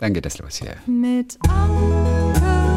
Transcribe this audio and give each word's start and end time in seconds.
Dann 0.00 0.14
geht 0.14 0.24
das 0.24 0.38
los 0.38 0.56
hier. 0.56 0.76
Mit 0.86 1.38
Anke, 1.46 2.69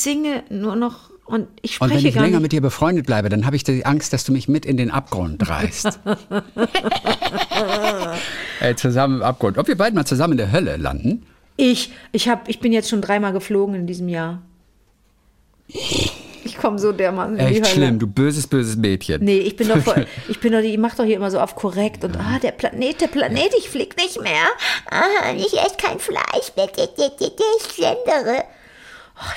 Ich 0.00 0.04
singe 0.04 0.44
nur 0.48 0.76
noch 0.76 1.10
und 1.26 1.46
ich 1.60 1.78
Und 1.78 1.88
spreche 1.90 2.02
wenn 2.04 2.08
ich 2.08 2.14
länger 2.14 2.28
nicht. 2.28 2.40
mit 2.40 2.52
dir 2.52 2.62
befreundet 2.62 3.04
bleibe, 3.04 3.28
dann 3.28 3.44
habe 3.44 3.54
ich 3.54 3.64
die 3.64 3.84
Angst, 3.84 4.14
dass 4.14 4.24
du 4.24 4.32
mich 4.32 4.48
mit 4.48 4.64
in 4.64 4.78
den 4.78 4.90
Abgrund 4.90 5.46
reißt. 5.46 6.00
Ey, 8.60 8.74
zusammen 8.76 9.16
im 9.16 9.22
Abgrund. 9.22 9.58
Ob 9.58 9.68
wir 9.68 9.76
beide 9.76 9.94
mal 9.94 10.06
zusammen 10.06 10.32
in 10.32 10.38
der 10.38 10.52
Hölle 10.52 10.78
landen? 10.78 11.26
Ich, 11.58 11.92
ich, 12.12 12.30
hab, 12.30 12.48
ich 12.48 12.60
bin 12.60 12.72
jetzt 12.72 12.88
schon 12.88 13.02
dreimal 13.02 13.34
geflogen 13.34 13.74
in 13.74 13.86
diesem 13.86 14.08
Jahr. 14.08 14.40
Ich 15.68 16.56
komme 16.58 16.78
so 16.78 16.92
dermaßen 16.92 17.36
in 17.36 17.46
die 17.46 17.52
Echt 17.56 17.64
Hölle. 17.66 17.74
schlimm, 17.74 17.98
du 17.98 18.06
böses, 18.06 18.46
böses 18.46 18.76
Mädchen. 18.76 19.22
Nee, 19.22 19.40
ich 19.40 19.54
bin 19.54 19.68
doch 19.68 19.80
voll, 19.80 20.06
ich 20.28 20.40
bin 20.40 20.52
doch, 20.52 20.62
die- 20.62 20.72
ich 20.72 20.78
mach 20.78 20.94
doch 20.94 21.04
hier 21.04 21.16
immer 21.16 21.30
so 21.30 21.40
auf 21.40 21.56
korrekt 21.56 22.04
und 22.04 22.16
ah, 22.16 22.38
der 22.42 22.52
Planet, 22.52 23.02
der 23.02 23.08
Planet, 23.08 23.50
ich 23.58 23.68
flieg 23.68 23.98
nicht 23.98 24.18
mehr. 24.22 24.46
Ah, 24.90 25.34
ich 25.36 25.52
esse 25.52 25.76
kein 25.76 25.98
Fleisch 25.98 26.52
mehr, 26.56 26.70
ich 26.74 27.74
schlendere. 27.74 28.44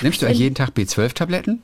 Nimmst 0.02 0.22
du 0.22 0.26
eigentlich 0.26 0.38
jeden 0.38 0.54
Tag 0.54 0.70
B12-Tabletten? 0.76 1.62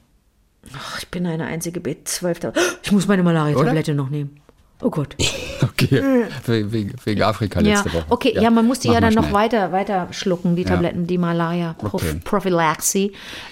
Ach, 0.76 0.98
ich 0.98 1.08
bin 1.08 1.26
eine 1.26 1.46
einzige 1.46 1.80
B12. 1.80 2.52
Ich 2.82 2.92
muss 2.92 3.06
meine 3.06 3.22
Malaria-Tablette 3.22 3.94
noch 3.94 4.10
nehmen. 4.10 4.40
Oh 4.82 4.90
Gott. 4.90 5.16
Okay, 5.62 6.02
We- 6.46 6.72
wegen, 6.72 6.94
wegen 7.04 7.22
Afrika 7.22 7.60
Ja, 7.60 7.74
letzte 7.74 7.92
Woche. 7.92 8.06
okay, 8.08 8.32
ja, 8.34 8.48
man 8.50 8.66
muss 8.66 8.78
die 8.80 8.88
mach 8.88 8.94
ja 8.94 9.00
dann 9.02 9.12
noch 9.12 9.30
weiter, 9.32 9.72
weiter 9.72 10.08
schlucken, 10.10 10.56
die 10.56 10.64
Tabletten, 10.64 11.06
die 11.06 11.18
Malaria 11.18 11.77
Okay. 11.82 12.20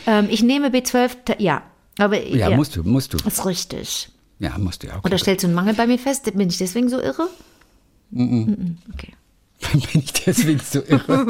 Ähm, 0.06 0.28
ich 0.30 0.42
nehme 0.42 0.68
B12, 0.68 1.10
ta- 1.26 1.34
ja, 1.38 1.62
aber 1.98 2.26
Ja, 2.26 2.48
musst 2.50 2.76
du, 2.76 2.82
musst 2.82 3.12
du. 3.12 3.18
Das 3.18 3.34
ist 3.34 3.44
richtig. 3.46 4.08
Ja, 4.38 4.56
musst 4.56 4.82
du 4.82 4.86
ja. 4.86 4.96
Okay. 4.96 5.06
Oder 5.06 5.18
stellst 5.18 5.42
du 5.42 5.48
einen 5.48 5.54
Mangel 5.54 5.74
bei 5.74 5.86
mir 5.86 5.98
fest? 5.98 6.24
Bin 6.34 6.48
ich 6.48 6.56
deswegen 6.56 6.88
so 6.88 6.98
irre? 6.98 7.28
Mhm. 8.10 8.78
Okay. 8.94 9.12
Bin 9.60 9.80
ich 10.02 10.12
deswegen 10.12 10.60
so 10.60 10.80
irre? 10.86 11.26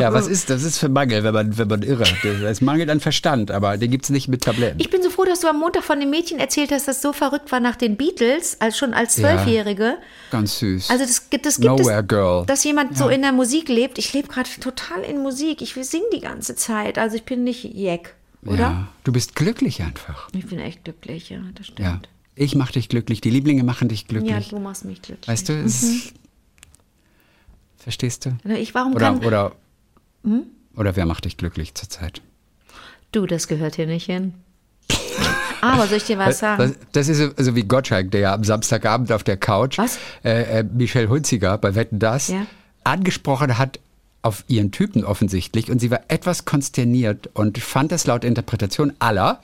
ja, 0.00 0.12
was 0.12 0.28
ist 0.28 0.48
das? 0.48 0.62
ist 0.62 0.78
für 0.78 0.88
Mangel, 0.88 1.24
wenn 1.24 1.34
man, 1.34 1.58
wenn 1.58 1.66
man 1.68 1.82
irre 1.82 2.04
hat? 2.04 2.14
Das 2.22 2.40
ist 2.52 2.60
Mangel 2.62 2.88
an 2.88 3.00
Verstand, 3.00 3.50
aber 3.50 3.76
den 3.76 3.90
gibt 3.90 4.04
es 4.04 4.10
nicht 4.10 4.28
mit 4.28 4.42
Tabletten. 4.44 4.78
Ich 4.80 4.90
bin 4.90 5.02
so 5.02 5.10
froh, 5.10 5.24
dass 5.24 5.40
du 5.40 5.48
am 5.48 5.58
Montag 5.58 5.82
von 5.82 5.98
dem 5.98 6.10
Mädchen 6.10 6.38
erzählt 6.38 6.70
hast, 6.70 6.86
das 6.86 7.02
so 7.02 7.12
verrückt 7.12 7.50
war 7.50 7.58
nach 7.60 7.74
den 7.76 7.96
Beatles, 7.96 8.60
als 8.60 8.78
schon 8.78 8.94
als 8.94 9.16
Ja. 9.16 9.28
Zwölfjährige. 9.36 9.96
Ganz 10.30 10.58
süß. 10.60 10.88
Also 10.90 11.04
das, 11.04 11.30
gibt- 11.30 11.44
das 11.46 11.56
gibt 11.56 11.66
Nowhere 11.66 12.02
es, 12.02 12.08
Girl. 12.08 12.46
dass 12.46 12.62
jemand 12.64 12.96
so 12.96 13.08
in 13.08 13.22
der 13.22 13.32
Musik 13.32 13.68
lebt. 13.68 13.98
Ich 13.98 14.12
lebe 14.12 14.28
gerade 14.28 14.48
total 14.60 15.02
in 15.02 15.20
Musik. 15.22 15.62
Ich 15.62 15.74
singe 15.74 16.04
die 16.14 16.20
ganze 16.20 16.54
Zeit. 16.54 16.96
Also 16.98 17.16
ich 17.16 17.24
bin 17.24 17.42
nicht 17.44 17.64
Jack, 17.74 18.14
oder? 18.46 18.56
Ja, 18.58 18.88
du 19.04 19.12
bist 19.12 19.34
glücklich 19.34 19.82
einfach. 19.82 20.28
Ich 20.32 20.46
bin 20.46 20.60
echt 20.60 20.84
glücklich, 20.84 21.30
ja, 21.30 21.38
das 21.56 21.66
Ja. 21.68 21.72
stimmt. 21.72 22.08
Ich 22.36 22.54
mache 22.54 22.74
dich 22.74 22.88
glücklich, 22.88 23.20
die 23.20 23.30
Lieblinge 23.30 23.64
machen 23.64 23.88
dich 23.88 24.02
Ja, 24.02 24.06
glücklich. 24.08 24.48
du 24.50 24.58
machst 24.60 24.84
mich 24.84 25.02
glücklich. 25.02 25.26
weißt 25.28 25.48
du, 25.48 25.52
es 25.54 25.82
ist, 25.82 26.14
verstehst 27.82 28.26
du? 28.26 28.30
Na, 28.44 28.54
Ich, 28.54 28.74
warum 28.74 28.94
Oder, 28.94 29.06
kann 29.06 29.24
oder, 29.24 29.52
oder 30.76 30.96
wer 30.96 31.06
macht 31.06 31.24
dich 31.24 31.36
glücklich 31.36 31.74
zurzeit? 31.74 32.22
du? 33.12 33.26
Das 33.26 33.46
gehört 33.48 33.76
hier 33.76 33.86
nicht 33.86 34.06
hin. 34.06 34.34
Aber 35.60 35.86
soll 35.86 35.98
ich 35.98 36.04
dir 36.04 36.18
was 36.18 36.38
sagen? 36.40 36.74
Das, 36.92 37.08
ist 37.08 37.38
so, 37.38 37.54
wie 37.54 37.62
Gottschalk, 37.62 38.10
der 38.10 38.20
ja 38.20 38.34
am 38.34 38.42
Samstagabend 38.42 39.12
auf 39.12 39.22
der 39.22 39.36
Couch 39.36 39.78
Was? 39.78 39.98
Äh, 40.24 40.60
äh, 40.60 40.64
Michelle 40.64 41.08
Hunziger 41.08 41.56
bei 41.58 41.74
Wetten 41.74 41.98
Das 41.98 42.28
Ja. 42.28 42.46
angesprochen 42.84 43.58
hat 43.58 43.78
auf 44.22 44.44
ihren 44.48 44.70
Typen 44.70 45.04
offensichtlich 45.04 45.70
und 45.70 45.80
sie 45.80 45.90
war 45.90 46.00
etwas 46.08 46.44
konsterniert 46.44 47.28
und 47.34 47.58
fand 47.58 47.90
das 47.90 48.06
laut 48.06 48.24
Interpretation 48.24 48.92
aller, 49.00 49.40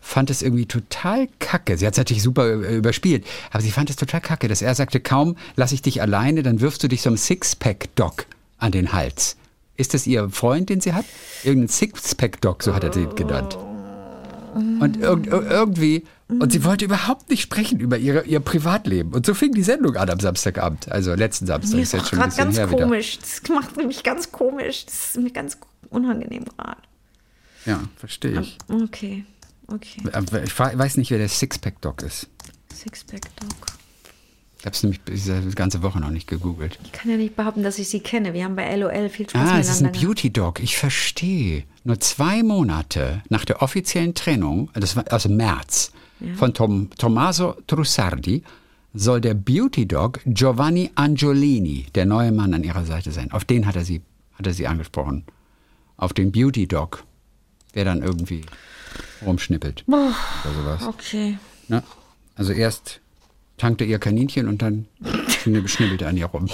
fand 0.00 0.30
es 0.30 0.42
irgendwie 0.42 0.66
total 0.66 1.28
kacke. 1.38 1.78
Sie 1.78 1.86
hat 1.86 1.94
es 1.94 1.98
natürlich 1.98 2.22
super 2.24 2.44
äh, 2.48 2.76
überspielt, 2.76 3.24
aber 3.52 3.62
sie 3.62 3.70
fand 3.70 3.88
es 3.88 3.96
total 3.96 4.20
kacke, 4.20 4.48
dass 4.48 4.62
er 4.62 4.74
sagte, 4.74 4.98
kaum 5.00 5.36
lasse 5.54 5.74
ich 5.74 5.82
dich 5.82 6.02
alleine, 6.02 6.42
dann 6.42 6.60
wirfst 6.60 6.82
du 6.82 6.88
dich 6.88 7.02
so 7.02 7.08
einem 7.10 7.16
Sixpack-Doc 7.18 8.26
an 8.58 8.72
den 8.72 8.92
Hals. 8.92 9.36
Ist 9.76 9.94
das 9.94 10.06
ihr 10.06 10.28
Freund, 10.30 10.70
den 10.70 10.80
sie 10.80 10.92
hat? 10.92 11.04
Irgendein 11.44 11.68
Sixpack-Doc, 11.68 12.62
so 12.62 12.74
hat 12.74 12.82
er 12.82 12.92
sie 12.92 13.06
genannt. 13.14 13.56
Und 14.54 14.96
irg 14.96 15.26
ir- 15.26 15.50
irgendwie, 15.50 16.04
und 16.28 16.50
sie 16.52 16.64
wollte 16.64 16.84
überhaupt 16.84 17.30
nicht 17.30 17.40
sprechen 17.42 17.78
über 17.78 17.98
ihre, 17.98 18.24
ihr 18.24 18.40
Privatleben. 18.40 19.12
Und 19.14 19.26
so 19.26 19.34
fing 19.34 19.52
die 19.52 19.62
Sendung 19.62 19.96
an 19.96 20.10
am 20.10 20.18
Samstagabend. 20.18 20.90
Also 20.90 21.14
letzten 21.14 21.46
Samstag 21.46 21.76
Mir 21.76 21.82
ist 21.82 21.92
jetzt 21.92 22.08
schon 22.08 22.18
ein 22.18 22.22
gerade 22.30 22.30
bisschen 22.30 22.44
ganz 22.46 22.56
her 22.58 22.70
wieder. 22.70 22.82
komisch. 22.84 23.18
Das 23.20 23.42
macht 23.48 23.76
mich 23.76 24.02
ganz 24.02 24.32
komisch. 24.32 24.86
Das 24.86 24.94
ist 24.94 25.16
mir 25.22 25.30
ganz 25.30 25.56
unangenehm 25.90 26.44
gerade. 26.44 26.82
Ja, 27.64 27.80
verstehe 27.96 28.40
ich. 28.40 28.58
Okay, 28.68 29.24
okay. 29.68 30.02
Aber 30.12 30.42
Ich 30.42 30.58
weiß 30.58 30.96
nicht, 30.96 31.10
wer 31.10 31.18
der 31.18 31.28
Sixpack-Doc 31.28 32.02
ist. 32.02 32.28
Sixpack-Dog. 32.74 33.66
Ich 34.58 34.64
habe 34.66 34.74
es 34.74 34.82
nämlich 34.82 35.00
diese 35.04 35.40
ganze 35.50 35.82
Woche 35.82 36.00
noch 36.00 36.10
nicht 36.10 36.26
gegoogelt. 36.26 36.78
Ich 36.84 36.92
kann 36.92 37.10
ja 37.10 37.16
nicht 37.16 37.36
behaupten, 37.36 37.62
dass 37.62 37.78
ich 37.78 37.88
sie 37.88 38.00
kenne. 38.00 38.34
Wir 38.34 38.44
haben 38.44 38.56
bei 38.56 38.74
LOL 38.74 39.08
viel 39.10 39.28
Spaß 39.28 39.40
Ah, 39.40 39.58
es 39.60 39.68
ist 39.68 39.80
ein 39.80 39.86
miteinander 39.86 39.92
gehabt. 39.92 40.04
Beauty-Dog. 40.06 40.60
Ich 40.60 40.76
verstehe. 40.76 41.64
Nur 41.84 42.00
zwei 42.00 42.42
Monate 42.42 43.22
nach 43.28 43.44
der 43.44 43.62
offiziellen 43.62 44.14
Trennung, 44.14 44.70
das 44.74 44.96
war 44.96 45.04
also 45.12 45.28
März, 45.28 45.92
von 46.36 46.54
Tom, 46.54 46.90
Tommaso 46.96 47.56
Trussardi, 47.66 48.42
soll 48.94 49.20
der 49.20 49.34
Beauty-Dog 49.34 50.20
Giovanni 50.24 50.90
Angiolini 50.94 51.86
der 51.94 52.06
neue 52.06 52.32
Mann 52.32 52.54
an 52.54 52.64
ihrer 52.64 52.84
Seite 52.84 53.12
sein. 53.12 53.30
Auf 53.32 53.44
den 53.44 53.66
hat 53.66 53.76
er 53.76 53.84
sie, 53.84 54.00
hat 54.34 54.46
er 54.46 54.54
sie 54.54 54.66
angesprochen. 54.66 55.24
Auf 55.98 56.12
den 56.14 56.32
Beauty-Dog, 56.32 57.04
der 57.74 57.84
dann 57.84 58.02
irgendwie 58.02 58.42
rumschnippelt. 59.24 59.84
Oder 59.86 60.14
sowas. 60.54 60.82
Okay. 60.86 61.38
Ne? 61.68 61.82
Also 62.34 62.52
erst 62.52 63.00
tankte 63.58 63.84
ihr 63.84 63.98
Kaninchen 63.98 64.48
und 64.48 64.62
dann 64.62 64.86
schnibbel- 65.28 65.68
schnibbelte 65.68 66.04
er 66.04 66.10
an 66.10 66.16
ihr 66.16 66.26
rum. 66.26 66.48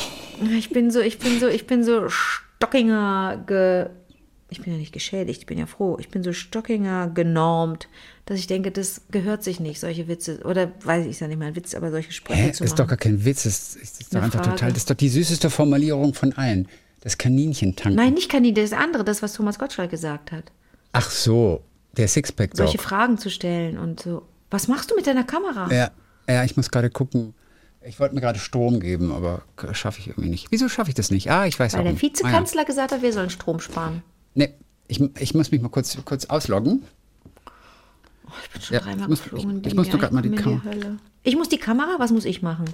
Ich 0.56 0.70
bin 0.70 0.90
so, 0.90 1.00
ich 1.00 1.18
bin 1.18 1.38
so, 1.38 1.46
ich 1.48 1.66
bin 1.66 1.84
so 1.84 2.08
Stockinger 2.08 3.44
ge. 3.46 3.86
Ich 4.52 4.62
bin 4.62 4.72
ja 4.72 4.78
nicht 4.78 4.92
geschädigt, 4.92 5.40
ich 5.40 5.46
bin 5.46 5.58
ja 5.58 5.66
froh. 5.66 5.96
Ich 5.98 6.08
bin 6.08 6.22
so 6.22 6.32
Stockinger 6.32 7.08
genormt, 7.08 7.88
dass 8.26 8.38
ich 8.38 8.46
denke, 8.46 8.70
das 8.70 9.02
gehört 9.10 9.42
sich 9.42 9.58
nicht, 9.60 9.80
solche 9.80 10.06
Witze. 10.08 10.40
Oder 10.44 10.70
weiß 10.84 11.04
ich, 11.04 11.10
ist 11.12 11.20
ja 11.20 11.28
nicht 11.28 11.38
mal 11.38 11.46
ein 11.46 11.56
Witz, 11.56 11.74
aber 11.74 11.90
solche 11.90 12.12
Sprüche 12.12 12.38
Hä? 12.40 12.52
zu 12.52 12.62
Ist 12.64 12.70
machen. 12.70 12.78
doch 12.78 12.86
gar 12.88 12.98
kein 12.98 13.24
Witz. 13.24 13.42
Das 13.42 13.74
ist, 13.74 13.82
das 13.82 14.00
ist 14.00 14.14
doch 14.14 14.22
einfach 14.22 14.38
Frage. 14.44 14.50
total. 14.56 14.68
Das 14.70 14.78
ist 14.78 14.90
doch 14.90 14.94
die 14.96 15.08
süßeste 15.08 15.50
Formulierung 15.50 16.14
von 16.14 16.32
allen. 16.34 16.68
Das 17.00 17.18
Kaninchen 17.18 17.74
tanken. 17.74 17.96
Nein, 17.96 18.14
nicht 18.14 18.30
Kanin, 18.30 18.54
das 18.54 18.72
andere, 18.72 19.02
das, 19.04 19.22
was 19.22 19.32
Thomas 19.32 19.58
Gottschalk 19.58 19.90
gesagt 19.90 20.30
hat. 20.30 20.52
Ach 20.92 21.10
so, 21.10 21.62
der 21.96 22.06
Sixpack 22.06 22.50
Solche 22.56 22.76
Dog. 22.78 22.86
Fragen 22.86 23.18
zu 23.18 23.28
stellen 23.30 23.76
und 23.78 24.00
so. 24.00 24.22
Was 24.50 24.68
machst 24.68 24.90
du 24.90 24.94
mit 24.94 25.06
deiner 25.06 25.24
Kamera? 25.24 25.68
Ja, 25.74 25.90
ja, 26.28 26.44
ich 26.44 26.56
muss 26.56 26.70
gerade 26.70 26.90
gucken. 26.90 27.34
Ich 27.84 27.98
wollte 27.98 28.14
mir 28.14 28.20
gerade 28.20 28.38
Strom 28.38 28.78
geben, 28.78 29.10
aber 29.10 29.42
schaffe 29.72 29.98
ich 29.98 30.06
irgendwie 30.08 30.28
nicht. 30.28 30.46
Wieso 30.50 30.68
schaffe 30.68 30.90
ich 30.90 30.94
das 30.94 31.10
nicht? 31.10 31.28
Ah, 31.32 31.46
ich 31.46 31.58
weiß 31.58 31.72
Weil 31.72 31.80
auch 31.80 31.84
der 31.84 31.92
nicht. 31.94 32.02
Vizekanzler 32.02 32.64
gesagt 32.64 32.92
hat, 32.92 33.02
wir 33.02 33.12
sollen 33.12 33.30
Strom 33.30 33.58
sparen. 33.58 34.04
Nee, 34.34 34.54
ich, 34.88 35.00
ich 35.20 35.34
muss 35.34 35.50
mich 35.50 35.60
mal 35.60 35.68
kurz, 35.68 35.96
kurz 36.04 36.24
ausloggen. 36.26 36.82
Ich 38.44 38.50
bin 38.50 38.62
schon 38.62 38.74
Ja, 38.74 38.80
dreimal 38.80 39.08
muss- 39.08 39.22
geflogen. 39.22 39.60
ich- 39.60 39.66
ich 39.68 39.74
muss 39.74 39.88
Jahr. 39.88 39.98
grad 39.98 40.12
mal 40.12 40.22
die 40.22 40.30
Kamera-. 40.30 40.96
Ich 41.22 41.36
muss 41.36 41.48
die 41.48 41.58
Kamera? 41.58 41.96
Was 41.98 42.10
muss 42.12 42.24
ich 42.24 42.42
machen? 42.42 42.64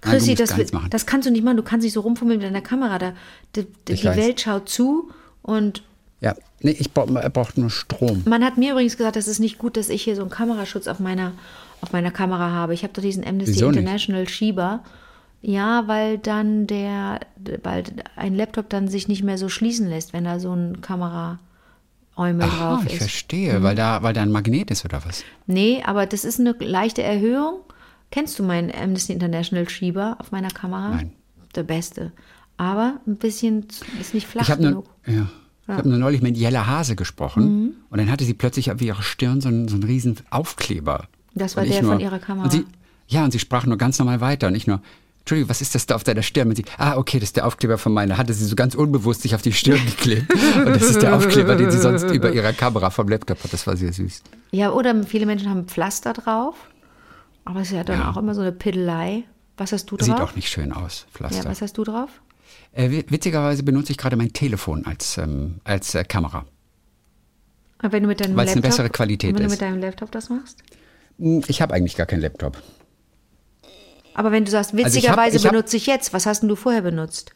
Chrissy, 0.00 0.34
das, 0.34 0.56
machen. 0.72 0.90
das 0.90 1.06
kannst 1.06 1.26
du 1.26 1.30
nicht 1.32 1.44
machen. 1.44 1.56
Du 1.56 1.62
kannst 1.62 1.84
nicht 1.84 1.92
so 1.92 2.00
rumfummeln 2.00 2.38
mit 2.38 2.46
deiner 2.46 2.60
Kamera. 2.62 2.98
Da, 2.98 3.12
die 3.54 3.66
die. 3.86 4.16
Welt 4.16 4.40
schaut 4.40 4.68
zu 4.68 5.10
und 5.42 5.82
Ja, 6.20 6.34
nee, 6.60 6.70
ich 6.72 6.92
brauche 6.92 7.12
er 7.18 7.30
braucht 7.30 7.58
nur 7.58 7.70
Strom. 7.70 8.22
man 8.26 8.42
hat 8.44 8.56
mir 8.58 8.72
übrigens 8.72 8.96
gesagt, 8.96 9.16
es 9.16 9.28
ist 9.28 9.38
nicht 9.40 9.58
gut, 9.58 9.76
dass 9.76 9.88
ich 9.88 10.02
hier 10.02 10.16
so 10.16 10.22
einen 10.22 10.30
Kameraschutz 10.30 10.86
auf 10.88 10.98
meiner, 11.00 11.32
auf 11.80 11.92
meiner 11.92 12.10
Kamera 12.10 12.50
habe. 12.50 12.74
Ich 12.74 12.82
habe 12.82 12.92
doch 12.92 13.02
diesen 13.02 13.24
Amnesty 13.26 13.54
Wieso 13.56 13.68
nicht? 13.70 13.78
International 13.80 14.28
Schieber. 14.28 14.82
Ja, 15.40 15.86
weil 15.86 16.18
dann 16.18 16.66
der, 16.66 17.20
weil 17.62 17.84
ein 18.16 18.34
Laptop 18.34 18.68
dann 18.70 18.88
sich 18.88 19.06
nicht 19.08 19.22
mehr 19.22 19.38
so 19.38 19.48
schließen 19.48 19.88
lässt, 19.88 20.12
wenn 20.12 20.24
da 20.24 20.40
so 20.40 20.52
ein 20.52 20.80
Kameraäumel 20.80 21.38
Aha, 22.42 22.74
drauf 22.76 22.84
ich 22.86 22.94
ist. 22.94 22.98
verstehe, 22.98 23.62
weil, 23.62 23.76
da, 23.76 24.02
weil 24.02 24.14
da 24.14 24.22
ein 24.22 24.32
Magnet 24.32 24.70
ist 24.70 24.84
oder 24.84 25.04
was? 25.04 25.22
Nee, 25.46 25.82
aber 25.86 26.06
das 26.06 26.24
ist 26.24 26.40
eine 26.40 26.52
leichte 26.58 27.02
Erhöhung. 27.02 27.60
Kennst 28.10 28.38
du 28.38 28.42
meinen 28.42 28.72
Amnesty 28.74 29.12
International 29.12 29.68
Schieber 29.68 30.16
auf 30.18 30.32
meiner 30.32 30.48
Kamera? 30.48 30.90
Nein. 30.96 31.12
Der 31.54 31.62
beste. 31.62 32.12
Aber 32.56 33.00
ein 33.06 33.16
bisschen 33.16 33.66
ist 34.00 34.14
nicht 34.14 34.26
flach 34.26 34.42
Ich 34.42 34.50
habe 34.50 34.62
nur, 34.62 34.70
genug. 34.70 34.86
ja, 35.06 35.28
ich 35.68 35.74
hab 35.74 35.84
nur 35.86 35.98
neulich 35.98 36.22
mit 36.22 36.36
Jella 36.36 36.66
Hase 36.66 36.96
gesprochen 36.96 37.44
Mhm. 37.62 37.72
und 37.90 37.98
dann 37.98 38.10
hatte 38.10 38.24
sie 38.24 38.34
plötzlich 38.34 38.72
auf 38.72 38.80
ihrer 38.82 39.02
Stirn 39.02 39.40
so 39.40 39.48
einen, 39.48 39.68
so 39.68 39.74
einen 39.74 39.84
riesen 39.84 40.16
Aufkleber. 40.30 41.04
Das 41.34 41.56
war 41.56 41.64
ich 41.64 41.70
der 41.70 41.84
von 41.84 42.00
ihrer 42.00 42.18
Kamera. 42.18 42.44
Und 42.44 42.50
sie, 42.50 42.64
ja, 43.06 43.24
und 43.24 43.30
sie 43.30 43.38
sprach 43.38 43.66
nur 43.66 43.78
ganz 43.78 43.98
normal 44.00 44.20
weiter 44.20 44.48
und 44.48 44.54
ich 44.56 44.66
nur, 44.66 44.80
Entschuldigung, 45.28 45.50
was 45.50 45.60
ist 45.60 45.74
das 45.74 45.84
da 45.84 45.94
auf 45.94 46.04
deiner 46.04 46.22
Stirn? 46.22 46.48
Und 46.48 46.56
sie, 46.56 46.64
ah, 46.78 46.96
okay, 46.96 47.18
das 47.18 47.28
ist 47.28 47.36
der 47.36 47.46
Aufkleber 47.46 47.76
von 47.76 47.92
meiner. 47.92 48.16
Hatte 48.16 48.32
sie 48.32 48.46
so 48.46 48.56
ganz 48.56 48.74
unbewusst 48.74 49.20
sich 49.20 49.34
auf 49.34 49.42
die 49.42 49.52
Stirn 49.52 49.78
geklebt. 49.86 50.32
Und 50.32 50.68
das 50.68 50.82
ist 50.84 51.02
der 51.02 51.14
Aufkleber, 51.14 51.54
den 51.54 51.70
sie 51.70 51.76
sonst 51.78 52.04
über 52.10 52.32
ihrer 52.32 52.54
Kamera 52.54 52.88
vom 52.88 53.08
Laptop 53.08 53.44
hat. 53.44 53.52
Das 53.52 53.66
war 53.66 53.76
sehr 53.76 53.92
süß. 53.92 54.22
Ja, 54.52 54.70
oder 54.72 55.04
viele 55.04 55.26
Menschen 55.26 55.50
haben 55.50 55.66
Pflaster 55.66 56.14
drauf. 56.14 56.54
Aber 57.44 57.60
es 57.60 57.68
ist 57.68 57.74
ja 57.76 57.84
dann 57.84 58.00
Ja. 58.00 58.10
auch 58.10 58.16
immer 58.16 58.34
so 58.34 58.40
eine 58.40 58.52
Piddelei. 58.52 59.24
Was 59.58 59.72
hast 59.72 59.90
du 59.90 59.96
drauf? 59.98 60.06
Sieht 60.06 60.18
auch 60.20 60.34
nicht 60.34 60.48
schön 60.48 60.72
aus, 60.72 61.04
Ja, 61.06 61.12
Pflaster. 61.18 61.50
was 61.50 61.60
hast 61.60 61.76
du 61.76 61.84
drauf? 61.84 62.08
äh, 62.72 62.90
wi- 62.90 63.04
witzigerweise 63.08 63.62
benutze 63.64 63.92
ich 63.92 63.98
gerade 63.98 64.16
mein 64.16 64.32
Telefon 64.32 64.86
als, 64.86 65.18
ähm, 65.18 65.60
als 65.64 65.94
äh, 65.94 66.04
Kamera. 66.04 66.46
Wenn 67.82 68.02
du 68.04 68.14
deinem 68.14 68.36
Weil's 68.36 68.52
eine 68.52 68.62
bessere 68.62 68.88
Qualität 68.90 69.30
wenn 69.34 69.36
du 69.40 69.44
ist. 69.44 69.52
mit 69.52 69.60
deinem 69.60 69.80
Laptop 69.80 70.10
das 70.10 70.30
machst? 70.30 70.62
Hm, 71.18 71.42
Ich 71.48 71.60
habe 71.62 71.74
eigentlich 71.74 71.96
gar 71.96 72.06
keinen 72.06 72.20
Laptop. 72.22 72.56
Aber 74.18 74.32
wenn 74.32 74.44
du 74.44 74.50
sagst, 74.50 74.74
ich 74.74 74.78
hab- 74.80 74.86
witzigerweise 74.86 75.36
ich 75.36 75.44
hab- 75.44 75.52
benutze 75.52 75.76
ich 75.76 75.86
jetzt, 75.86 76.12
was 76.12 76.26
hast 76.26 76.40
denn 76.40 76.48
du 76.48 76.56
vorher 76.56 76.82
benutzt? 76.82 77.32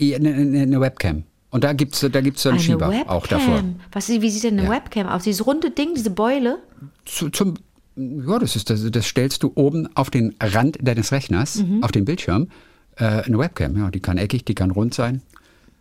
Eine, 0.00 0.32
eine, 0.32 0.60
eine 0.62 0.80
Webcam. 0.80 1.24
Und 1.50 1.64
da 1.64 1.72
gibt 1.72 1.94
es 1.94 2.00
da 2.12 2.20
gibt's 2.20 2.42
so 2.42 2.50
einen 2.50 2.58
Eine 2.58 2.64
Schieber 2.64 2.90
Webcam. 2.90 3.08
auch 3.08 3.26
davor. 3.26 3.64
Was, 3.92 4.08
wie 4.08 4.30
sieht 4.30 4.44
denn 4.44 4.58
eine 4.58 4.68
Ja. 4.68 4.74
Webcam 4.74 5.06
aus? 5.08 5.24
Dieses 5.24 5.44
runde 5.46 5.70
Ding, 5.70 5.94
diese 5.96 6.10
Beule? 6.10 6.58
Zu, 7.04 7.30
zum, 7.30 7.54
ja, 7.96 8.38
das, 8.38 8.54
ist, 8.54 8.70
das, 8.70 8.88
das 8.90 9.06
stellst 9.06 9.42
du 9.42 9.52
oben 9.54 9.88
auf 9.96 10.10
den 10.10 10.34
Rand 10.40 10.78
deines 10.80 11.10
Rechners, 11.10 11.56
Mhm. 11.56 11.82
auf 11.82 11.90
den 11.90 12.04
Bildschirm. 12.04 12.48
Äh, 12.96 13.04
eine 13.24 13.38
Webcam, 13.38 13.76
ja, 13.76 13.90
die 13.90 14.00
kann 14.00 14.18
eckig, 14.18 14.44
die 14.44 14.54
kann 14.54 14.70
rund 14.70 14.94
sein. 14.94 15.22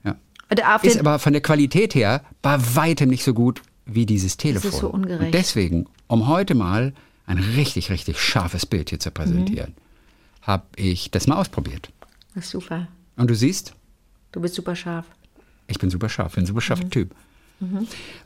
Ja. 0.04 0.16
Ist 0.82 1.00
aber 1.00 1.20
von 1.20 1.34
der 1.34 1.42
Qualität 1.42 1.94
her 1.96 2.22
bei 2.42 2.58
weitem 2.76 3.10
nicht 3.10 3.24
so 3.24 3.34
gut 3.34 3.62
wie 3.86 4.06
dieses 4.06 4.38
Telefon. 4.38 4.72
so 4.72 4.88
ungerecht. 4.90 5.26
Und 5.26 5.34
deswegen, 5.34 5.86
um 6.08 6.28
heute 6.28 6.56
mal 6.56 6.94
ein 7.28 7.38
richtig, 7.38 7.92
richtig 7.92 8.20
scharfes 8.20 8.66
Bild 8.66 8.90
hier 8.90 9.00
zu 9.00 9.12
präsentieren, 9.12 9.72
Mhm. 9.76 10.42
habe 10.48 10.64
ich 10.76 11.12
das 11.12 11.28
mal 11.28 11.36
ausprobiert. 11.38 11.90
das 12.34 12.46
ist 12.46 12.52
super. 12.52 12.88
Und 13.16 13.30
du 13.30 13.36
siehst, 13.36 13.74
Du 14.32 14.42
bist 14.42 14.56
super 14.56 14.76
scharf. 14.76 15.06
ich 15.68 15.78
bin 15.80 15.90
super 15.90 16.10
scharf, 16.10 16.34
bin 16.36 16.44
ein 16.44 16.48
super 16.48 16.62
scharfer 16.62 16.86
Mhm. 16.86 16.90
Typ. 16.92 17.16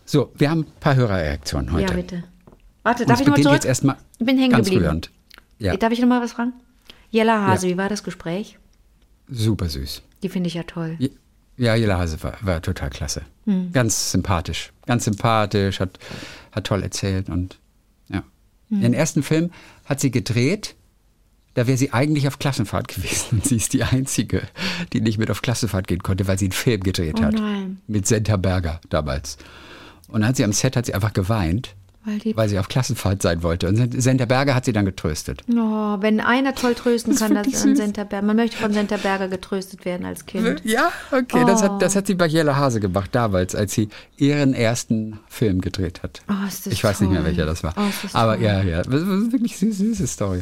So, 0.06 0.32
wir 0.38 0.50
haben 0.50 0.62
ein 0.62 0.72
paar 0.80 0.96
Hörerreaktionen 0.96 1.72
heute. 1.72 1.88
Ja, 1.88 1.94
bitte. 1.94 2.24
Warte, 2.84 3.06
darf 3.06 3.16
es 3.16 3.22
ich 3.22 3.28
noch 3.28 3.32
mal 3.32 3.36
beginnt 3.36 3.44
zurück? 3.46 3.54
jetzt 3.56 3.66
erstmal 3.66 3.96
ich 4.20 4.26
bin 4.26 4.38
hängen 4.38 4.52
ganz 4.52 4.70
geblieben. 4.70 5.02
Ja, 5.60 5.78
Darf 5.78 5.94
ich 5.94 6.00
noch 6.00 6.08
mal 6.08 6.22
was 6.22 6.34
fragen? 6.34 6.54
Jella 7.12 7.48
Hase, 7.48 7.68
Ja. 7.68 7.74
wie 7.74 7.78
war 7.78 7.90
das 7.90 8.04
Gespräch? 8.04 8.58
super 9.30 9.70
süß. 9.70 10.02
Die 10.24 10.30
finde 10.30 10.48
ich 10.48 10.56
ja 10.56 10.64
toll. 10.64 10.98
Ja, 11.58 11.76
Jella 11.76 11.98
Hase 12.00 12.22
war, 12.24 12.34
war 12.42 12.62
total 12.62 12.90
klasse. 12.90 13.22
Hm. 13.46 13.72
Ganz 13.72 14.12
sympathisch. 14.12 14.72
Ganz 14.86 15.06
sympathisch, 15.06 15.80
hat, 15.80 16.00
hat 16.52 16.66
toll 16.66 16.84
erzählt 16.84 17.30
und 17.30 17.58
ja. 18.72 18.78
Hm. 18.78 18.82
Den 18.82 18.94
ersten 18.94 19.22
Film 19.24 19.52
hat 19.86 20.00
sie 20.00 20.10
gedreht, 20.12 20.76
da 21.54 21.68
wäre 21.68 21.78
sie 21.78 21.92
eigentlich 21.94 22.28
auf 22.28 22.40
Klassenfahrt 22.40 22.88
gewesen. 22.88 23.28
Und 23.38 23.46
sie 23.48 23.58
ist 23.58 23.74
die 23.74 23.84
Einzige, 23.84 24.44
die 24.94 25.02
nicht 25.02 25.18
mit 25.18 25.30
auf 25.30 25.42
Klassenfahrt 25.42 25.88
gehen 25.88 26.02
konnte, 26.02 26.28
weil 26.28 26.40
sie 26.40 26.46
einen 26.46 26.52
Film 26.54 26.82
gedreht 26.82 27.16
Oh 27.20 27.24
hat. 27.24 27.34
nein. 27.34 27.82
Mit 27.88 28.08
Senta 28.08 28.38
Berger 28.38 28.80
damals. 28.90 29.38
Und 30.08 30.22
dann 30.22 30.30
hat 30.30 30.36
sie 30.38 30.44
am 30.44 30.54
Set 30.54 30.76
hat 30.76 30.86
sie 30.86 30.94
einfach 30.94 31.14
geweint, 31.14 31.76
Weil 32.04 32.18
die- 32.18 32.36
weil 32.36 32.50
sie 32.50 32.58
auf 32.58 32.68
Klassenfahrt 32.68 33.22
sein 33.22 33.44
wollte. 33.44 33.68
Und 33.68 34.02
Senta 34.02 34.26
Berger 34.26 34.56
hat 34.56 34.66
sie 34.66 34.74
dann 34.74 34.86
getröstet. 34.86 35.44
Oh, 35.52 35.98
wenn 36.00 36.20
einer 36.20 36.56
toll 36.56 36.74
trösten 36.74 37.16
kann, 37.16 37.36
das 37.36 37.46
wirklich 37.46 37.54
ist 37.56 37.62
an 37.64 37.70
süß. 37.70 37.78
Senterberger. 37.78 38.26
Man 38.26 38.36
möchte 38.38 38.58
von 38.58 38.74
Senterberger 38.74 39.28
getröstet 39.28 39.86
werden 39.86 40.06
als 40.08 40.26
Kind. 40.26 40.62
Ja, 40.66 40.92
okay. 41.12 41.44
Das, 41.46 41.62
Oh. 41.62 41.66
hat, 41.66 41.82
das 41.84 41.96
hat 41.96 42.08
sie 42.08 42.16
bei 42.16 42.26
Jella 42.26 42.56
Hase 42.56 42.80
gemacht 42.80 43.10
damals, 43.14 43.54
als 43.54 43.74
sie 43.74 43.90
ihren 44.18 44.56
ersten 44.56 45.20
Film 45.30 45.62
gedreht 45.62 46.02
hat. 46.02 46.22
Oh, 46.28 46.48
ist 46.48 46.66
das 46.66 46.74
ich 46.74 46.84
weiß 46.84 47.02
nicht 47.02 47.12
mehr, 47.12 47.24
welcher 47.24 47.46
das 47.46 47.64
war. 47.64 47.76
Oh, 47.78 47.82
das 48.02 48.16
Aber 48.16 48.36
toll. 48.36 48.46
ja, 48.46 48.64
ja. 48.64 48.82
Das 48.82 49.02
ist 49.02 49.32
wirklich 49.32 49.58
süß, 49.58 49.78
süße 49.78 50.08
Story. 50.08 50.42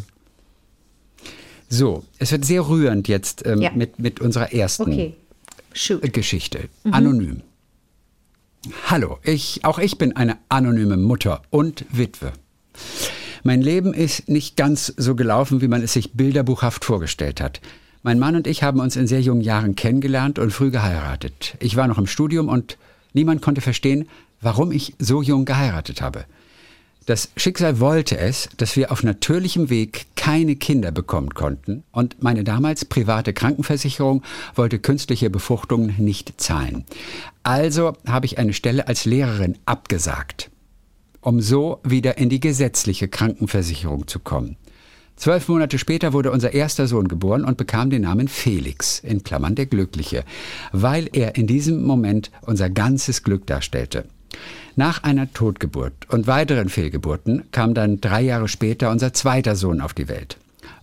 So, 1.68 2.04
es 2.18 2.32
wird 2.32 2.46
sehr 2.46 2.68
rührend 2.68 3.08
jetzt 3.08 3.46
ähm, 3.46 3.62
Ja. 3.62 3.72
mit, 3.76 4.00
mit 4.00 4.20
unserer 4.22 4.54
ersten 4.54 4.84
Okay. 4.84 5.16
Geschichte. 6.12 6.70
Anonym. 6.90 7.42
Hallo, 8.88 9.20
ich, 9.24 9.64
auch 9.64 9.80
ich 9.80 9.98
bin 9.98 10.18
eine 10.18 10.38
anonyme 10.50 10.98
Mutter 10.98 11.42
und 11.50 11.86
Witwe. 11.92 12.34
Mein 13.44 13.62
Leben 13.62 13.94
ist 13.94 14.28
nicht 14.28 14.58
ganz 14.58 14.94
so 14.98 15.16
gelaufen, 15.16 15.62
wie 15.62 15.70
man 15.70 15.82
es 15.82 15.94
sich 15.94 16.12
bilderbuchhaft 16.12 16.84
vorgestellt 16.84 17.40
hat. 17.40 17.62
Mein 18.04 18.20
Mann 18.20 18.36
und 18.36 18.48
ich 18.48 18.62
haben 18.62 18.82
uns 18.82 18.98
in 18.98 19.08
sehr 19.08 19.22
jungen 19.22 19.42
Jahren 19.42 19.76
kennengelernt 19.76 20.40
und 20.40 20.52
früh 20.52 20.72
geheiratet. 20.72 21.56
Ich 21.62 21.78
war 21.78 21.88
noch 21.88 21.98
im 21.98 22.08
Studium 22.08 22.50
und 22.50 22.78
niemand 23.14 23.42
konnte 23.42 23.62
verstehen, 23.62 24.10
warum 24.42 24.74
ich 24.74 24.94
so 25.00 25.22
jung 25.22 25.46
geheiratet 25.46 26.02
habe. 26.02 26.26
Das 27.10 27.32
Schicksal 27.36 27.80
wollte 27.80 28.20
es, 28.20 28.50
dass 28.58 28.76
wir 28.76 28.92
auf 28.92 29.02
natürlichem 29.02 29.72
Weg 29.72 30.06
keine 30.16 30.56
Kinder 30.56 30.92
bekommen 30.92 31.34
konnten 31.34 31.82
und 31.92 32.22
meine 32.22 32.44
damals 32.44 32.86
private 32.86 33.34
Krankenversicherung 33.34 34.22
wollte 34.54 34.78
künstliche 34.78 35.32
Befruchtungen 35.32 35.96
nicht 35.98 36.40
zahlen. 36.40 36.86
Also 37.42 37.94
habe 38.08 38.28
ich 38.28 38.38
eine 38.38 38.54
Stelle 38.54 38.88
als 38.88 39.06
Lehrerin 39.06 39.58
abgesagt, 39.66 40.52
um 41.22 41.42
so 41.42 41.80
wieder 41.84 42.20
in 42.20 42.30
die 42.30 42.40
gesetzliche 42.40 43.08
Krankenversicherung 43.08 44.08
zu 44.08 44.20
kommen. 44.20 44.58
Zwölf 45.16 45.48
Monate 45.48 45.80
später 45.80 46.14
wurde 46.14 46.32
unser 46.32 46.54
erster 46.54 46.86
Sohn 46.86 47.08
geboren 47.08 47.44
und 47.44 47.58
bekam 47.58 47.90
den 47.90 48.04
Namen 48.04 48.28
Felix, 48.28 49.00
in 49.00 49.24
Klammern 49.24 49.56
der 49.56 49.66
Glückliche, 49.66 50.26
weil 50.74 51.10
er 51.12 51.38
in 51.38 51.48
diesem 51.48 51.82
Moment 51.82 52.30
unser 52.44 52.70
ganzes 52.70 53.24
Glück 53.24 53.48
darstellte. 53.48 54.06
Nach 54.76 55.04
einer 55.04 55.32
Totgeburt 55.34 55.94
und 56.10 56.28
weiteren 56.28 56.70
Fehlgeburten 56.70 57.44
kam 57.52 57.74
dann 57.74 58.02
drei 58.02 58.22
Jahre 58.22 58.48
später 58.48 58.92
unser 58.92 59.14
zweiter 59.14 59.56
Sohn 59.56 59.82
auf 59.82 59.94
die 59.94 60.08
Welt. 60.08 60.38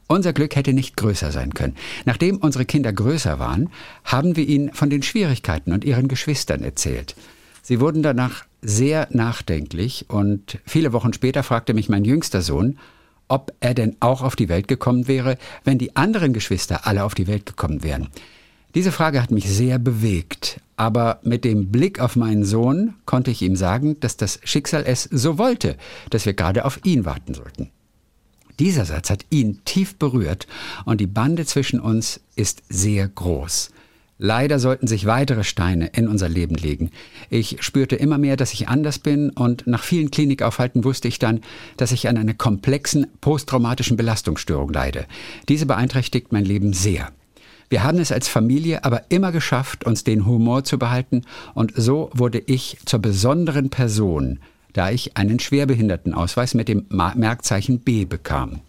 Unser 0.08 0.32
Glück 0.32 0.54
hätte 0.54 0.72
nicht 0.72 0.96
größer 0.96 1.32
sein 1.32 1.52
können. 1.54 1.74
Nachdem 2.04 2.36
unsere 2.36 2.64
Kinder 2.64 2.92
größer 2.92 3.38
waren, 3.38 3.70
haben 4.04 4.36
wir 4.36 4.46
ihnen 4.46 4.72
von 4.72 4.90
den 4.90 5.02
Schwierigkeiten 5.02 5.72
und 5.72 5.84
ihren 5.84 6.08
Geschwistern 6.08 6.62
erzählt. 6.62 7.16
Sie 7.62 7.80
wurden 7.80 8.02
danach 8.02 8.44
sehr 8.62 9.08
nachdenklich 9.10 10.06
und 10.08 10.58
viele 10.64 10.92
Wochen 10.92 11.12
später 11.12 11.42
fragte 11.42 11.74
mich 11.74 11.88
mein 11.88 12.04
jüngster 12.04 12.40
Sohn, 12.40 12.78
ob 13.28 13.52
er 13.58 13.74
denn 13.74 13.96
auch 13.98 14.22
auf 14.22 14.36
die 14.36 14.48
Welt 14.48 14.68
gekommen 14.68 15.08
wäre, 15.08 15.36
wenn 15.64 15.78
die 15.78 15.96
anderen 15.96 16.32
Geschwister 16.32 16.86
alle 16.86 17.02
auf 17.02 17.14
die 17.14 17.26
Welt 17.26 17.46
gekommen 17.46 17.82
wären. 17.82 18.08
Diese 18.76 18.92
Frage 18.92 19.22
hat 19.22 19.30
mich 19.30 19.48
sehr 19.48 19.78
bewegt, 19.78 20.60
aber 20.76 21.20
mit 21.22 21.46
dem 21.46 21.72
Blick 21.72 21.98
auf 21.98 22.14
meinen 22.14 22.44
Sohn 22.44 22.92
konnte 23.06 23.30
ich 23.30 23.40
ihm 23.40 23.56
sagen, 23.56 23.98
dass 24.00 24.18
das 24.18 24.38
Schicksal 24.44 24.84
es 24.86 25.04
so 25.04 25.38
wollte, 25.38 25.78
dass 26.10 26.26
wir 26.26 26.34
gerade 26.34 26.66
auf 26.66 26.84
ihn 26.84 27.06
warten 27.06 27.32
sollten. 27.32 27.70
Dieser 28.58 28.84
Satz 28.84 29.08
hat 29.08 29.24
ihn 29.30 29.62
tief 29.64 29.96
berührt 29.96 30.46
und 30.84 31.00
die 31.00 31.06
Bande 31.06 31.46
zwischen 31.46 31.80
uns 31.80 32.20
ist 32.34 32.64
sehr 32.68 33.08
groß. 33.08 33.70
Leider 34.18 34.58
sollten 34.58 34.86
sich 34.86 35.06
weitere 35.06 35.44
Steine 35.44 35.86
in 35.94 36.06
unser 36.06 36.28
Leben 36.28 36.56
legen. 36.56 36.90
Ich 37.30 37.62
spürte 37.62 37.96
immer 37.96 38.18
mehr, 38.18 38.36
dass 38.36 38.52
ich 38.52 38.68
anders 38.68 38.98
bin 38.98 39.30
und 39.30 39.66
nach 39.66 39.84
vielen 39.84 40.10
Klinikaufhalten 40.10 40.84
wusste 40.84 41.08
ich 41.08 41.18
dann, 41.18 41.40
dass 41.78 41.92
ich 41.92 42.10
an 42.10 42.18
einer 42.18 42.34
komplexen 42.34 43.06
posttraumatischen 43.22 43.96
Belastungsstörung 43.96 44.70
leide. 44.70 45.06
Diese 45.48 45.64
beeinträchtigt 45.64 46.30
mein 46.30 46.44
Leben 46.44 46.74
sehr. 46.74 47.10
Wir 47.68 47.82
haben 47.82 47.98
es 47.98 48.12
als 48.12 48.28
Familie 48.28 48.84
aber 48.84 49.02
immer 49.08 49.32
geschafft, 49.32 49.84
uns 49.84 50.04
den 50.04 50.26
Humor 50.26 50.64
zu 50.64 50.78
behalten 50.78 51.22
und 51.54 51.72
so 51.74 52.10
wurde 52.14 52.38
ich 52.38 52.78
zur 52.84 53.00
besonderen 53.00 53.70
Person, 53.70 54.38
da 54.72 54.90
ich 54.90 55.16
einen 55.16 55.40
Schwerbehindertenausweis 55.40 56.54
mit 56.54 56.68
dem 56.68 56.86
Merkzeichen 56.90 57.80
B 57.80 58.04
bekam. 58.04 58.60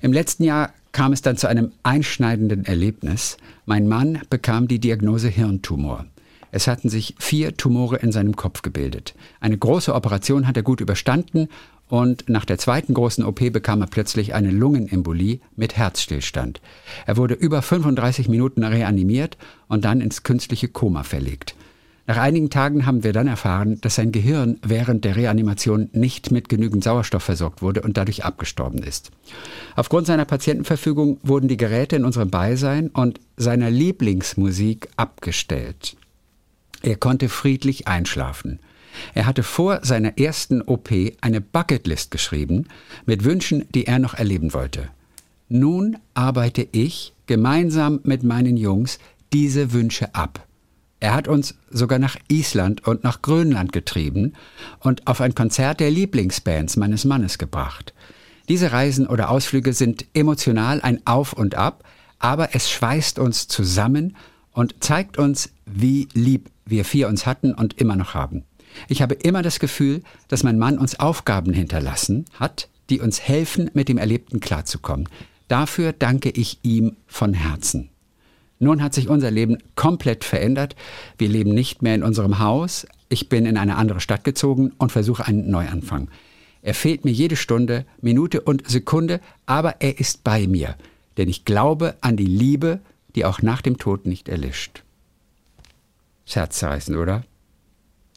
Im 0.00 0.12
letzten 0.12 0.44
Jahr 0.44 0.72
kam 0.92 1.12
es 1.12 1.22
dann 1.22 1.36
zu 1.36 1.48
einem 1.48 1.72
einschneidenden 1.82 2.64
Erlebnis. 2.64 3.36
Mein 3.66 3.86
Mann 3.88 4.22
bekam 4.30 4.68
die 4.68 4.80
Diagnose 4.80 5.28
Hirntumor. 5.28 6.06
Es 6.50 6.66
hatten 6.66 6.88
sich 6.88 7.14
vier 7.18 7.56
Tumore 7.56 7.96
in 7.96 8.10
seinem 8.10 8.34
Kopf 8.34 8.62
gebildet. 8.62 9.14
Eine 9.38 9.58
große 9.58 9.94
Operation 9.94 10.46
hat 10.46 10.56
er 10.56 10.62
gut 10.62 10.80
überstanden 10.80 11.48
und 11.88 12.28
nach 12.28 12.44
der 12.44 12.58
zweiten 12.58 12.94
großen 12.94 13.24
OP 13.24 13.52
bekam 13.52 13.80
er 13.80 13.86
plötzlich 13.86 14.34
eine 14.34 14.50
Lungenembolie 14.50 15.40
mit 15.56 15.76
Herzstillstand. 15.76 16.60
Er 17.06 17.16
wurde 17.16 17.34
über 17.34 17.62
35 17.62 18.28
Minuten 18.28 18.62
reanimiert 18.62 19.36
und 19.68 19.84
dann 19.84 20.00
ins 20.00 20.22
künstliche 20.22 20.68
Koma 20.68 21.02
verlegt. 21.02 21.54
Nach 22.08 22.16
einigen 22.16 22.48
Tagen 22.48 22.86
haben 22.86 23.04
wir 23.04 23.12
dann 23.12 23.26
erfahren, 23.26 23.82
dass 23.82 23.96
sein 23.96 24.12
Gehirn 24.12 24.58
während 24.62 25.04
der 25.04 25.16
Reanimation 25.16 25.90
nicht 25.92 26.30
mit 26.30 26.48
genügend 26.48 26.82
Sauerstoff 26.82 27.22
versorgt 27.22 27.60
wurde 27.60 27.82
und 27.82 27.98
dadurch 27.98 28.24
abgestorben 28.24 28.82
ist. 28.82 29.10
Aufgrund 29.76 30.06
seiner 30.06 30.24
Patientenverfügung 30.24 31.18
wurden 31.22 31.48
die 31.48 31.58
Geräte 31.58 31.96
in 31.96 32.06
unserem 32.06 32.30
Beisein 32.30 32.88
und 32.88 33.20
seiner 33.36 33.70
Lieblingsmusik 33.70 34.88
abgestellt. 34.96 35.98
Er 36.80 36.96
konnte 36.96 37.28
friedlich 37.28 37.88
einschlafen. 37.88 38.58
Er 39.14 39.26
hatte 39.26 39.42
vor 39.42 39.80
seiner 39.82 40.18
ersten 40.18 40.62
OP 40.62 40.90
eine 41.20 41.40
Bucketlist 41.40 42.10
geschrieben 42.10 42.66
mit 43.06 43.24
Wünschen, 43.24 43.66
die 43.74 43.86
er 43.86 43.98
noch 43.98 44.14
erleben 44.14 44.52
wollte. 44.54 44.88
Nun 45.48 45.96
arbeite 46.14 46.66
ich 46.72 47.14
gemeinsam 47.26 48.00
mit 48.04 48.22
meinen 48.22 48.56
Jungs 48.56 48.98
diese 49.32 49.72
Wünsche 49.72 50.14
ab. 50.14 50.46
Er 51.00 51.14
hat 51.14 51.28
uns 51.28 51.54
sogar 51.70 51.98
nach 51.98 52.16
Island 52.28 52.86
und 52.86 53.04
nach 53.04 53.22
Grönland 53.22 53.72
getrieben 53.72 54.32
und 54.80 55.06
auf 55.06 55.20
ein 55.20 55.34
Konzert 55.34 55.80
der 55.80 55.90
Lieblingsbands 55.90 56.76
meines 56.76 57.04
Mannes 57.04 57.38
gebracht. 57.38 57.94
Diese 58.48 58.72
Reisen 58.72 59.06
oder 59.06 59.30
Ausflüge 59.30 59.74
sind 59.74 60.06
emotional 60.14 60.80
ein 60.80 61.06
Auf 61.06 61.34
und 61.34 61.54
Ab, 61.54 61.84
aber 62.18 62.54
es 62.54 62.70
schweißt 62.70 63.18
uns 63.18 63.46
zusammen 63.46 64.16
und 64.52 64.82
zeigt 64.82 65.18
uns, 65.18 65.50
wie 65.66 66.08
lieb 66.14 66.50
wir 66.66 66.84
vier 66.84 67.08
uns 67.08 67.26
hatten 67.26 67.54
und 67.54 67.80
immer 67.80 67.94
noch 67.94 68.14
haben. 68.14 68.44
Ich 68.86 69.02
habe 69.02 69.14
immer 69.14 69.42
das 69.42 69.58
Gefühl, 69.58 70.02
dass 70.28 70.42
mein 70.42 70.58
Mann 70.58 70.78
uns 70.78 71.00
Aufgaben 71.00 71.52
hinterlassen 71.52 72.24
hat, 72.34 72.68
die 72.90 73.00
uns 73.00 73.20
helfen, 73.20 73.70
mit 73.74 73.88
dem 73.88 73.98
Erlebten 73.98 74.40
klarzukommen. 74.40 75.08
Dafür 75.48 75.92
danke 75.92 76.30
ich 76.30 76.58
ihm 76.62 76.96
von 77.06 77.34
Herzen. 77.34 77.90
Nun 78.60 78.82
hat 78.82 78.94
sich 78.94 79.08
unser 79.08 79.30
Leben 79.30 79.58
komplett 79.76 80.24
verändert. 80.24 80.74
Wir 81.16 81.28
leben 81.28 81.54
nicht 81.54 81.82
mehr 81.82 81.94
in 81.94 82.02
unserem 82.02 82.38
Haus. 82.38 82.86
Ich 83.08 83.28
bin 83.28 83.46
in 83.46 83.56
eine 83.56 83.76
andere 83.76 84.00
Stadt 84.00 84.24
gezogen 84.24 84.72
und 84.78 84.92
versuche 84.92 85.26
einen 85.26 85.50
Neuanfang. 85.50 86.08
Er 86.62 86.74
fehlt 86.74 87.04
mir 87.04 87.12
jede 87.12 87.36
Stunde, 87.36 87.86
Minute 88.00 88.40
und 88.40 88.68
Sekunde, 88.68 89.20
aber 89.46 89.80
er 89.80 89.98
ist 89.98 90.24
bei 90.24 90.46
mir. 90.46 90.76
Denn 91.16 91.28
ich 91.28 91.44
glaube 91.44 91.96
an 92.00 92.16
die 92.16 92.26
Liebe, 92.26 92.80
die 93.14 93.24
auch 93.24 93.42
nach 93.42 93.62
dem 93.62 93.78
Tod 93.78 94.06
nicht 94.06 94.28
erlischt. 94.28 94.82
Das 96.26 96.36
Herz 96.36 96.58
zerreißen, 96.58 96.96
oder? 96.96 97.24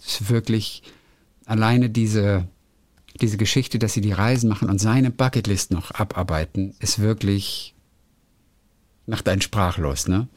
Es 0.04 0.22
ist 0.22 0.30
wirklich 0.30 0.84
alleine 1.46 1.90
diese, 1.90 2.48
diese 3.20 3.38
Geschichte, 3.38 3.80
dass 3.80 3.94
sie 3.94 4.02
die 4.02 4.12
Reisen 4.12 4.50
machen 4.50 4.70
und 4.70 4.80
seine 4.80 5.12
Bucketlist 5.12 5.72
noch 5.72 5.92
abarbeiten, 5.92 6.76
ist 6.80 7.00
wirklich 7.00 7.74
macht 9.08 9.28
einen 9.28 9.42
sprachlos, 9.42 10.08
ne? 10.08 10.28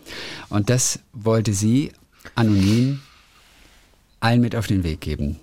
Und 0.48 0.70
das 0.70 1.00
wollte 1.12 1.52
sie 1.52 1.92
anonym 2.34 3.00
allen 4.20 4.40
mit 4.40 4.56
auf 4.56 4.66
den 4.66 4.82
Weg 4.82 5.00
geben, 5.00 5.38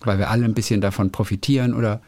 weil 0.00 0.18
wir 0.18 0.30
alle 0.30 0.44
ein 0.44 0.54
bisschen 0.54 0.80
davon 0.80 1.12
profitieren 1.12 1.72
oder 1.72 2.02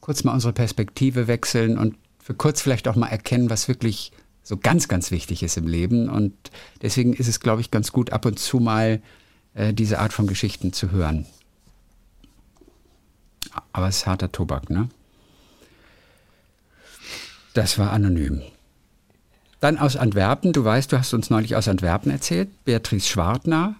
kurz 0.00 0.24
mal 0.24 0.32
unsere 0.32 0.52
Perspektive 0.52 1.26
wechseln 1.26 1.76
und 1.76 1.96
für 2.18 2.34
kurz 2.34 2.62
vielleicht 2.62 2.88
auch 2.88 2.96
mal 2.96 3.08
erkennen, 3.08 3.50
was 3.50 3.68
wirklich 3.68 4.12
so 4.42 4.56
ganz, 4.56 4.88
ganz 4.88 5.10
wichtig 5.10 5.42
ist 5.42 5.56
im 5.56 5.66
Leben. 5.66 6.08
Und 6.08 6.32
deswegen 6.82 7.12
ist 7.12 7.28
es, 7.28 7.40
glaube 7.40 7.60
ich, 7.60 7.70
ganz 7.70 7.92
gut, 7.92 8.10
ab 8.10 8.24
und 8.24 8.38
zu 8.38 8.58
mal 8.58 9.02
äh, 9.54 9.72
diese 9.72 9.98
Art 9.98 10.12
von 10.12 10.26
Geschichten 10.26 10.72
zu 10.72 10.90
hören. 10.90 11.26
Aber 13.72 13.88
es 13.88 13.98
ist 13.98 14.06
harter 14.06 14.30
Tobak, 14.30 14.70
ne? 14.70 14.88
Das 17.54 17.78
war 17.78 17.92
anonym. 17.92 18.42
Dann 19.58 19.76
aus 19.76 19.96
Antwerpen, 19.96 20.52
du 20.52 20.64
weißt, 20.64 20.92
du 20.92 20.98
hast 20.98 21.12
uns 21.12 21.30
neulich 21.30 21.56
aus 21.56 21.68
Antwerpen 21.68 22.10
erzählt, 22.10 22.48
Beatrice 22.64 23.08
Schwartner 23.08 23.74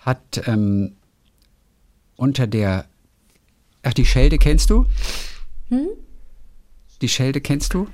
hat 0.00 0.46
ähm, 0.46 0.96
unter 2.16 2.46
der, 2.46 2.86
ach, 3.82 3.94
die 3.94 4.04
Schelde 4.04 4.38
kennst 4.38 4.70
du? 4.70 4.86
Hm? 5.68 5.88
Die 7.00 7.08
Schelde 7.08 7.40
kennst 7.40 7.72
du? 7.72 7.88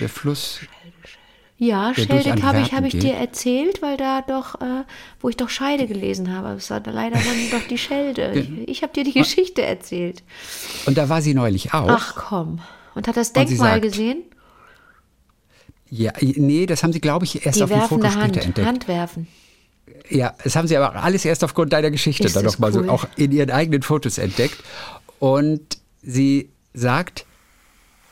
Der 0.00 0.08
Fluss. 0.08 0.60
Ja, 1.64 1.92
der 1.92 2.06
durch 2.06 2.22
Schelde 2.24 2.42
habe 2.42 2.60
ich, 2.60 2.72
hab 2.72 2.84
ich 2.84 2.98
dir 2.98 3.14
erzählt, 3.14 3.80
weil 3.80 3.96
da 3.96 4.20
doch, 4.20 4.60
äh, 4.60 4.84
wo 5.20 5.30
ich 5.30 5.36
doch 5.36 5.48
Scheide 5.48 5.86
gelesen 5.86 6.34
habe, 6.34 6.50
es 6.50 6.68
war 6.68 6.82
leider 6.84 7.16
dann 7.16 7.50
doch 7.50 7.66
die 7.68 7.78
Schelde. 7.78 8.32
Ich, 8.34 8.68
ich 8.68 8.82
habe 8.82 8.92
dir 8.92 9.04
die 9.04 9.12
Geschichte 9.12 9.62
erzählt. 9.62 10.22
Und 10.86 10.98
da 10.98 11.08
war 11.08 11.22
sie 11.22 11.32
neulich 11.32 11.72
auch. 11.72 11.88
Ach 11.88 12.14
komm. 12.16 12.60
Und 12.94 13.08
hat 13.08 13.16
das 13.16 13.32
Denkmal 13.32 13.80
sagt, 13.80 13.82
gesehen? 13.82 14.22
Ja, 15.88 16.12
nee, 16.20 16.66
das 16.66 16.82
haben 16.82 16.92
sie, 16.92 17.00
glaube 17.00 17.24
ich, 17.24 17.46
erst 17.46 17.58
Die 17.58 17.62
auf 17.64 17.70
dem 17.70 17.80
Foto 17.82 18.08
später 18.08 18.20
Hand, 18.20 18.36
entdeckt. 18.36 18.66
Hand 18.66 18.88
werfen. 18.88 19.28
Ja, 20.10 20.34
das 20.42 20.56
haben 20.56 20.68
sie 20.68 20.76
aber 20.76 21.02
alles 21.02 21.24
erst 21.24 21.44
aufgrund 21.44 21.72
deiner 21.72 21.90
Geschichte 21.90 22.24
Ist 22.24 22.36
dann 22.36 22.44
das 22.44 22.54
noch 22.54 22.58
mal 22.58 22.72
so 22.72 22.80
cool. 22.80 22.90
auch 22.90 23.06
in 23.16 23.32
ihren 23.32 23.50
eigenen 23.50 23.82
Fotos 23.82 24.18
entdeckt. 24.18 24.56
Und 25.18 25.78
sie 26.02 26.50
sagt, 26.74 27.24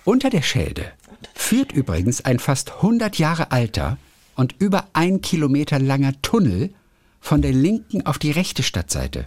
unter 0.04 0.30
der 0.30 0.42
Schelde 0.42 0.92
führt 1.34 1.72
übrigens 1.72 2.24
ein 2.24 2.38
fast 2.38 2.72
100 2.76 3.18
Jahre 3.18 3.50
alter 3.52 3.96
und 4.34 4.54
über 4.58 4.86
ein 4.92 5.20
Kilometer 5.20 5.78
langer 5.78 6.12
Tunnel 6.22 6.70
von 7.20 7.42
der 7.42 7.52
linken 7.52 8.04
auf 8.06 8.18
die 8.18 8.30
rechte 8.30 8.62
Stadtseite. 8.62 9.26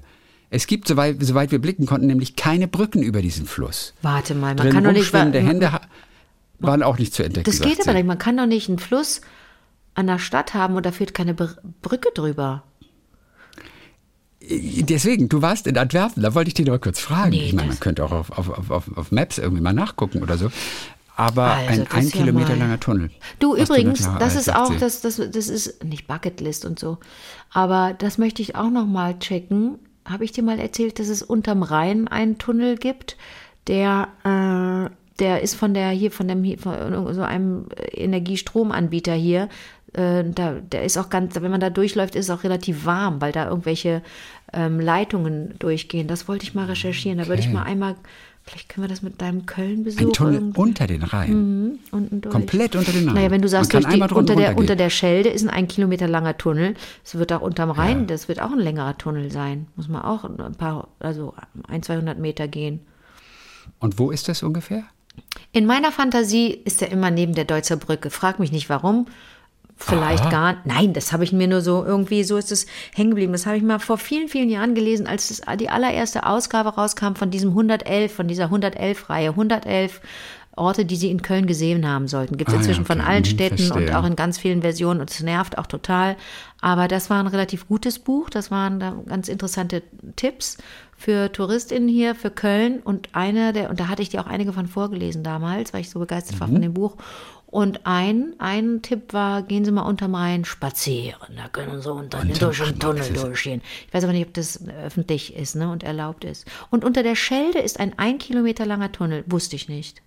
Es 0.49 0.67
gibt, 0.67 0.87
soweit, 0.87 1.17
soweit 1.21 1.51
wir 1.51 1.59
blicken 1.59 1.85
konnten, 1.85 2.07
nämlich 2.07 2.35
keine 2.35 2.67
Brücken 2.67 3.01
über 3.03 3.21
diesen 3.21 3.45
Fluss. 3.45 3.93
Warte 4.01 4.35
mal, 4.35 4.49
man 4.55 4.57
Drin 4.57 4.71
kann 4.73 4.83
doch 4.83 4.91
nicht. 4.91 4.99
rumschwimmende 5.01 5.39
Hände 5.39 5.71
ha- 5.71 5.81
waren 6.59 6.83
auch 6.83 6.97
nicht 6.97 7.13
zu 7.13 7.23
entdecken. 7.23 7.45
Das 7.49 7.59
geht 7.61 7.81
aber 7.81 7.93
nicht. 7.93 8.05
Man 8.05 8.17
kann 8.17 8.37
doch 8.37 8.45
nicht 8.45 8.69
einen 8.69 8.79
Fluss 8.79 9.21
an 9.95 10.07
der 10.07 10.19
Stadt 10.19 10.53
haben 10.53 10.75
und 10.75 10.85
da 10.85 10.91
führt 10.91 11.13
keine 11.13 11.33
Br 11.33 11.55
Brücke 11.81 12.09
drüber. 12.13 12.63
Deswegen, 14.47 15.27
du 15.27 15.41
warst 15.41 15.65
in 15.65 15.75
Antwerpen, 15.77 16.21
da 16.21 16.35
wollte 16.35 16.49
ich 16.49 16.53
dich 16.53 16.67
noch 16.67 16.79
kurz 16.79 16.99
fragen. 16.99 17.31
Nee, 17.31 17.45
ich 17.47 17.53
meine, 17.53 17.69
man 17.69 17.79
könnte 17.79 18.03
auch 18.03 18.11
auf, 18.11 18.31
auf- 18.37 18.69
auf, 18.69 18.97
auf 18.97 19.11
Maps 19.11 19.39
irgendwie 19.39 19.61
mal 19.61 19.73
nachgucken 19.73 20.21
oder 20.21 20.37
so. 20.37 20.51
Aber 21.17 21.43
Also, 21.45 21.81
ein 21.83 21.87
ein 21.91 22.05
ja 22.05 22.11
Kilometer 22.11 22.49
mal- 22.49 22.59
langer 22.59 22.79
Tunnel. 22.79 23.09
Du 23.39 23.55
übrigens, 23.55 23.99
100 23.99 23.99
Jahre 24.01 24.19
das 24.19 24.33
alt, 24.35 24.41
ist 24.47 24.55
auch, 24.55 24.75
das, 24.79 25.01
das, 25.01 25.15
das 25.31 25.47
ist 25.47 25.83
nicht 25.83 26.07
Bucketlist 26.07 26.65
und 26.65 26.77
so, 26.77 26.97
aber 27.51 27.93
das 27.97 28.17
möchte 28.17 28.41
ich 28.41 28.55
auch 28.55 28.69
noch 28.69 28.85
mal 28.85 29.17
checken. 29.19 29.79
Habe 30.03 30.25
ich 30.25 30.31
dir 30.33 30.43
mal 30.43 30.59
erzählt, 30.59 30.99
dass 30.99 31.07
es 31.07 31.23
unterm 31.23 31.63
Rhein 31.63 32.07
einen 32.07 32.37
Tunnel 32.37 32.75
gibt, 32.77 33.15
der, 33.67 34.09
äh, 34.23 34.89
der 35.19 35.41
ist 35.41 35.55
von 35.55 35.73
der 35.73 35.89
hier 35.89 36.11
von 36.11 36.27
dem 36.27 36.43
hier, 36.43 36.59
von 36.59 37.13
so 37.13 37.21
einem 37.23 37.67
Energiestromanbieter 37.93 39.13
hier. 39.13 39.49
Äh, 39.93 40.23
da, 40.29 40.53
der 40.59 40.83
ist 40.83 40.97
auch 40.97 41.09
ganz, 41.09 41.35
wenn 41.35 41.51
man 41.51 41.61
da 41.61 41.69
durchläuft, 41.69 42.15
ist 42.15 42.25
es 42.29 42.29
auch 42.37 42.43
relativ 42.43 42.85
warm, 42.85 43.21
weil 43.21 43.31
da 43.31 43.47
irgendwelche 43.47 44.01
ähm, 44.53 44.79
Leitungen 44.79 45.55
durchgehen. 45.59 46.07
Das 46.07 46.27
wollte 46.27 46.43
ich 46.45 46.53
mal 46.53 46.65
recherchieren. 46.65 47.17
Da 47.17 47.27
würde 47.27 47.39
ich 47.41 47.47
Okay. 47.47 47.55
mal 47.55 47.63
einmal, 47.63 47.95
vielleicht 48.45 48.69
können 48.69 48.83
wir 48.85 48.89
das 48.89 49.01
mit 49.01 49.21
deinem 49.21 49.45
Köln-Besuch 49.45 49.99
Ein 50.01 50.13
Tunnel 50.13 50.33
irgendwie- 50.35 50.59
unter 50.59 50.87
den 50.87 51.03
Rhein. 51.03 51.79
unten 51.91 52.21
durch. 52.21 52.31
Komplett 52.31 52.75
unter 52.75 52.91
den 52.91 53.05
Rhein. 53.07 53.15
Naja, 53.15 53.31
wenn 53.31 53.41
du 53.41 53.47
sagst, 53.49 53.73
durch 53.73 53.85
die, 53.87 53.99
unter, 54.01 54.35
der, 54.35 54.57
unter 54.57 54.75
der 54.75 54.89
Schelde 54.89 55.29
ist 55.29 55.43
ein 55.43 55.49
ein 55.49 55.67
Kilometer 55.67 56.07
langer 56.07 56.37
Tunnel. 56.37 56.75
Es 57.03 57.15
wird 57.15 57.33
auch 57.33 57.41
unterm 57.41 57.71
Rhein, 57.71 58.07
das 58.07 58.27
wird 58.27 58.41
auch 58.41 58.51
ein 58.51 58.59
längerer 58.59 58.97
Tunnel 58.97 59.31
sein. 59.31 59.67
Muss 59.75 59.87
man 59.87 60.01
auch 60.03 60.23
ein 60.25 60.55
paar, 60.55 60.87
also 60.99 61.33
ein, 61.67 61.81
200 61.83 62.19
Meter 62.19 62.47
gehen. 62.47 62.81
Und 63.79 63.97
wo 63.99 64.11
ist 64.11 64.27
das 64.29 64.43
ungefähr? 64.43 64.83
In 65.51 65.65
meiner 65.65 65.91
Fantasie 65.91 66.49
ist 66.49 66.81
er 66.81 66.91
immer 66.91 67.09
neben 67.09 67.33
der 67.33 67.45
Deutzer 67.45 67.77
Brücke. 67.77 68.09
Frag 68.09 68.39
mich 68.39 68.51
nicht 68.51 68.69
warum. 68.69 69.07
Vielleicht 69.77 70.23
Aha. 70.23 70.29
gar 70.29 70.57
Nein, 70.63 70.93
das 70.93 71.11
habe 71.11 71.23
ich 71.25 71.33
mir 71.33 71.47
nur 71.47 71.61
so 71.61 71.83
irgendwie, 71.83 72.23
so 72.23 72.37
ist 72.37 72.51
es 72.51 72.65
hängen 72.93 73.09
geblieben. 73.11 73.33
Das 73.33 73.45
habe 73.45 73.57
ich 73.57 73.63
mal 73.63 73.79
vor 73.79 73.97
vielen, 73.97 74.29
vielen 74.29 74.49
Jahren 74.49 74.73
gelesen, 74.73 75.05
als 75.05 75.27
das, 75.27 75.41
die 75.57 75.69
allererste 75.69 76.25
Ausgabe 76.25 76.69
rauskam 76.69 77.15
von 77.15 77.29
diesem 77.29 77.49
111, 77.49 78.13
von 78.13 78.27
dieser 78.27 78.45
111-Reihe. 78.45 79.29
111 79.31 79.99
Orte, 80.57 80.85
die 80.85 80.95
sie 80.95 81.11
in 81.11 81.21
Köln 81.21 81.47
gesehen 81.47 81.85
haben 81.85 82.07
sollten. 82.07 82.37
Gibt 82.37 82.49
es 82.49 82.53
Ah, 82.55 82.59
inzwischen 82.59 82.85
von 82.85 83.01
okay. 83.01 83.09
allen 83.09 83.23
Hm, 83.25 83.29
Städten 83.31 83.63
und 83.63 83.71
verstehe. 83.73 83.99
auch 83.99 84.05
in 84.05 84.15
ganz 84.15 84.37
vielen 84.37 84.61
Versionen 84.61 85.01
und 85.01 85.11
es 85.11 85.19
nervt 85.21 85.57
auch 85.57 85.67
total. 85.67 86.15
Aber 86.61 86.87
das 86.87 87.09
war 87.09 87.19
ein 87.19 87.27
relativ 87.27 87.67
gutes 87.67 87.99
Buch. 87.99 88.29
Das 88.29 88.51
waren 88.51 88.79
da 88.79 88.95
ganz 89.05 89.27
interessante 89.27 89.83
Tipps 90.15 90.57
für 90.95 91.29
TouristInnen 91.33 91.89
hier, 91.89 92.15
für 92.15 92.31
Köln. 92.31 92.79
Und 92.79 93.09
einer 93.11 93.51
der, 93.51 93.69
und 93.69 93.81
da 93.81 93.89
hatte 93.89 94.01
ich 94.01 94.07
dir 94.07 94.21
auch 94.21 94.27
einige 94.27 94.53
von 94.53 94.67
vorgelesen 94.67 95.23
damals, 95.23 95.73
weil 95.73 95.81
ich 95.81 95.89
so 95.89 95.99
begeistert 95.99 96.37
Mhm. 96.37 96.39
war 96.39 96.47
von 96.47 96.61
dem 96.61 96.73
Buch. 96.73 96.95
Und 97.55 97.85
ein, 97.85 98.33
ein 98.37 98.81
Tipp 98.81 99.13
war, 99.13 99.41
gehen 99.41 99.63
Sie 99.63 99.71
mal 99.71 99.83
unterm 99.83 100.13
Rhein 100.13 100.43
spazieren. 100.43 101.37
Da 101.37 101.47
können 101.47 101.81
Sie 101.81 101.89
unter, 101.89 102.25
durch 102.25 102.61
den 102.61 102.77
Tunnel 102.77 103.13
durchgehen. 103.13 103.61
Ich 103.87 103.93
weiß 103.93 104.03
aber 104.03 104.11
nicht, 104.11 104.27
ob 104.27 104.33
das 104.33 104.67
öffentlich 104.67 105.33
ist 105.37 105.55
ne, 105.55 105.71
und 105.71 105.81
erlaubt 105.81 106.25
ist. 106.25 106.45
Und 106.69 106.83
unter 106.83 107.01
der 107.01 107.15
Schelde 107.15 107.59
ist 107.59 107.79
ein 107.79 107.97
ein 107.97 108.17
Kilometer 108.17 108.65
langer 108.65 108.91
Tunnel. 108.91 109.23
Wusste 109.27 109.55
ich 109.55 109.69
nicht. 109.69 110.01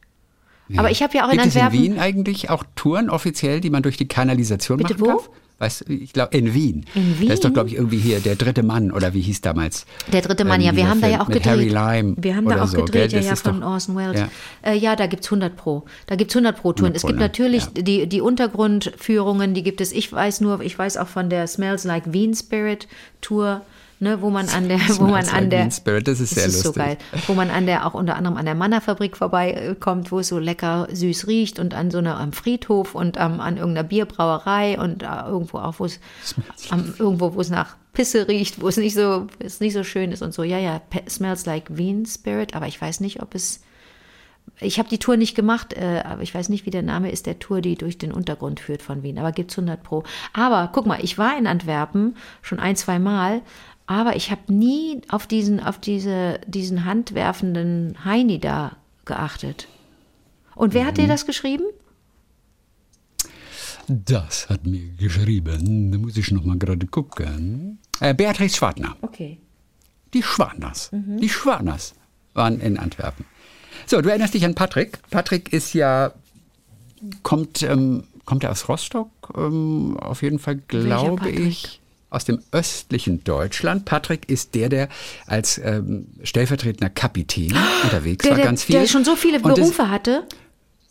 Aber 0.76 0.90
ich 0.90 1.02
habe 1.02 1.16
ja 1.16 1.26
auch 1.26 1.30
in 1.30 1.38
Gibt 1.38 1.46
es 1.46 1.54
in 1.54 1.62
Antwerpen. 1.62 1.82
Wien 1.86 1.98
eigentlich 1.98 2.50
auch 2.50 2.64
Touren 2.74 3.08
offiziell, 3.08 3.62
die 3.62 3.70
man 3.70 3.82
durch 3.82 3.96
die 3.96 4.08
Kanalisation 4.08 4.76
Bitte 4.76 4.92
machen 4.98 5.06
wo? 5.06 5.06
darf? 5.06 5.30
Weißt 5.60 5.88
du, 5.88 5.92
ich 5.92 6.12
glaube, 6.12 6.36
in 6.36 6.54
Wien. 6.54 6.86
In 6.94 7.26
Da 7.26 7.34
ist 7.34 7.42
doch, 7.42 7.48
Wien? 7.48 7.54
glaube 7.54 7.68
ich, 7.68 7.74
irgendwie 7.74 7.98
hier 7.98 8.20
der 8.20 8.36
dritte 8.36 8.62
Mann 8.62 8.92
oder 8.92 9.12
wie 9.12 9.20
hieß 9.20 9.40
damals? 9.40 9.86
Der 10.12 10.22
dritte 10.22 10.44
Mann, 10.44 10.60
ähm, 10.60 10.66
ja, 10.68 10.76
wir 10.76 10.88
haben 10.88 11.00
da 11.00 11.08
ja 11.08 11.14
Film 11.16 11.22
auch 11.22 11.26
gedreht. 11.32 11.46
Harry 11.46 11.68
Lime 11.68 12.14
wir 12.16 12.36
haben 12.36 12.48
da 12.48 12.62
auch 12.62 12.68
so, 12.68 12.84
gedreht, 12.84 13.12
ja, 13.12 13.18
Das 13.18 13.26
ja, 13.26 13.34
von 13.36 13.60
doch- 13.60 13.66
Orson 13.68 13.96
Welles. 13.96 14.20
Ja. 14.20 14.28
Äh, 14.62 14.76
ja 14.78 14.94
da 14.94 15.06
gibt's 15.08 15.26
100 15.30 15.56
Pro. 15.56 15.84
Da 16.06 16.14
gibt's 16.14 16.34
100 16.36 16.56
Pro 16.60 16.72
Touren. 16.72 16.92
100 16.92 16.96
Es 16.96 17.02
gibt 17.02 17.18
ne? 17.18 17.24
natürlich 17.24 17.64
Ja. 17.64 17.82
die, 17.82 18.06
die 18.06 18.20
Untergrundführungen, 18.20 19.54
die 19.54 19.62
gibt 19.62 19.80
es. 19.80 19.92
Ich 19.92 20.12
weiß 20.12 20.40
nur, 20.42 20.60
ich 20.60 20.78
weiß 20.78 20.96
auch 20.96 21.08
von 21.08 21.28
der 21.28 21.46
Smells 21.46 21.84
Like 21.84 22.12
Wien 22.12 22.34
Spirit 22.34 22.86
Tour, 23.20 23.62
ne, 24.00 24.20
wo 24.22 24.30
man 24.30 24.48
an 24.48 24.68
der, 24.68 24.78
wo 24.98 25.04
man 25.04 25.28
an 25.28 25.50
der, 25.50 25.70
Spirit, 25.70 26.08
das 26.08 26.20
ist 26.20 26.34
sehr 26.34 26.50
so 26.50 26.68
lustig. 26.68 26.74
geil, 26.74 26.98
wo 27.26 27.34
man 27.34 27.50
an 27.50 27.66
der, 27.66 27.86
auch 27.86 27.94
unter 27.94 28.16
anderem 28.16 28.36
an 28.36 28.44
der 28.44 28.54
Mannerfabrik 28.54 29.16
vorbeikommt, 29.16 30.12
wo 30.12 30.20
es 30.20 30.28
so 30.28 30.38
lecker 30.38 30.88
süß 30.92 31.26
riecht 31.26 31.58
und 31.58 31.74
an 31.74 31.90
so 31.90 31.98
einer, 31.98 32.18
am 32.18 32.32
Friedhof 32.32 32.94
und 32.94 33.18
am, 33.18 33.40
an 33.40 33.56
irgendeiner 33.56 33.88
Bierbrauerei 33.88 34.78
und 34.78 35.02
äh, 35.02 35.06
irgendwo 35.26 35.58
auch, 35.58 35.78
wo 35.78 35.84
es, 35.84 36.00
am, 36.70 36.94
irgendwo, 36.98 37.34
wo 37.34 37.40
es 37.40 37.50
nach 37.50 37.76
Pisse 37.92 38.28
riecht, 38.28 38.60
wo 38.60 38.68
es 38.68 38.76
nicht 38.76 38.94
so, 38.94 39.26
es 39.40 39.60
nicht 39.60 39.72
so 39.72 39.82
schön 39.82 40.12
ist 40.12 40.22
und 40.22 40.32
so. 40.32 40.44
Ja, 40.44 40.58
ja, 40.58 40.80
smells 41.08 41.46
like 41.46 41.76
Wien 41.76 42.06
Spirit, 42.06 42.54
aber 42.54 42.68
ich 42.68 42.80
weiß 42.80 43.00
nicht, 43.00 43.22
ob 43.22 43.34
es, 43.34 43.60
ich 44.60 44.78
habe 44.78 44.88
die 44.88 44.98
Tour 44.98 45.16
nicht 45.16 45.34
gemacht, 45.34 45.72
äh, 45.72 46.02
aber 46.04 46.22
ich 46.22 46.32
weiß 46.32 46.48
nicht, 46.48 46.64
wie 46.64 46.70
der 46.70 46.82
Name 46.82 47.10
ist 47.10 47.26
der 47.26 47.40
Tour, 47.40 47.60
die 47.60 47.74
durch 47.74 47.98
den 47.98 48.12
Untergrund 48.12 48.60
führt 48.60 48.82
von 48.82 49.02
Wien. 49.02 49.18
Aber 49.18 49.32
gibt's 49.32 49.58
100 49.58 49.82
pro. 49.82 50.04
Aber 50.32 50.70
guck 50.72 50.86
mal, 50.86 51.02
ich 51.02 51.18
war 51.18 51.36
in 51.36 51.48
Antwerpen 51.48 52.16
schon 52.40 52.60
ein, 52.60 52.76
zwei 52.76 53.00
Mal, 53.00 53.42
aber 53.88 54.14
ich 54.16 54.30
habe 54.30 54.52
nie 54.52 55.00
auf 55.08 55.26
diesen, 55.26 55.58
auf 55.60 55.78
diese, 55.80 56.40
diesen 56.46 56.84
handwerfenden 56.84 58.04
Heini 58.04 58.38
da 58.38 58.76
geachtet. 59.06 59.66
Und 60.54 60.74
wer 60.74 60.84
hat 60.86 60.98
Mhm. 60.98 61.02
dir 61.02 61.08
das 61.08 61.24
geschrieben? 61.26 61.64
Das 63.88 64.48
hat 64.50 64.66
mir 64.66 64.88
geschrieben. 64.98 65.90
Da 65.90 65.98
muss 65.98 66.16
ich 66.16 66.30
noch 66.30 66.44
mal 66.44 66.58
gerade 66.58 66.86
gucken. 66.86 67.78
Äh, 68.00 68.14
Beatrice 68.14 68.56
Schwartner. 68.56 68.96
Okay. 69.00 69.38
Die 70.12 70.22
Schwartners. 70.22 70.92
Mhm. 70.92 71.18
Die 71.20 71.28
Schwartners 71.28 71.94
waren 72.34 72.60
in 72.60 72.78
Antwerpen. 72.78 73.24
So, 73.86 74.00
du 74.02 74.10
erinnerst 74.10 74.34
dich 74.34 74.44
an 74.44 74.54
Patrick. 74.54 74.98
Patrick 75.10 75.52
ist 75.52 75.72
ja, 75.72 76.12
kommt, 77.22 77.62
ähm, 77.62 78.04
kommt 78.26 78.44
er 78.44 78.50
aus 78.50 78.68
Rostock? 78.68 79.10
Ähm, 79.34 79.96
auf 79.98 80.22
jeden 80.22 80.38
Fall 80.38 80.56
glaube 80.56 81.30
ich. 81.30 81.80
Aus 82.10 82.24
dem 82.24 82.40
östlichen 82.52 83.22
Deutschland. 83.24 83.84
Patrick 83.84 84.28
ist 84.30 84.54
der, 84.54 84.68
der 84.70 84.88
als 85.26 85.58
ähm, 85.62 86.06
stellvertretender 86.22 86.88
Kapitän 86.88 87.54
unterwegs 87.84 88.22
Der, 88.22 88.30
war, 88.32 88.36
der, 88.36 88.46
ganz 88.46 88.62
viel. 88.64 88.78
der 88.78 88.86
schon 88.86 89.04
so 89.04 89.14
viele 89.14 89.38
Und 89.40 89.50
das- 89.50 89.58
Berufe 89.58 89.90
hatte. 89.90 90.26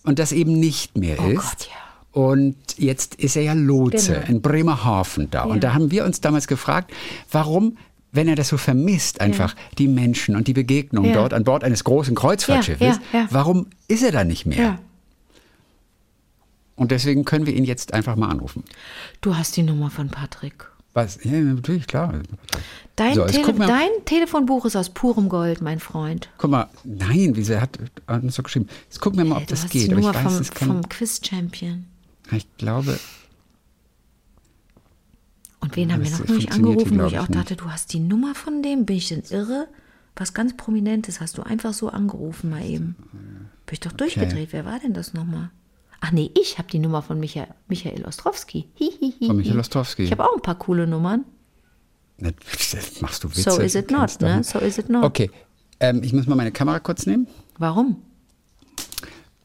und 0.04 0.20
das 0.20 0.32
eben 0.32 0.60
nicht 0.60 0.96
mehr 0.98 1.18
Oh 1.20 1.28
ist. 1.30 1.38
Gott, 1.42 1.70
ja. 1.70 2.22
Und 2.22 2.56
jetzt 2.78 3.16
ist 3.16 3.36
er 3.36 3.44
ja 3.44 3.54
Lotse 3.54 4.14
Genau. 4.14 4.28
in 4.28 4.42
Bremerhaven 4.42 5.30
da. 5.30 5.44
Und 5.44 5.64
da 5.64 5.74
haben 5.74 5.92
wir 5.92 6.04
uns 6.06 6.20
damals 6.22 6.48
gefragt, 6.48 6.92
warum, 7.32 7.78
wenn 8.12 8.28
er 8.28 8.36
das 8.36 8.48
so 8.48 8.58
vermisst, 8.58 9.22
einfach 9.22 9.56
die 9.78 9.88
Menschen 9.88 10.36
und 10.36 10.48
die 10.48 10.54
Begegnung 10.54 11.06
Ja. 11.06 11.14
dort 11.14 11.34
an 11.34 11.44
Bord 11.44 11.64
eines 11.64 11.84
großen 11.84 12.16
Kreuzfahrtschiffes, 12.16 12.98
Ja, 12.98 13.02
ja, 13.14 13.20
ja. 13.22 13.28
warum 13.32 13.68
ist 13.88 14.04
er 14.04 14.12
da 14.12 14.24
nicht 14.24 14.46
mehr? 14.48 14.58
Ja. 14.58 14.80
Und 16.76 16.92
deswegen 16.92 17.26
können 17.26 17.46
wir 17.48 17.54
ihn 17.56 17.66
jetzt 17.66 17.94
einfach 17.94 18.16
mal 18.16 18.30
anrufen. 18.30 18.64
Du 19.22 19.36
hast 19.36 19.56
die 19.58 19.64
Nummer 19.64 19.90
von 19.90 20.10
Patrick. 20.10 20.66
Was? 20.98 21.24
Ja, 21.24 21.40
natürlich, 21.40 21.86
klar. 21.86 22.12
Dein, 22.96 23.14
So, 23.14 23.26
Tele 23.26 23.54
dein 23.54 23.90
Telefonbuch 24.06 24.66
ist 24.66 24.76
aus 24.76 24.90
purem 24.90 25.30
Gold, 25.30 25.62
mein 25.62 25.80
Freund. 25.80 26.28
Guck 26.40 26.50
mal, 26.50 26.68
nein, 26.84 27.34
wieso 27.36 27.54
er 27.54 27.62
hat 27.62 27.78
uns 28.08 28.34
so 28.34 28.42
geschrieben. 28.42 28.68
Jetzt 28.86 29.00
gucken 29.00 29.20
wir 29.20 29.26
mal, 29.26 29.36
ob 29.36 29.42
du 29.46 29.52
das 29.52 29.66
hast 29.66 29.70
geht. 29.74 29.84
die 29.84 29.92
Aber 29.94 30.02
Nummer 30.02 30.18
ich 30.18 30.26
weiß, 30.26 30.34
vom, 30.34 30.42
es 30.42 30.50
kann. 30.52 30.68
vom 30.70 30.90
Quiz-Champion. 30.90 31.86
Ich 32.32 32.48
glaube, 32.58 32.98
Und 35.60 35.76
wen 35.76 35.94
haben 35.94 36.04
wir 36.04 36.10
Das 36.10 36.20
noch 36.22 36.30
nicht 36.30 36.52
angerufen, 36.52 37.00
wo 37.00 37.06
ich 37.06 37.14
ich, 37.14 37.20
auch 37.20 37.28
dachte, 37.28 37.56
du 37.56 37.70
hast 37.70 37.94
die 37.94 38.00
Nummer 38.00 38.34
von 38.34 38.64
dem? 38.64 38.88
Bin 38.88 38.96
ich 38.96 39.10
denn 39.10 39.22
irre? 39.30 39.68
Was 40.16 40.34
ganz 40.34 40.58
Prominentes 40.58 41.22
hast 41.22 41.38
du 41.38 41.44
einfach 41.44 41.74
so 41.74 41.90
angerufen 41.90 42.50
mal 42.50 42.66
eben. 42.66 42.96
Bin 43.68 43.74
ich 43.74 43.82
doch 43.82 43.92
durchgedreht. 43.92 44.50
Wer 44.52 44.66
war 44.66 44.80
denn 44.80 44.94
das 44.96 45.14
nochmal? 45.14 45.52
Ach 46.00 46.12
nee, 46.12 46.30
ich 46.40 46.58
habe 46.58 46.68
die 46.70 46.80
Nummer 46.80 47.02
von 47.02 47.20
Michael, 47.20 47.48
Michael 47.68 48.06
Ostrowski. 48.06 48.68
Hihihi. 48.76 49.28
Von 49.28 49.38
Michael 49.38 49.60
Ostrowski. 49.60 50.04
Ich 50.04 50.12
habe 50.12 50.24
auch 50.24 50.36
ein 50.36 50.42
paar 50.42 50.56
coole 50.60 50.86
Nummern. 50.88 51.26
Das 52.20 53.02
machst 53.02 53.24
du 53.24 53.30
Witze. 53.30 53.52
So 53.52 53.60
is 53.62 53.76
it 53.76 53.92
not, 53.92 54.20
ne? 54.22 54.44
So 54.44 54.60
is 54.60 54.78
it 54.78 54.90
not. 54.90 55.04
Okay, 55.04 55.30
ähm, 55.80 56.02
ich 56.04 56.14
muss 56.14 56.26
mal 56.28 56.36
meine 56.36 56.52
Kamera 56.52 56.80
kurz 56.80 57.06
nehmen, 57.06 57.28
Warum? 57.60 58.02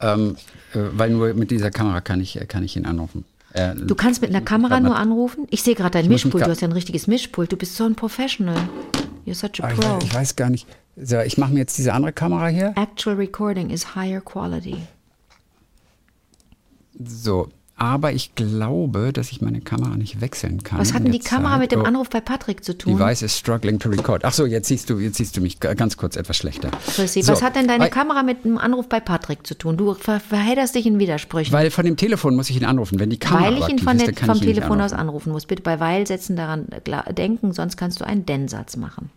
ähm, 0.01 0.37
äh, 0.75 0.79
weil 0.93 1.11
nur 1.11 1.35
mit 1.35 1.51
dieser 1.51 1.71
Kamera 1.71 2.01
kann 2.01 2.21
ich, 2.21 2.41
äh, 2.41 2.47
kann 2.47 2.65
ich 2.65 2.77
ihn 2.77 2.87
anrufen. 2.87 3.25
Äh, 3.53 3.75
Du 3.75 3.95
kannst 3.95 4.21
mit 4.23 4.31
einer 4.31 4.41
Kamera 4.41 4.81
nur 4.81 4.97
anrufen? 4.97 5.47
Ich 5.51 5.63
sehe 5.63 5.75
gerade 5.75 5.91
dein 5.91 6.09
Mischpult. 6.09 6.45
Du 6.47 6.51
hast 6.51 6.63
ja 6.63 6.69
ein 6.69 6.73
richtiges 6.73 7.07
Mischpult. 7.07 7.53
Du 7.53 7.57
bist 7.57 7.77
so 7.77 7.85
ein 7.85 7.95
Professional. 7.95 8.57
You're 9.27 9.35
such 9.35 9.63
a 9.63 9.67
Ah, 9.67 9.73
ich, 9.73 9.79
pro. 9.79 9.89
weiß, 9.97 10.05
ich 10.05 10.15
weiß 10.15 10.37
gar 10.37 10.51
nicht. 10.51 10.67
So, 10.97 11.19
ich 11.21 11.37
mache 11.39 11.53
mir 11.53 11.61
jetzt 11.61 11.77
diese 11.79 11.93
andere 11.93 12.13
Kamera 12.13 12.49
hier. 12.49 12.73
Actual 12.77 13.17
recording 13.17 13.71
is 13.71 13.95
higher 13.95 14.21
quality. 14.23 14.77
So, 16.99 17.49
aber 17.77 18.13
ich 18.13 18.35
glaube, 18.37 19.13
dass 19.13 19.33
ich 19.33 19.41
meine 19.41 19.61
Kamera 19.61 19.97
nicht 19.97 20.21
wechseln 20.21 20.63
kann. 20.63 20.79
Was 20.79 20.93
hat 20.93 21.03
denn 21.05 21.11
die 21.11 21.19
Kamera 21.19 21.53
Zeit. 21.53 21.61
mit 21.63 21.73
dem 21.73 21.81
Oh, 21.81 21.85
Anruf 21.85 22.11
bei 22.11 22.21
Patrick 22.21 22.63
zu 22.65 22.77
tun? 22.79 22.97
Device 22.97 23.23
is 23.23 23.37
struggling 23.37 23.79
to 23.81 23.89
record. 23.89 24.25
Ach 24.25 24.33
so, 24.33 24.47
jetzt 24.47 24.69
siehst 24.69 24.89
du, 24.91 24.99
jetzt 25.01 25.17
siehst 25.17 25.37
du 25.37 25.41
mich 25.41 25.59
ganz 25.59 25.97
kurz 25.97 26.15
etwas 26.17 26.37
schlechter. 26.37 26.71
Chrissy, 26.87 27.23
So, 27.23 27.33
was 27.33 27.43
hat 27.43 27.57
denn 27.57 27.67
deine 27.67 27.85
weil- 27.85 27.91
Kamera 27.91 28.23
mit 28.23 28.45
dem 28.45 28.59
Anruf 28.59 28.89
bei 28.89 29.01
Patrick 29.01 29.45
zu 29.47 29.57
tun? 29.57 29.77
Du 29.77 29.95
ver 29.95 30.21
verhedderst 30.21 30.75
dich 30.77 30.87
in 30.87 30.99
Widersprüchen. 31.01 31.53
Weil 31.53 31.71
von 31.71 31.85
dem 31.85 31.97
Telefon 31.97 32.37
muss 32.37 32.51
ich 32.51 32.57
ihn 32.57 32.65
anrufen. 32.67 33.01
Wenn 33.01 33.11
die 33.11 33.19
Kamera 33.19 33.47
Weil 33.51 33.59
ich 33.59 33.69
ihn 33.69 33.79
von 33.79 33.99
der, 33.99 34.15
vom 34.15 34.39
Telefon 34.41 34.81
aus 34.81 34.93
anrufen. 34.93 35.01
anrufen 35.09 35.33
muss. 35.33 35.47
Bitte 35.47 35.63
bei 35.63 35.81
Weil 35.81 36.07
setzen 36.07 36.37
daran 36.37 36.69
äh, 36.71 37.15
denken, 37.15 37.53
sonst 37.53 37.77
kannst 37.77 38.01
du 38.01 38.07
einen 38.07 38.27
Denn-Satz 38.27 38.77
machen. 38.77 39.11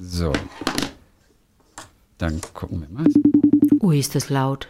So. 0.00 0.32
Dann 2.16 2.40
gucken 2.54 2.80
wir 2.80 2.88
mal. 2.88 3.06
Ui, 3.80 3.98
ist 3.98 4.14
das 4.16 4.28
laut. 4.28 4.68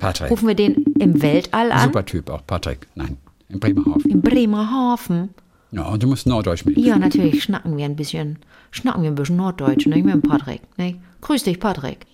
Patrick. 0.00 0.30
Rufen 0.30 0.48
wir 0.48 0.54
den 0.54 0.84
im 0.98 1.20
Weltall 1.22 1.72
an? 1.72 1.84
Super 1.84 2.04
Typ 2.04 2.30
auch, 2.30 2.46
Patrick. 2.46 2.86
Nein, 2.94 3.16
in 3.48 3.60
Bremerhaven. 3.60 4.10
Im 4.10 4.20
Bremerhaven. 4.22 5.30
Ja, 5.72 5.88
und 5.88 6.02
du 6.02 6.08
musst 6.08 6.26
Norddeutsch 6.26 6.64
mit 6.64 6.76
Ja, 6.78 6.98
natürlich 6.98 7.44
schnacken 7.44 7.76
wir 7.76 7.84
ein 7.84 7.96
bisschen, 7.96 8.38
schnacken 8.70 9.02
wir 9.02 9.10
ein 9.10 9.14
bisschen 9.14 9.36
Norddeutsch, 9.36 9.86
ne? 9.86 10.02
Mit 10.02 10.12
dem 10.12 10.22
Patrick, 10.22 10.62
ne? 10.78 10.96
Grüß 11.20 11.44
dich, 11.44 11.60
Patrick. 11.60 12.06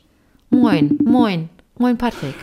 Moin, 0.51 0.99
moin, 1.05 1.49
moin, 1.79 1.97
Patrick. 1.97 2.35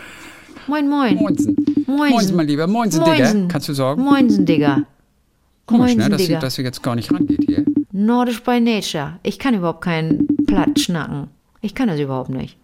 Moin, 0.66 0.88
moin. 0.88 1.16
Moinsen. 1.16 1.56
Moinsen. 1.86 2.10
Moinsen, 2.10 2.36
mein 2.36 2.46
Lieber. 2.48 2.66
Moinsen, 2.66 3.04
Digga. 3.04 3.32
Kannst 3.48 3.68
du 3.68 3.74
sorgen? 3.74 4.02
Moinsen, 4.02 4.46
Digga. 4.46 4.82
Komisch, 5.66 5.94
ne, 5.94 6.08
Moinsen, 6.08 6.10
dass, 6.10 6.20
sie, 6.20 6.26
Digga. 6.28 6.40
dass 6.40 6.54
sie 6.54 6.62
jetzt 6.62 6.82
gar 6.82 6.94
nicht 6.94 7.12
rangeht 7.12 7.44
hier. 7.46 7.64
Nordisch 7.92 8.42
by 8.42 8.60
Nature. 8.60 9.18
Ich 9.22 9.38
kann 9.38 9.54
überhaupt 9.54 9.82
keinen 9.82 10.26
Platt 10.46 10.80
schnacken. 10.80 11.28
Ich 11.64 11.74
kann 11.74 11.88
das 11.88 11.98
überhaupt 11.98 12.28
nicht. 12.28 12.58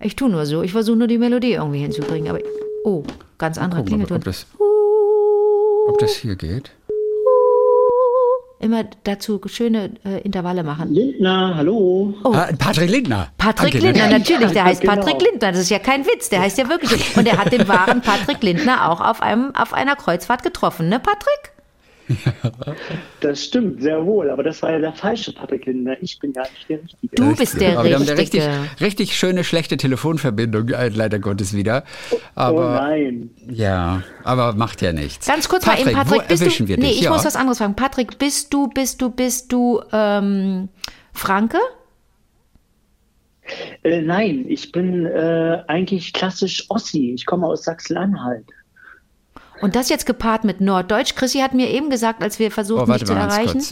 Ich 0.00 0.16
tue 0.16 0.28
nur 0.28 0.44
so. 0.44 0.62
Ich 0.62 0.72
versuche 0.72 0.98
nur 0.98 1.08
die 1.08 1.16
Melodie 1.16 1.52
irgendwie 1.52 1.78
hinzukriegen. 1.78 2.28
Aber 2.28 2.40
oh, 2.84 3.02
ganz 3.38 3.56
wir 3.56 3.66
mal, 3.66 3.82
Klingelton. 3.82 4.18
ob 4.18 4.24
das, 4.24 4.46
ob 5.88 5.98
das 5.98 6.12
hier 6.16 6.36
geht. 6.36 6.70
Immer 8.60 8.84
dazu 9.04 9.40
schöne 9.46 9.92
äh, 10.04 10.20
Intervalle 10.20 10.62
machen. 10.62 10.92
Lindner, 10.92 11.54
hallo. 11.56 12.12
Ah, 12.24 12.48
Patrick 12.58 12.90
Lindner. 12.90 13.28
Patrick 13.38 13.72
Danke, 13.72 13.78
ne? 13.78 13.92
Lindner, 13.92 14.18
natürlich, 14.18 14.52
der 14.52 14.64
heißt 14.64 14.82
genau. 14.82 14.96
Patrick 14.96 15.22
Lindner. 15.22 15.52
Das 15.52 15.60
ist 15.62 15.70
ja 15.70 15.78
kein 15.78 16.04
Witz, 16.04 16.28
der 16.28 16.42
heißt 16.42 16.58
ja 16.58 16.68
wirklich. 16.68 17.14
so. 17.14 17.20
Und 17.20 17.26
er 17.26 17.38
hat 17.38 17.50
den 17.50 17.66
wahren 17.66 18.02
Patrick 18.02 18.42
Lindner 18.42 18.90
auch 18.90 19.00
auf, 19.00 19.22
einem, 19.22 19.54
auf 19.54 19.72
einer 19.72 19.96
Kreuzfahrt 19.96 20.42
getroffen, 20.42 20.90
ne, 20.90 21.00
Patrick? 21.00 21.53
Das 23.20 23.44
stimmt, 23.44 23.82
sehr 23.82 24.04
wohl. 24.04 24.30
Aber 24.30 24.42
das 24.42 24.62
war 24.62 24.72
ja 24.72 24.78
der 24.78 24.92
falsche 24.92 25.32
Patrick 25.32 25.66
Lindner. 25.66 25.96
Ich 26.02 26.18
bin 26.18 26.32
ja 26.34 26.42
nicht 26.42 26.68
der 26.68 26.82
Richtige. 26.82 27.16
Du 27.16 27.34
bist 27.34 27.60
der 27.60 27.78
Aber 27.78 27.88
wir 27.88 27.94
haben 27.94 28.02
eine 28.02 28.18
richtig, 28.18 28.42
Richtige. 28.42 28.80
richtig 28.80 29.16
schöne, 29.16 29.44
schlechte 29.44 29.76
Telefonverbindung, 29.76 30.68
äh, 30.68 30.88
leider 30.88 31.18
Gottes 31.18 31.54
wieder. 31.54 31.84
oh 32.10 32.16
Aber 32.34 32.74
nein. 32.80 33.30
ja, 33.48 34.02
aber 34.22 34.52
macht 34.52 34.82
ja 34.82 34.92
nichts. 34.92 35.26
Ganz 35.26 35.48
kurz 35.48 35.64
Patrick, 35.64 35.86
mal 35.86 35.90
eben, 35.90 35.98
Patrick, 35.98 36.22
wo 36.22 36.28
bist 36.28 36.42
erwischen 36.42 36.66
du. 36.66 36.68
wir 36.70 36.78
nee, 36.78 36.88
dich? 36.88 36.96
ich 36.98 37.04
ja. 37.04 37.10
muss 37.10 37.24
was 37.24 37.36
anderes 37.36 37.58
fragen. 37.58 37.74
Patrick, 37.74 38.18
bist 38.18 38.52
du, 38.52 38.68
bist 38.68 39.00
du, 39.00 39.10
bist 39.10 39.52
du 39.52 39.80
ähm, 39.92 40.68
Franke? 41.12 41.58
Äh, 43.82 44.02
nein, 44.02 44.44
ich 44.48 44.72
bin 44.72 45.06
äh, 45.06 45.62
eigentlich 45.66 46.12
klassisch 46.12 46.64
Ossi. 46.68 47.12
Ich 47.14 47.26
komme 47.26 47.46
aus 47.46 47.64
Sachsen-Anhalt. 47.64 48.46
Und 49.64 49.76
das 49.76 49.88
jetzt 49.88 50.04
gepaart 50.04 50.44
mit 50.44 50.60
Norddeutsch. 50.60 51.14
Chrissy 51.14 51.38
hat 51.38 51.54
mir 51.54 51.70
eben 51.70 51.88
gesagt, 51.88 52.22
als 52.22 52.38
wir 52.38 52.50
versuchten, 52.50 52.90
Oh, 52.90 52.92
mich 52.92 53.06
zu 53.06 53.14
erreichen, 53.14 53.64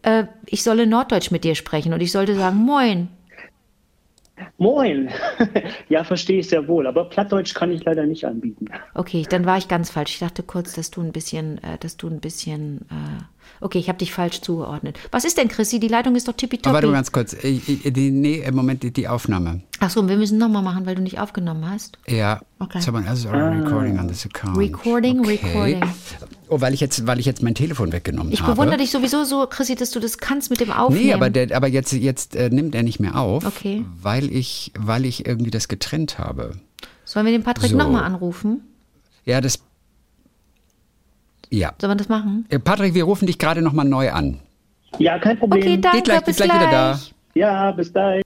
äh, 0.00 0.24
ich 0.46 0.62
solle 0.62 0.86
Norddeutsch 0.86 1.30
mit 1.30 1.44
dir 1.44 1.54
sprechen 1.54 1.92
und 1.92 2.00
ich 2.00 2.12
sollte 2.12 2.34
sagen, 2.34 2.56
moin. 2.56 3.08
Moin. 4.58 5.10
ja, 5.88 6.04
verstehe 6.04 6.40
ich 6.40 6.48
sehr 6.48 6.66
wohl. 6.66 6.86
Aber 6.86 7.04
Plattdeutsch 7.08 7.54
kann 7.54 7.70
ich 7.70 7.84
leider 7.84 8.06
nicht 8.06 8.24
anbieten. 8.24 8.66
Okay, 8.94 9.26
dann 9.28 9.44
war 9.46 9.58
ich 9.58 9.68
ganz 9.68 9.90
falsch. 9.90 10.14
Ich 10.14 10.18
dachte 10.20 10.42
kurz, 10.42 10.74
dass 10.74 10.90
du 10.90 11.00
ein 11.00 11.12
bisschen, 11.12 11.62
äh, 11.62 11.78
dass 11.78 11.96
du 11.96 12.08
ein 12.08 12.20
bisschen, 12.20 12.82
äh, 12.90 13.22
okay, 13.60 13.78
ich 13.78 13.88
habe 13.88 13.98
dich 13.98 14.12
falsch 14.12 14.40
zugeordnet. 14.40 14.98
Was 15.10 15.24
ist 15.24 15.38
denn, 15.38 15.48
Chrissy? 15.48 15.78
Die 15.80 15.88
Leitung 15.88 16.16
ist 16.16 16.28
doch 16.28 16.34
Aber 16.34 16.42
warte 16.42 16.56
tippitoppi. 16.56 16.86
mal 16.86 16.92
ganz 16.92 17.12
kurz. 17.12 17.32
Ich, 17.44 17.68
ich, 17.68 17.92
die, 17.92 18.10
nee, 18.10 18.42
im 18.46 18.54
Moment 18.54 18.82
die, 18.82 18.92
die 18.92 19.08
Aufnahme. 19.08 19.62
Ach 19.80 19.90
so, 19.90 20.08
wir 20.08 20.16
müssen 20.16 20.38
nochmal 20.38 20.62
machen, 20.62 20.86
weil 20.86 20.94
du 20.94 21.02
nicht 21.02 21.20
aufgenommen 21.20 21.68
hast. 21.68 21.98
Ja. 22.08 22.40
Okay. 22.58 22.80
Someone 22.80 23.06
else 23.06 23.26
is 23.26 23.32
recording 23.32 23.98
on 23.98 24.08
this 24.08 24.26
account. 24.26 24.56
Recording, 24.56 25.20
okay. 25.20 25.40
recording. 25.44 25.82
Oh, 26.48 26.60
weil 26.60 26.74
ich 26.74 26.80
jetzt, 26.80 27.06
weil 27.06 27.18
ich 27.20 27.26
jetzt 27.26 27.42
mein 27.42 27.54
Telefon 27.54 27.90
weggenommen 27.92 28.32
Ich 28.32 28.42
habe. 28.42 28.52
bewundere 28.52 28.76
dich 28.78 28.90
sowieso 28.90 29.24
so, 29.24 29.46
Chrissy, 29.46 29.76
dass 29.76 29.90
du 29.90 30.00
das 30.00 30.18
kannst 30.18 30.50
mit 30.50 30.60
dem 30.60 30.70
Aufnehmen. 30.70 31.06
Nee, 31.06 31.12
aber, 31.14 31.30
der, 31.30 31.56
aber 31.56 31.68
jetzt, 31.68 31.92
jetzt 31.92 32.36
äh, 32.36 32.50
nimmt 32.50 32.74
er 32.74 32.82
nicht 32.82 33.00
mehr 33.00 33.16
auf, 33.18 33.46
Okay. 33.46 33.84
weil, 34.00 34.30
ich, 34.30 34.72
weil 34.78 35.06
ich 35.06 35.26
irgendwie 35.26 35.50
das 35.50 35.68
getrennt 35.68 36.18
habe. 36.18 36.52
Sollen 37.06 37.24
wir 37.26 37.32
den 37.32 37.42
Patrick 37.42 37.70
So. 37.70 37.76
nochmal 37.78 38.04
anrufen? 38.04 38.60
Ja, 39.24 39.40
das. 39.40 39.58
Ja. 41.50 41.72
Sollen 41.80 41.92
wir 41.92 41.96
das 41.96 42.08
machen? 42.08 42.44
Äh, 42.50 42.58
Patrick, 42.58 42.92
wir 42.94 43.04
rufen 43.04 43.26
dich 43.26 43.38
gerade 43.38 43.62
nochmal 43.62 43.86
neu 43.86 44.10
an. 44.12 44.38
Ja, 44.98 45.18
kein 45.18 45.38
Problem. 45.38 45.62
Okay, 45.62 45.78
danke, 45.80 46.02
gleich- 46.02 46.24
bis 46.24 46.36
gleich 46.36 46.50
wieder 46.52 46.70
da. 46.70 47.00
Ja, 47.34 47.72
bis 47.72 47.92
dahin. 47.92 48.22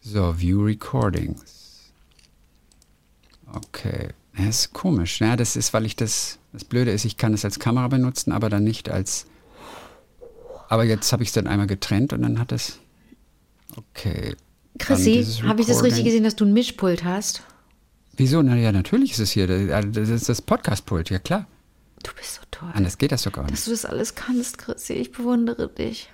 So, 0.00 0.38
View 0.38 0.62
Recordings. 0.64 1.90
Okay. 3.52 4.08
Ja, 4.36 4.48
ist 4.48 4.72
komisch. 4.72 5.20
Ja, 5.20 5.36
das 5.36 5.56
ist, 5.56 5.72
weil 5.72 5.86
ich 5.86 5.96
das. 5.96 6.38
Das 6.52 6.64
Blöde 6.64 6.90
ist, 6.90 7.04
ich 7.04 7.18
kann 7.18 7.34
es 7.34 7.44
als 7.44 7.58
Kamera 7.58 7.88
benutzen, 7.88 8.32
aber 8.32 8.48
dann 8.48 8.64
nicht 8.64 8.88
als. 8.88 9.26
Aber 10.68 10.84
jetzt 10.84 11.12
habe 11.12 11.22
ich 11.22 11.28
es 11.28 11.32
dann 11.34 11.46
einmal 11.46 11.66
getrennt 11.66 12.12
und 12.12 12.22
dann 12.22 12.38
hat 12.38 12.50
es. 12.52 12.78
Okay. 13.76 14.34
Chrissy, 14.78 15.24
habe 15.42 15.60
ich 15.60 15.66
das 15.66 15.82
richtig 15.82 16.04
gesehen, 16.04 16.24
dass 16.24 16.36
du 16.36 16.44
ein 16.44 16.52
Mischpult 16.52 17.04
hast? 17.04 17.42
Wieso? 18.16 18.42
Na 18.42 18.56
ja, 18.56 18.72
natürlich 18.72 19.12
ist 19.12 19.18
es 19.18 19.30
hier. 19.30 19.46
Das 19.46 19.84
das 19.90 20.08
ist 20.08 20.28
das 20.28 20.40
Podcast-Pult, 20.42 21.10
ja 21.10 21.18
klar. 21.18 21.46
Du 22.02 22.10
bist 22.14 22.34
so 22.36 22.42
toll. 22.50 22.70
Anders 22.72 22.98
geht 22.98 23.12
das 23.12 23.22
doch 23.22 23.32
gar 23.32 23.42
nicht. 23.42 23.54
Dass 23.54 23.64
du 23.64 23.70
das 23.70 23.84
alles 23.84 24.14
kannst, 24.14 24.58
Chrissy. 24.58 24.94
Ich 24.94 25.12
bewundere 25.12 25.68
dich. 25.68 26.10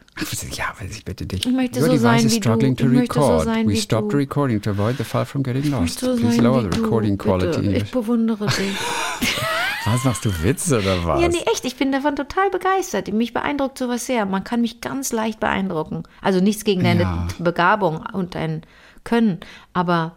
Ja, 0.52 0.74
weiß 0.78 0.90
ich 0.96 1.04
bitte 1.04 1.24
dich. 1.26 1.46
Ich 1.46 1.52
möchte 1.52 1.80
Your 1.80 1.86
so 1.86 1.92
device 1.92 2.02
sein 2.02 2.18
is 2.26 2.32
wie 2.34 2.40
du. 2.40 2.42
struggling 2.42 2.76
to 2.76 2.84
Ich 2.86 2.90
möchte 2.92 3.14
so 3.14 3.20
record. 3.26 3.44
sein 3.44 3.68
We 3.68 3.76
stopped 3.76 4.12
du. 4.12 4.16
recording 4.18 4.60
to 4.60 4.70
avoid 4.70 4.98
the 4.98 5.04
file 5.04 5.24
from 5.24 5.42
getting 5.42 5.70
lost. 5.70 6.00
So 6.00 6.14
Please 6.16 6.36
sein 6.36 6.44
lower 6.44 6.62
the 6.62 6.68
du, 6.70 6.82
recording 6.82 7.16
quality. 7.16 7.60
bitte. 7.62 7.76
Ich 7.84 7.90
bewundere 7.90 8.46
dich. 8.46 8.76
Was 9.84 10.04
machst 10.04 10.24
du 10.24 10.30
Witze 10.44 10.78
oder 10.78 11.04
was? 11.04 11.20
Ja, 11.20 11.26
nee, 11.28 11.42
echt. 11.52 11.64
Ich 11.64 11.74
bin 11.74 11.90
davon 11.90 12.14
total 12.14 12.50
begeistert. 12.50 13.12
Mich 13.12 13.32
beeindruckt 13.32 13.78
sowas 13.78 14.06
sehr. 14.06 14.26
Man 14.26 14.44
kann 14.44 14.60
mich 14.60 14.80
ganz 14.80 15.12
leicht 15.12 15.40
beeindrucken. 15.40 16.04
Also 16.20 16.38
nichts 16.40 16.62
gegen 16.62 16.84
deine 16.84 17.00
Ja. 17.02 17.26
Begabung 17.40 18.04
und 18.12 18.36
dein 18.36 18.62
Können, 19.02 19.40
aber 19.72 20.14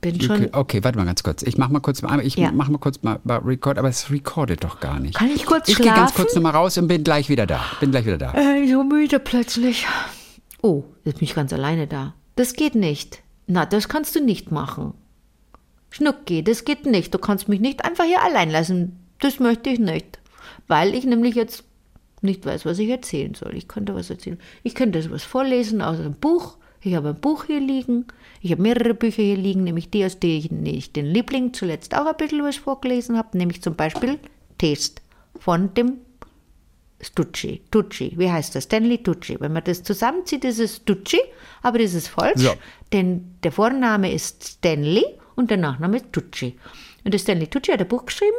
Bin 0.00 0.20
schon- 0.20 0.48
okay, 0.52 0.82
warte 0.82 0.98
mal 0.98 1.04
ganz 1.04 1.22
kurz. 1.22 1.42
Ich 1.42 1.56
mach 1.56 1.68
mal 1.68 1.78
kurz 1.80 2.02
mal, 2.02 2.20
ich 2.26 2.34
Ja. 2.34 2.50
mach 2.50 2.68
mal 2.68 2.78
kurz 2.78 3.02
mal, 3.02 3.20
mal 3.22 3.38
Record, 3.38 3.78
aber 3.78 3.88
es 3.88 4.10
recordet 4.10 4.64
doch 4.64 4.80
gar 4.80 4.98
nicht. 4.98 5.14
Kann 5.14 5.30
ich 5.30 5.46
kurz 5.46 5.68
Ich 5.68 5.76
gehe 5.76 5.86
ganz 5.86 5.96
schlafen? 5.98 6.14
kurz 6.16 6.34
nochmal 6.34 6.52
raus 6.52 6.76
und 6.76 6.88
bin 6.88 7.04
gleich 7.04 7.28
wieder 7.28 7.46
da. 7.46 7.60
Bin 7.78 7.92
gleich 7.92 8.04
wieder 8.04 8.18
da. 8.18 8.34
äh, 8.34 8.66
so 8.68 8.82
müde 8.82 9.20
plötzlich. 9.20 9.86
Oh, 10.62 10.82
jetzt 11.04 11.18
bin 11.20 11.24
ich 11.24 11.34
ganz 11.34 11.52
alleine 11.52 11.86
da. 11.86 12.14
Das 12.36 12.54
geht 12.54 12.74
nicht. 12.74 13.22
Na, 13.46 13.64
das 13.64 13.88
kannst 13.88 14.14
du 14.16 14.20
nicht 14.24 14.50
machen. 14.50 14.94
Schnucki, 15.90 16.42
das 16.44 16.64
geht 16.64 16.86
nicht. 16.86 17.12
Du 17.14 17.18
kannst 17.18 17.48
mich 17.48 17.60
nicht 17.60 17.84
einfach 17.84 18.04
hier 18.04 18.22
allein 18.22 18.50
lassen. 18.50 18.98
Das 19.20 19.38
möchte 19.40 19.70
ich 19.70 19.78
nicht. 19.78 20.18
Weil 20.68 20.94
ich 20.94 21.04
nämlich 21.04 21.34
jetzt 21.34 21.64
nicht 22.22 22.44
weiß, 22.46 22.64
was 22.64 22.78
ich 22.78 22.88
erzählen 22.88 23.34
soll. 23.34 23.54
Ich 23.56 23.66
könnte 23.68 23.94
was 23.94 24.10
erzählen. 24.10 24.38
Ich 24.62 24.74
könnte 24.74 25.10
was 25.10 25.24
vorlesen 25.24 25.80
aus 25.82 25.98
einem 25.98 26.14
Buch. 26.14 26.56
Ich 26.82 26.94
habe 26.94 27.10
ein 27.10 27.20
Buch 27.20 27.44
hier 27.44 27.60
liegen. 27.60 28.06
Ich 28.40 28.52
habe 28.52 28.62
mehrere 28.62 28.94
Bücher 28.94 29.22
hier 29.22 29.36
liegen, 29.36 29.64
nämlich 29.64 29.90
die, 29.90 30.04
aus 30.04 30.18
denen 30.18 30.64
ich 30.64 30.92
den 30.92 31.06
Liebling 31.06 31.52
zuletzt 31.52 31.94
auch 31.94 32.06
ein 32.06 32.16
bisschen 32.16 32.42
was 32.42 32.56
vorgelesen 32.56 33.18
habe, 33.18 33.36
nämlich 33.36 33.60
zum 33.62 33.74
Beispiel 33.74 34.18
Test 34.58 35.02
von 35.38 35.74
dem 35.74 35.98
Stucci. 37.02 37.62
Tucci, 37.70 38.12
wie 38.16 38.30
heißt 38.30 38.54
das? 38.54 38.64
Stanley 38.64 38.98
Tucci. 39.02 39.36
Wenn 39.40 39.52
man 39.52 39.64
das 39.64 39.82
zusammenzieht, 39.82 40.44
ist 40.44 40.58
es 40.58 40.84
Tucci, 40.84 41.18
aber 41.62 41.78
das 41.78 41.94
ist 41.94 42.08
falsch, 42.08 42.40
So. 42.42 42.52
denn 42.92 43.36
der 43.42 43.52
Vorname 43.52 44.12
ist 44.12 44.44
Stanley 44.44 45.04
und 45.34 45.50
der 45.50 45.56
Nachname 45.58 45.98
ist 45.98 46.12
Tucci. 46.12 46.58
Und 47.02 47.12
der 47.14 47.18
Stanley 47.18 47.46
Tucci 47.46 47.72
hat 47.72 47.80
ein 47.80 47.88
Buch 47.88 48.04
geschrieben. 48.04 48.36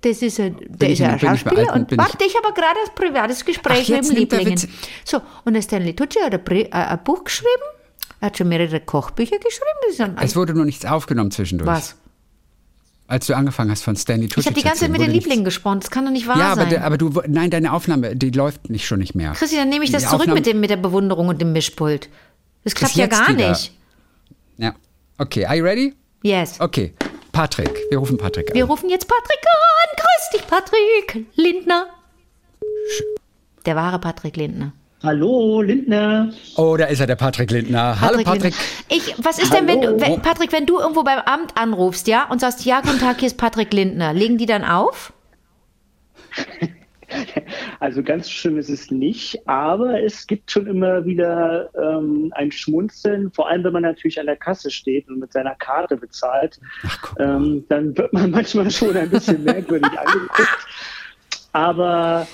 Das 0.00 0.20
ist 0.22 0.40
ein, 0.40 0.56
der 0.68 0.88
ich 0.88 0.94
ist 0.94 0.98
ja 1.00 1.08
ein 1.10 1.16
ich 1.16 1.22
bei 1.22 1.28
Schauspieler. 1.28 1.58
Alten- 1.60 1.72
Und 1.80 1.88
bin 1.88 2.00
ich- 2.00 2.04
warte, 2.04 2.24
ich 2.24 2.36
habe 2.36 2.52
gerade 2.52 2.78
ein 2.84 2.94
privates 2.96 3.44
Gespräch 3.44 3.92
Ach, 3.92 3.96
mit 3.96 4.08
dem 4.10 4.16
Lieblingen. 4.16 4.58
So, 5.04 5.20
und 5.44 5.54
der 5.54 5.62
Stanley 5.62 5.94
Tucci 5.94 6.18
hat 6.20 6.34
ein, 6.34 6.56
äh, 6.56 6.68
ein 6.72 7.04
Buch 7.04 7.22
geschrieben. 7.22 7.50
Er 8.20 8.26
hat 8.26 8.38
schon 8.38 8.48
mehrere 8.48 8.80
Kochbücher 8.80 9.36
geschrieben. 9.38 10.16
Es 10.20 10.36
wurde 10.36 10.54
nur 10.54 10.64
nichts 10.64 10.84
aufgenommen 10.84 11.30
zwischendurch. 11.30 11.68
was? 11.68 11.96
Als 13.06 13.26
du 13.26 13.34
angefangen 13.34 13.70
hast 13.72 13.82
von 13.82 13.96
Stanley 13.96 14.28
Tucci 14.28 14.40
Ich 14.40 14.46
habe 14.46 14.54
die 14.54 14.62
ganze 14.62 14.80
Zeit 14.80 14.90
mit 14.90 15.00
den 15.00 15.10
Lieblingen 15.10 15.44
gesprochen. 15.44 15.80
Das 15.80 15.90
kann 15.90 16.04
doch 16.04 16.12
nicht 16.12 16.28
wahr 16.28 16.38
Ja, 16.38 16.52
aber, 16.52 16.60
sein. 16.62 16.70
der- 16.70 16.84
aber 16.84 16.96
du, 16.96 17.10
nein, 17.26 17.50
deine 17.50 17.72
Aufnahme, 17.72 18.14
die 18.14 18.30
läuft 18.30 18.70
nicht 18.70 18.86
schon 18.86 19.00
nicht 19.00 19.14
mehr. 19.16 19.32
Christi, 19.32 19.56
dann 19.56 19.68
nehme 19.68 19.84
ich 19.84 19.90
das 19.90 20.02
Die 20.02 20.08
zurück 20.08 20.20
Aufnahme- 20.22 20.38
mit, 20.38 20.46
dem, 20.46 20.60
mit 20.60 20.70
der 20.70 20.76
Bewunderung 20.76 21.26
und 21.28 21.40
dem 21.40 21.52
Mischpult. 21.52 22.08
Das 22.62 22.74
klappt 22.76 22.94
ja 22.94 23.06
gar 23.08 23.28
wieder. 23.30 23.48
nicht. 23.50 23.72
Ja. 24.58 24.74
Okay, 25.18 25.44
are 25.46 25.56
you 25.56 25.64
ready? 25.64 25.94
Yes. 26.22 26.60
Okay. 26.60 26.92
Patrick, 27.32 27.70
wir 27.90 27.98
rufen 27.98 28.16
Patrick 28.18 28.52
Wir 28.54 28.64
an. 28.64 28.70
rufen 28.70 28.90
jetzt 28.90 29.08
Patrick 29.08 29.40
an. 29.44 29.96
Grüß 29.96 30.38
dich, 30.40 30.46
Patrick 30.46 31.26
Lindner. 31.36 31.86
Der 33.66 33.76
wahre 33.76 33.98
Patrick 33.98 34.36
Lindner. 34.36 34.72
Hallo, 35.02 35.62
Lindner. 35.62 36.30
Oh, 36.56 36.76
da 36.76 36.84
ist 36.86 37.00
er, 37.00 37.06
der 37.06 37.16
Patrick 37.16 37.50
Lindner. 37.50 37.98
Hallo 38.00 38.22
Patrick. 38.22 38.42
Lindner. 38.42 38.60
Ich, 38.90 39.14
was 39.18 39.38
ist 39.38 39.52
denn, 39.52 39.66
wenn 39.66 39.80
du, 39.80 39.88
Hallo. 39.88 40.00
wenn, 40.00 40.20
Patrick, 40.20 40.52
wenn 40.52 40.66
du 40.66 40.78
irgendwo 40.78 41.02
beim 41.02 41.20
Amt 41.20 41.56
anrufst, 41.56 42.06
ja, 42.06 42.28
und 42.28 42.40
sagst, 42.40 42.66
ja, 42.66 42.82
guten 42.82 42.98
Tag, 42.98 43.18
hier 43.18 43.28
ist 43.28 43.38
Patrick 43.38 43.72
Lindner, 43.72 44.12
legen 44.12 44.36
die 44.36 44.46
dann 44.46 44.64
auf? 44.64 45.12
Also 47.80 48.02
ganz 48.02 48.30
schlimm 48.30 48.58
ist 48.58 48.68
es 48.68 48.90
nicht, 48.90 49.48
aber 49.48 50.00
es 50.00 50.26
gibt 50.26 50.50
schon 50.50 50.66
immer 50.66 51.04
wieder 51.04 51.70
ähm, 51.74 52.32
ein 52.36 52.52
Schmunzeln, 52.52 53.32
vor 53.32 53.48
allem 53.48 53.64
wenn 53.64 53.72
man 53.72 53.82
natürlich 53.82 54.20
an 54.20 54.26
der 54.26 54.36
Kasse 54.36 54.70
steht 54.70 55.08
und 55.08 55.18
mit 55.18 55.32
seiner 55.32 55.54
Karte 55.56 55.96
bezahlt. 55.96 56.60
Ähm, 57.18 57.64
dann 57.68 57.96
wird 57.96 58.12
man 58.12 58.30
manchmal 58.30 58.70
schon 58.70 58.96
ein 58.96 59.10
bisschen 59.10 59.42
merkwürdig 59.42 59.90
angeguckt. 59.98 60.66
Aber 61.52 62.28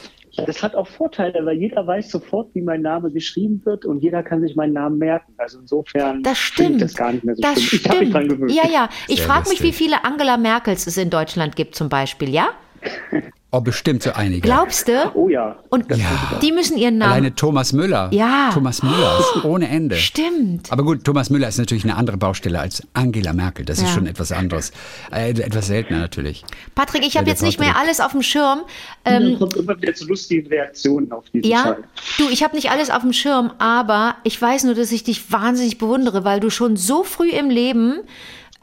das 0.45 0.63
hat 0.63 0.75
auch 0.75 0.87
Vorteile, 0.87 1.45
weil 1.47 1.57
jeder 1.57 1.87
weiß 1.87 2.11
sofort, 2.11 2.55
wie 2.55 2.63
mein 2.63 2.83
Name 2.83 3.11
geschrieben 3.11 3.63
wird 3.65 3.85
und 3.85 4.03
jeder 4.03 4.23
kann 4.23 4.41
sich 4.41 4.57
meinen 4.57 4.73
Namen 4.75 4.99
merken. 4.99 5.33
Also 5.39 5.61
insofern 5.61 6.23
Das 6.23 6.39
stimmt. 6.39 6.77
ich 6.77 6.83
das 6.83 6.95
gar 6.95 7.13
nicht 7.13 7.25
mehr 7.25 7.35
so 7.37 7.43
das 7.43 7.63
schlimm. 7.63 7.81
Ich 7.83 7.89
habe 7.89 8.01
mich 8.01 8.11
dran 8.13 8.25
stimmt. 8.25 8.41
gewöhnt. 8.41 8.53
Ja, 8.53 8.69
ja. 8.69 8.89
Ich 9.09 9.23
frage 9.23 9.49
mich, 9.49 9.63
wie 9.63 9.73
viele 9.73 10.05
Angela 10.05 10.37
Merkels 10.37 10.87
es 10.87 10.97
in 10.97 11.11
Deutschland 11.11 11.57
gibt, 11.57 11.75
zum 11.75 11.89
Beispiel, 11.89 12.29
ja? 12.31 12.49
Oh, 13.53 13.61
bestimmt 13.61 14.03
so 14.03 14.11
einige. 14.13 14.41
Glaubst 14.41 14.89
du? 14.89 15.13
Oh 15.15 15.29
ja. 15.29 15.57
Und 15.71 15.89
Ja. 15.97 16.39
die 16.43 16.51
müssen 16.51 16.77
ihren 16.77 16.99
Namen. 16.99 17.13
Alleine 17.13 17.35
Thomas 17.35 17.73
Müller. 17.73 18.11
Ja. 18.13 18.51
Thomas 18.53 18.83
Müller 18.83 19.19
ist 19.21 19.45
ohne 19.45 19.69
Ende. 19.69 19.95
Stimmt. 19.97 20.71
Aber 20.73 20.83
gut, 20.83 21.05
Thomas 21.05 21.31
Müller 21.31 21.47
ist 21.49 21.57
natürlich 21.57 21.85
eine 21.85 21.97
andere 21.97 22.17
Baustelle 22.17 22.59
als 22.59 22.83
Angela 22.93 23.33
Merkel. 23.33 23.65
Das 23.65 23.79
ist 23.79 23.85
Ja. 23.85 23.91
schon 23.91 24.07
etwas 24.09 24.33
anderes. 24.33 24.73
Äh, 25.13 25.31
etwas 25.31 25.69
seltener 25.69 26.01
natürlich. 26.01 26.45
Patrick, 26.75 27.07
ich 27.07 27.17
habe 27.17 27.29
jetzt 27.31 27.43
nicht 27.43 27.61
mehr 27.61 27.77
alles 27.79 28.01
auf 28.01 28.11
dem 28.13 28.23
Schirm. 28.23 28.61
Ähm, 29.05 29.39
kommt 29.39 29.55
immer 29.57 29.81
wieder 29.81 29.95
zu 29.95 30.07
lustigen 30.07 30.49
Reaktionen 30.49 31.13
auf 31.13 31.25
diesen 31.31 31.49
ja, 31.49 31.63
Fall. 31.63 31.85
du, 32.19 32.29
ich 32.29 32.43
habe 32.43 32.57
nicht 32.57 32.71
alles 32.73 32.91
auf 32.91 33.03
dem 33.03 33.13
Schirm, 33.13 33.53
aber 33.59 34.17
ich 34.25 34.43
weiß 34.43 34.65
nur, 34.65 34.75
dass 34.75 34.91
ich 34.91 35.05
dich 35.05 35.31
wahnsinnig 35.33 35.79
bewundere, 35.79 36.25
weil 36.25 36.41
du 36.41 36.51
schon 36.51 36.77
so 36.77 37.05
früh 37.05 37.31
im 37.31 37.49
Leben 37.49 38.01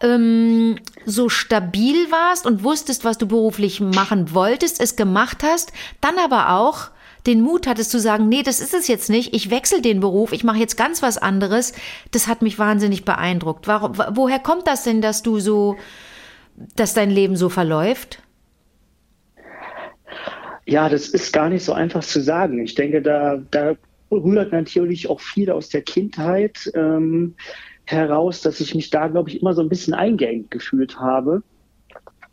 ähm, 0.04 0.78
so 1.06 1.30
stabil 1.30 2.12
warst 2.12 2.46
und 2.46 2.64
wusstest, 2.64 3.04
was 3.06 3.18
du 3.18 3.28
beruflich 3.28 3.80
machen 3.80 4.34
wolltest, 4.34 4.80
es 4.82 4.96
gemacht 4.96 5.44
hast, 5.44 5.74
dann 6.02 6.18
aber 6.24 6.52
auch 6.52 6.90
den 7.26 7.42
Mut 7.42 7.68
hattest 7.68 7.90
zu 7.90 8.00
sagen, 8.00 8.28
nee, 8.28 8.44
das 8.44 8.60
ist 8.60 8.74
es 8.74 8.90
jetzt 8.90 9.10
nicht, 9.10 9.34
ich 9.34 9.50
wechsle 9.50 9.82
den 9.82 10.02
Beruf, 10.02 10.34
ich 10.34 10.44
mache 10.44 10.58
jetzt 10.58 10.76
ganz 10.76 11.02
was 11.02 11.18
anderes. 11.18 11.74
Das 12.12 12.28
hat 12.28 12.42
mich 12.42 12.60
wahnsinnig 12.60 13.06
beeindruckt. 13.06 13.66
Warum, 13.66 13.98
wa- 13.98 14.12
woher 14.14 14.40
kommt 14.40 14.68
das 14.68 14.84
denn, 14.84 15.02
dass 15.02 15.24
du 15.24 15.40
so, 15.40 15.78
dass 16.76 16.94
dein 16.94 17.10
Leben 17.10 17.38
so 17.38 17.48
verläuft? 17.48 18.22
Ja, 20.66 20.90
das 20.90 21.08
ist 21.10 21.32
gar 21.32 21.50
nicht 21.50 21.64
so 21.64 21.74
einfach 21.74 22.04
zu 22.04 22.22
sagen. 22.22 22.62
Ich 22.64 22.76
denke, 22.76 23.02
da, 23.02 23.42
da 23.52 23.76
rührt 24.12 24.52
natürlich 24.52 25.10
auch 25.10 25.20
viel 25.22 25.50
aus 25.50 25.70
der 25.70 25.82
Kindheit 25.82 26.72
ähm, 26.76 27.36
heraus, 27.86 28.42
dass 28.42 28.60
ich 28.60 28.76
mich 28.76 28.90
da, 28.90 29.08
glaube 29.08 29.30
ich, 29.30 29.42
immer 29.42 29.54
so 29.54 29.62
ein 29.62 29.70
bisschen 29.70 29.94
eingeengt 29.94 30.52
gefühlt 30.52 31.00
habe. 31.00 31.44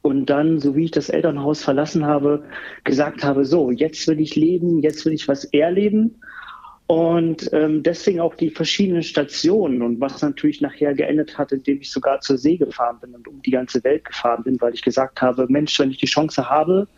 Und 0.03 0.27
dann, 0.27 0.61
so 0.61 0.77
wie 0.77 0.85
ich 0.85 0.91
das 0.91 1.11
Elternhaus 1.11 1.63
verlassen 1.63 2.07
habe, 2.07 2.45
gesagt 2.85 3.23
habe, 3.23 3.45
so, 3.45 3.71
jetzt 3.71 4.07
will 4.09 4.21
ich 4.21 4.35
leben, 4.35 4.81
jetzt 4.81 5.05
will 5.05 5.13
ich 5.13 5.29
was 5.29 5.45
erleben. 5.45 6.21
Und 6.87 7.51
ähm, 7.53 7.85
deswegen 7.85 8.19
auch 8.19 8.35
die 8.35 8.51
verschiedenen 8.51 9.05
Stationen 9.05 9.81
und 9.81 10.01
was 10.01 10.23
natürlich 10.23 10.61
nachher 10.61 10.93
geendet 10.95 11.39
hat, 11.39 11.53
indem 11.53 11.81
ich 11.81 11.93
sogar 11.93 12.21
zur 12.21 12.37
See 12.37 12.57
gefahren 12.57 12.99
bin 13.01 13.15
und 13.15 13.29
um 13.29 13.41
die 13.43 13.53
ganze 13.53 13.85
Welt 13.85 14.05
gefahren 14.05 14.43
bin, 14.43 14.61
weil 14.61 14.75
ich 14.75 14.83
gesagt 14.83 15.23
habe, 15.23 15.47
Mensch, 15.49 15.79
wenn 15.79 15.93
ich 15.93 15.99
die 15.99 16.07
Chance 16.07 16.51
habe, 16.51 16.89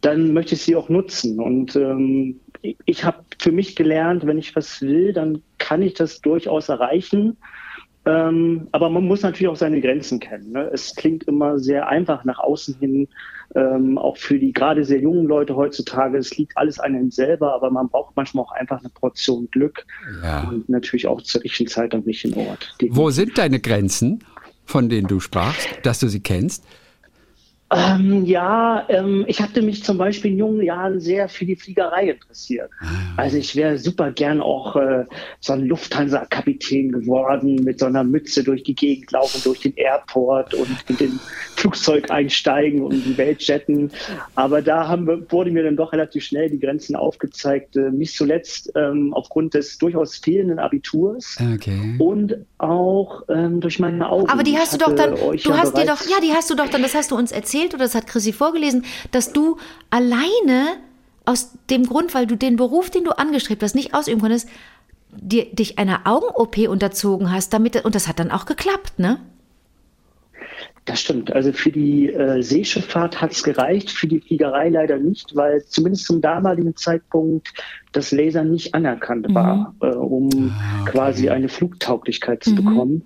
dann 0.00 0.32
möchte 0.32 0.54
ich 0.54 0.62
sie 0.62 0.76
auch 0.76 0.88
nutzen. 0.88 1.40
Und 1.40 1.76
ähm, 1.76 2.40
ich, 2.62 2.78
ich 2.86 3.04
habe 3.04 3.18
für 3.38 3.52
mich 3.52 3.76
gelernt, 3.76 4.26
wenn 4.26 4.38
ich 4.38 4.56
was 4.56 4.80
will, 4.80 5.12
dann 5.12 5.42
kann 5.58 5.82
ich 5.82 5.92
das 5.92 6.22
durchaus 6.22 6.70
erreichen. 6.70 7.36
Ähm, 8.08 8.68
aber 8.72 8.88
man 8.88 9.04
muss 9.04 9.20
natürlich 9.22 9.48
auch 9.48 9.56
seine 9.56 9.82
Grenzen 9.82 10.18
kennen. 10.18 10.52
Ne? 10.52 10.70
Es 10.72 10.94
klingt 10.94 11.24
immer 11.24 11.58
sehr 11.58 11.88
einfach 11.88 12.24
nach 12.24 12.38
außen 12.38 12.76
hin, 12.80 13.06
ähm, 13.54 13.98
auch 13.98 14.16
für 14.16 14.38
die 14.38 14.52
gerade 14.52 14.82
sehr 14.84 15.00
jungen 15.00 15.26
Leute 15.26 15.56
heutzutage. 15.56 16.16
Es 16.16 16.36
liegt 16.38 16.56
alles 16.56 16.80
an 16.80 16.94
einem 16.94 17.10
selber, 17.10 17.52
aber 17.54 17.70
man 17.70 17.88
braucht 17.88 18.16
manchmal 18.16 18.44
auch 18.44 18.52
einfach 18.52 18.78
eine 18.80 18.88
Portion 18.88 19.48
Glück 19.50 19.84
Ja. 20.22 20.48
und 20.48 20.70
natürlich 20.70 21.06
auch 21.06 21.20
zur 21.20 21.44
richtigen 21.44 21.68
Zeit 21.68 21.94
am 21.94 22.00
richtigen 22.00 22.40
Ort. 22.48 22.74
Wo 22.88 23.10
sind 23.10 23.36
deine 23.36 23.60
Grenzen, 23.60 24.24
von 24.64 24.88
denen 24.88 25.06
du 25.06 25.20
sprachst, 25.20 25.68
dass 25.82 26.00
du 26.00 26.08
sie 26.08 26.20
kennst? 26.20 26.64
Ähm, 27.70 28.24
ja, 28.24 28.86
ähm, 28.88 29.24
ich 29.28 29.42
hatte 29.42 29.60
mich 29.60 29.84
zum 29.84 29.98
Beispiel 29.98 30.30
in 30.30 30.38
jungen 30.38 30.62
Jahren 30.62 31.00
sehr 31.00 31.28
für 31.28 31.44
die 31.44 31.56
Fliegerei 31.56 32.10
interessiert. 32.10 32.70
Also 33.18 33.36
ich 33.36 33.54
wäre 33.56 33.76
super 33.76 34.10
gern 34.10 34.40
auch 34.40 34.74
äh, 34.76 35.04
so 35.40 35.52
ein 35.52 35.66
Lufthansa-Kapitän 35.66 36.92
geworden, 36.92 37.56
mit 37.56 37.78
so 37.78 37.86
einer 37.86 38.04
Mütze 38.04 38.42
durch 38.42 38.62
die 38.62 38.74
Gegend 38.74 39.12
laufen, 39.12 39.42
durch 39.44 39.60
den 39.60 39.74
Airport 39.76 40.54
und 40.54 40.68
in 40.88 40.96
den 40.96 41.20
Flugzeug 41.56 42.10
einsteigen 42.10 42.82
und 42.82 42.92
in 42.92 43.04
die 43.04 43.18
Welt 43.18 43.42
jetten. 43.42 43.90
Aber 44.34 44.62
da 44.62 44.88
haben 44.88 45.06
wir, 45.06 45.30
wurde 45.30 45.50
mir 45.50 45.64
dann 45.64 45.76
doch 45.76 45.92
relativ 45.92 46.24
schnell 46.24 46.48
die 46.48 46.58
Grenzen 46.58 46.96
aufgezeigt. 46.96 47.76
Äh, 47.76 47.90
nicht 47.90 48.16
zuletzt 48.16 48.72
ähm, 48.76 49.12
aufgrund 49.12 49.52
des 49.52 49.76
durchaus 49.76 50.16
fehlenden 50.16 50.58
Abiturs 50.58 51.36
Okay. 51.54 51.96
und 51.98 52.34
auch 52.56 53.24
ähm, 53.28 53.60
durch 53.60 53.78
meine 53.78 54.08
Augen. 54.08 54.30
Aber 54.30 54.42
die 54.42 54.56
hast 54.56 54.72
du 54.72 54.78
doch 54.78 54.94
dann, 54.94 55.14
du 55.14 55.34
ja 55.34 55.56
hast 55.56 55.76
dir 55.76 55.84
doch, 55.84 56.00
ja, 56.08 56.16
die 56.22 56.32
hast 56.32 56.48
du 56.48 56.54
doch 56.54 56.68
dann, 56.70 56.80
das 56.80 56.94
hast 56.94 57.10
du 57.10 57.16
uns 57.16 57.30
erzählt 57.30 57.57
oder 57.66 57.84
das 57.84 57.94
hat 57.94 58.06
Chrissy 58.06 58.32
vorgelesen, 58.32 58.84
dass 59.10 59.32
du 59.32 59.56
alleine 59.90 60.76
aus 61.24 61.50
dem 61.68 61.86
Grund, 61.86 62.14
weil 62.14 62.26
du 62.26 62.36
den 62.36 62.56
Beruf, 62.56 62.90
den 62.90 63.04
du 63.04 63.16
angestrebt 63.18 63.62
hast, 63.62 63.74
nicht 63.74 63.94
ausüben 63.94 64.20
konntest, 64.20 64.48
dir, 65.10 65.46
dich 65.52 65.78
einer 65.78 66.06
Augen-OP 66.06 66.58
unterzogen 66.68 67.30
hast, 67.30 67.52
damit, 67.52 67.84
und 67.84 67.94
das 67.94 68.08
hat 68.08 68.18
dann 68.18 68.30
auch 68.30 68.46
geklappt, 68.46 68.98
ne? 68.98 69.20
Das 70.88 71.02
stimmt. 71.02 71.30
Also 71.34 71.52
für 71.52 71.70
die 71.70 72.10
äh, 72.10 72.42
Seeschifffahrt 72.42 73.20
hat 73.20 73.32
es 73.32 73.42
gereicht, 73.42 73.90
für 73.90 74.06
die 74.06 74.20
Fliegerei 74.20 74.70
leider 74.70 74.96
nicht, 74.96 75.36
weil 75.36 75.62
zumindest 75.66 76.06
zum 76.06 76.22
damaligen 76.22 76.74
Zeitpunkt 76.76 77.52
das 77.92 78.10
Laser 78.10 78.42
nicht 78.42 78.74
anerkannt 78.74 79.26
war, 79.34 79.74
äh, 79.82 79.88
um 79.88 80.54
quasi 80.86 81.28
eine 81.28 81.50
Flugtauglichkeit 81.50 82.42
zu 82.42 82.54
bekommen. 82.54 83.04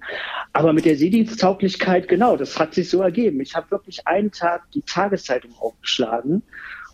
Aber 0.52 0.72
mit 0.72 0.84
der 0.84 0.96
Seediensttauglichkeit, 0.96 2.06
genau, 2.06 2.36
das 2.36 2.56
hat 2.56 2.72
sich 2.72 2.88
so 2.88 3.02
ergeben. 3.02 3.40
Ich 3.40 3.56
habe 3.56 3.72
wirklich 3.72 4.06
einen 4.06 4.30
Tag 4.30 4.70
die 4.70 4.82
Tageszeitung 4.82 5.50
aufgeschlagen 5.58 6.44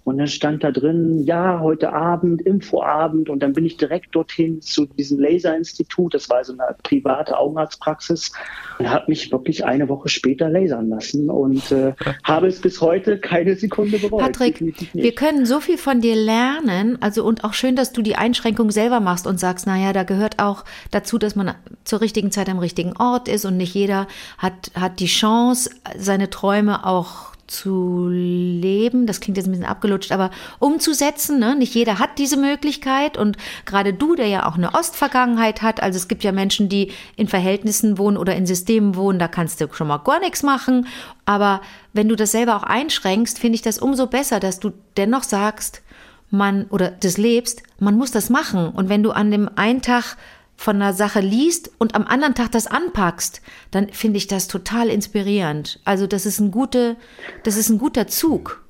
und 0.08 0.16
dann 0.16 0.26
stand 0.26 0.64
da 0.64 0.70
drin, 0.70 1.22
ja, 1.24 1.60
heute 1.60 1.92
Abend, 1.92 2.40
Infoabend. 2.40 3.28
Und 3.28 3.40
dann 3.40 3.52
bin 3.52 3.66
ich 3.66 3.76
direkt 3.76 4.14
dorthin 4.14 4.62
zu 4.62 4.86
diesem 4.86 5.18
Laserinstitut. 5.18 6.14
Das 6.14 6.30
war 6.30 6.42
so 6.44 6.54
eine 6.54 6.74
private 6.82 7.36
Augenarztpraxis. 7.36 8.32
Und 8.78 8.88
habe 8.88 9.04
mich 9.08 9.30
wirklich 9.30 9.66
eine 9.66 9.90
Woche 9.90 10.08
später 10.08 10.48
lasern 10.48 10.88
lassen. 10.88 11.28
Und 11.28 11.70
äh, 11.72 11.92
habe 12.24 12.46
es 12.46 12.58
bis 12.60 12.80
heute 12.80 13.18
keine 13.18 13.54
Sekunde 13.56 13.98
bereut. 13.98 14.20
Patrick, 14.20 14.54
Definitiv 14.54 14.94
nicht. 14.94 15.04
wir 15.04 15.14
können 15.14 15.44
so 15.44 15.60
viel 15.60 15.76
von 15.76 16.00
dir 16.00 16.16
lernen. 16.16 16.96
Also 17.02 17.22
und 17.22 17.44
auch 17.44 17.52
schön, 17.52 17.76
dass 17.76 17.92
du 17.92 18.00
die 18.00 18.16
Einschränkung 18.16 18.70
selber 18.70 19.00
machst 19.00 19.26
und 19.26 19.38
sagst, 19.38 19.66
naja, 19.66 19.92
da 19.92 20.04
gehört 20.04 20.38
auch 20.38 20.64
dazu, 20.90 21.18
dass 21.18 21.36
man 21.36 21.54
zur 21.84 22.00
richtigen 22.00 22.30
Zeit 22.30 22.48
am 22.48 22.58
richtigen 22.58 22.96
Ort 22.96 23.28
ist 23.28 23.44
und 23.44 23.58
nicht 23.58 23.74
jeder 23.74 24.06
hat, 24.38 24.70
hat 24.74 25.00
die 25.00 25.06
Chance, 25.06 25.68
seine 25.98 26.30
Träume 26.30 26.86
auch 26.86 27.37
zu 27.48 28.08
leben, 28.10 29.06
das 29.06 29.20
klingt 29.20 29.36
jetzt 29.36 29.46
ein 29.46 29.52
bisschen 29.52 29.66
abgelutscht, 29.66 30.12
aber 30.12 30.30
umzusetzen. 30.58 31.38
Ne? 31.38 31.56
Nicht 31.56 31.74
jeder 31.74 31.98
hat 31.98 32.18
diese 32.18 32.36
Möglichkeit 32.36 33.16
und 33.16 33.36
gerade 33.64 33.92
du, 33.92 34.14
der 34.14 34.28
ja 34.28 34.46
auch 34.46 34.56
eine 34.56 34.74
Ostvergangenheit 34.74 35.62
hat, 35.62 35.82
also 35.82 35.96
es 35.96 36.08
gibt 36.08 36.24
ja 36.24 36.32
Menschen, 36.32 36.68
die 36.68 36.92
in 37.16 37.28
Verhältnissen 37.28 37.98
wohnen 37.98 38.16
oder 38.16 38.36
in 38.36 38.46
Systemen 38.46 38.94
wohnen, 38.94 39.18
da 39.18 39.28
kannst 39.28 39.60
du 39.60 39.68
schon 39.72 39.88
mal 39.88 39.98
gar 39.98 40.20
nichts 40.20 40.42
machen. 40.42 40.86
Aber 41.24 41.60
wenn 41.92 42.08
du 42.08 42.16
das 42.16 42.32
selber 42.32 42.56
auch 42.56 42.62
einschränkst, 42.62 43.38
finde 43.38 43.56
ich 43.56 43.62
das 43.62 43.78
umso 43.78 44.06
besser, 44.06 44.40
dass 44.40 44.60
du 44.60 44.72
dennoch 44.96 45.22
sagst, 45.22 45.82
man 46.30 46.66
oder 46.66 46.90
das 46.90 47.16
lebst, 47.16 47.62
man 47.78 47.96
muss 47.96 48.10
das 48.10 48.30
machen. 48.30 48.68
Und 48.68 48.88
wenn 48.88 49.02
du 49.02 49.10
an 49.10 49.30
dem 49.30 49.48
einen 49.56 49.82
Tag 49.82 50.16
von 50.58 50.76
einer 50.76 50.92
Sache 50.92 51.20
liest 51.20 51.70
und 51.78 51.94
am 51.94 52.04
anderen 52.04 52.34
Tag 52.34 52.50
das 52.50 52.66
anpackst, 52.66 53.40
dann 53.70 53.90
finde 53.90 54.18
ich 54.18 54.26
das 54.26 54.48
total 54.48 54.88
inspirierend. 54.88 55.78
Also 55.84 56.08
das 56.08 56.26
ist 56.26 56.40
ein 56.40 56.50
gute, 56.50 56.96
das 57.44 57.56
ist 57.56 57.70
ein 57.70 57.78
guter 57.78 58.08
Zug. 58.08 58.60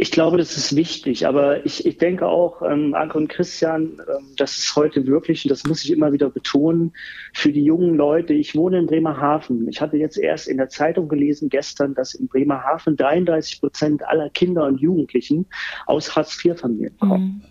Ich 0.00 0.12
glaube, 0.12 0.36
das 0.36 0.56
ist 0.56 0.76
wichtig, 0.76 1.26
aber 1.26 1.66
ich, 1.66 1.84
ich 1.84 1.98
denke 1.98 2.24
auch, 2.28 2.62
ähm, 2.62 2.94
Anke 2.94 3.18
und 3.18 3.26
Christian, 3.26 4.00
ähm, 4.08 4.26
das 4.36 4.56
ist 4.56 4.76
heute 4.76 5.04
wirklich, 5.08 5.44
und 5.44 5.50
das 5.50 5.64
muss 5.64 5.82
ich 5.82 5.90
immer 5.90 6.12
wieder 6.12 6.30
betonen, 6.30 6.92
für 7.32 7.50
die 7.50 7.64
jungen 7.64 7.96
Leute, 7.96 8.32
ich 8.32 8.54
wohne 8.54 8.78
in 8.78 8.86
Bremerhaven. 8.86 9.66
Ich 9.68 9.80
hatte 9.80 9.96
jetzt 9.96 10.16
erst 10.16 10.46
in 10.46 10.58
der 10.58 10.68
Zeitung 10.68 11.08
gelesen 11.08 11.48
gestern, 11.48 11.94
dass 11.94 12.14
in 12.14 12.28
Bremerhaven 12.28 12.96
33 12.96 13.60
Prozent 13.60 14.06
aller 14.06 14.30
Kinder 14.30 14.66
und 14.66 14.80
Jugendlichen 14.80 15.46
aus 15.86 16.14
Hartz-IV-Familien 16.14 16.96
kommen. 17.00 17.42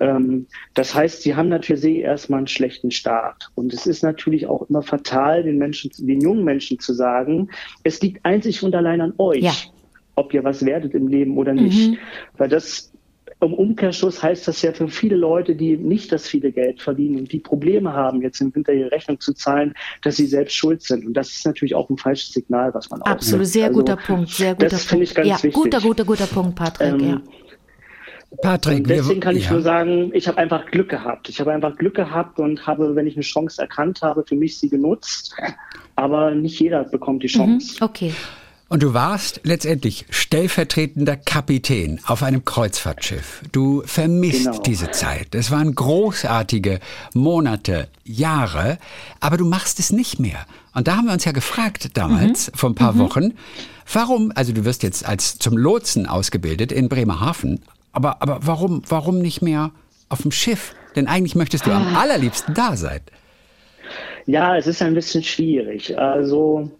Ähm, 0.00 0.46
das 0.74 0.96
heißt, 0.96 1.22
sie 1.22 1.36
haben 1.36 1.50
natürlich 1.50 1.82
sehr 1.82 2.00
erstmal 2.00 2.38
einen 2.38 2.48
schlechten 2.48 2.90
Start. 2.90 3.52
Und 3.54 3.72
es 3.72 3.86
ist 3.86 4.02
natürlich 4.02 4.48
auch 4.48 4.68
immer 4.68 4.82
fatal, 4.82 5.44
den 5.44 5.56
Menschen, 5.56 5.92
den 5.98 6.20
jungen 6.20 6.42
Menschen 6.42 6.80
zu 6.80 6.94
sagen, 6.94 7.48
es 7.84 8.02
liegt 8.02 8.24
einzig 8.24 8.60
und 8.64 8.74
allein 8.74 9.00
an 9.00 9.14
euch 9.18 9.42
Ja. 9.42 9.52
Ob 10.14 10.32
ihr 10.34 10.44
was 10.44 10.64
werdet 10.64 10.94
im 10.94 11.08
Leben 11.08 11.36
oder 11.38 11.54
nicht. 11.54 11.98
Weil 12.36 12.48
das 12.48 12.90
im 13.40 13.54
Umkehrschluss 13.54 14.22
heißt 14.22 14.46
das 14.46 14.62
ja 14.62 14.72
für 14.72 14.86
viele 14.88 15.16
Leute, 15.16 15.56
die 15.56 15.76
nicht 15.76 16.12
das 16.12 16.28
viele 16.28 16.52
Geld 16.52 16.80
verdienen 16.80 17.18
und 17.18 17.32
die 17.32 17.40
Probleme 17.40 17.92
haben, 17.92 18.22
jetzt 18.22 18.40
im 18.40 18.54
Winter 18.54 18.72
ihre 18.72 18.92
Rechnung 18.92 19.18
zu 19.18 19.32
zahlen, 19.34 19.74
dass 20.02 20.16
sie 20.16 20.26
selbst 20.26 20.54
schuld 20.54 20.82
sind. 20.82 21.04
Und 21.04 21.14
das 21.14 21.30
ist 21.30 21.44
natürlich 21.46 21.74
auch 21.74 21.90
ein 21.90 21.96
falsches 21.98 22.32
Signal, 22.32 22.72
was 22.72 22.88
man 22.90 23.02
Absolut, 23.02 23.46
sehr 23.46 23.66
Also, 23.68 23.78
guter 23.80 23.96
Punkt, 23.96 24.30
sehr 24.30 24.54
guter 24.54 24.68
Das 24.68 24.84
finde 24.84 25.04
ich 25.04 25.14
Punkt. 25.14 25.28
ganz 25.28 25.42
ja, 25.42 25.48
wichtig. 25.48 25.54
guter, 25.54 25.80
guter, 25.80 26.04
guter 26.04 26.26
Punkt, 26.26 26.54
Patrick. 26.54 26.92
Ähm, 26.92 27.00
ja. 27.00 27.20
Patrick, 28.42 28.78
Und 28.78 28.88
deswegen 28.90 29.20
kann 29.20 29.36
ich 29.36 29.44
ja. 29.46 29.52
nur 29.52 29.60
sagen, 29.62 30.10
ich 30.14 30.26
habe 30.28 30.38
einfach 30.38 30.64
Glück 30.70 30.88
gehabt. 30.88 31.28
Ich 31.28 31.38
habe 31.40 31.52
einfach 31.52 31.76
Glück 31.76 31.94
gehabt 31.94 32.38
und 32.38 32.66
habe, 32.66 32.94
wenn 32.96 33.06
ich 33.06 33.14
eine 33.16 33.22
Chance 33.24 33.60
erkannt 33.60 34.00
habe, 34.02 34.24
für 34.26 34.36
mich 34.36 34.56
sie 34.58 34.68
genutzt. 34.70 35.34
Aber 35.96 36.30
nicht 36.30 36.58
jeder 36.58 36.84
bekommt 36.84 37.22
die 37.22 37.26
Mhm, 37.26 37.30
Chance. 37.58 37.76
okay. 37.84 38.14
Und 38.72 38.82
du 38.82 38.94
warst 38.94 39.40
letztendlich 39.44 40.06
stellvertretender 40.08 41.18
Kapitän 41.18 42.00
auf 42.06 42.22
einem 42.22 42.46
Kreuzfahrtschiff. 42.46 43.42
Du 43.52 43.82
vermisst 43.84 44.46
Genau. 44.46 44.62
diese 44.62 44.90
Zeit. 44.92 45.34
Es 45.34 45.50
waren 45.50 45.74
großartige 45.74 46.80
Monate, 47.12 47.88
Jahre, 48.02 48.78
aber 49.20 49.36
du 49.36 49.44
machst 49.44 49.78
es 49.78 49.92
nicht 49.92 50.20
mehr. 50.20 50.46
Und 50.72 50.88
da 50.88 50.96
haben 50.96 51.04
wir 51.04 51.12
uns 51.12 51.26
ja 51.26 51.32
gefragt 51.32 51.90
damals, 51.98 52.50
vor 52.54 52.70
ein 52.70 52.74
paar 52.74 52.96
Wochen, 52.96 53.34
warum, 53.92 54.32
also 54.34 54.54
du 54.54 54.64
wirst 54.64 54.82
jetzt 54.82 55.04
als 55.04 55.36
zum 55.36 55.58
Lotsen 55.58 56.06
ausgebildet 56.06 56.72
in 56.72 56.88
Bremerhaven, 56.88 57.60
aber, 57.92 58.22
aber 58.22 58.38
warum, 58.40 58.80
warum 58.88 59.18
nicht 59.18 59.42
mehr 59.42 59.70
auf 60.08 60.22
dem 60.22 60.32
Schiff? 60.32 60.74
Denn 60.96 61.08
eigentlich 61.08 61.34
möchtest 61.34 61.66
du 61.66 61.72
am 61.72 61.94
allerliebsten 61.94 62.54
da 62.54 62.74
sein. 62.78 63.00
Ja, 64.26 64.56
es 64.56 64.66
ist 64.66 64.82
ein 64.82 64.94
bisschen 64.94 65.22
schwierig. 65.22 65.98
Also 65.98 66.70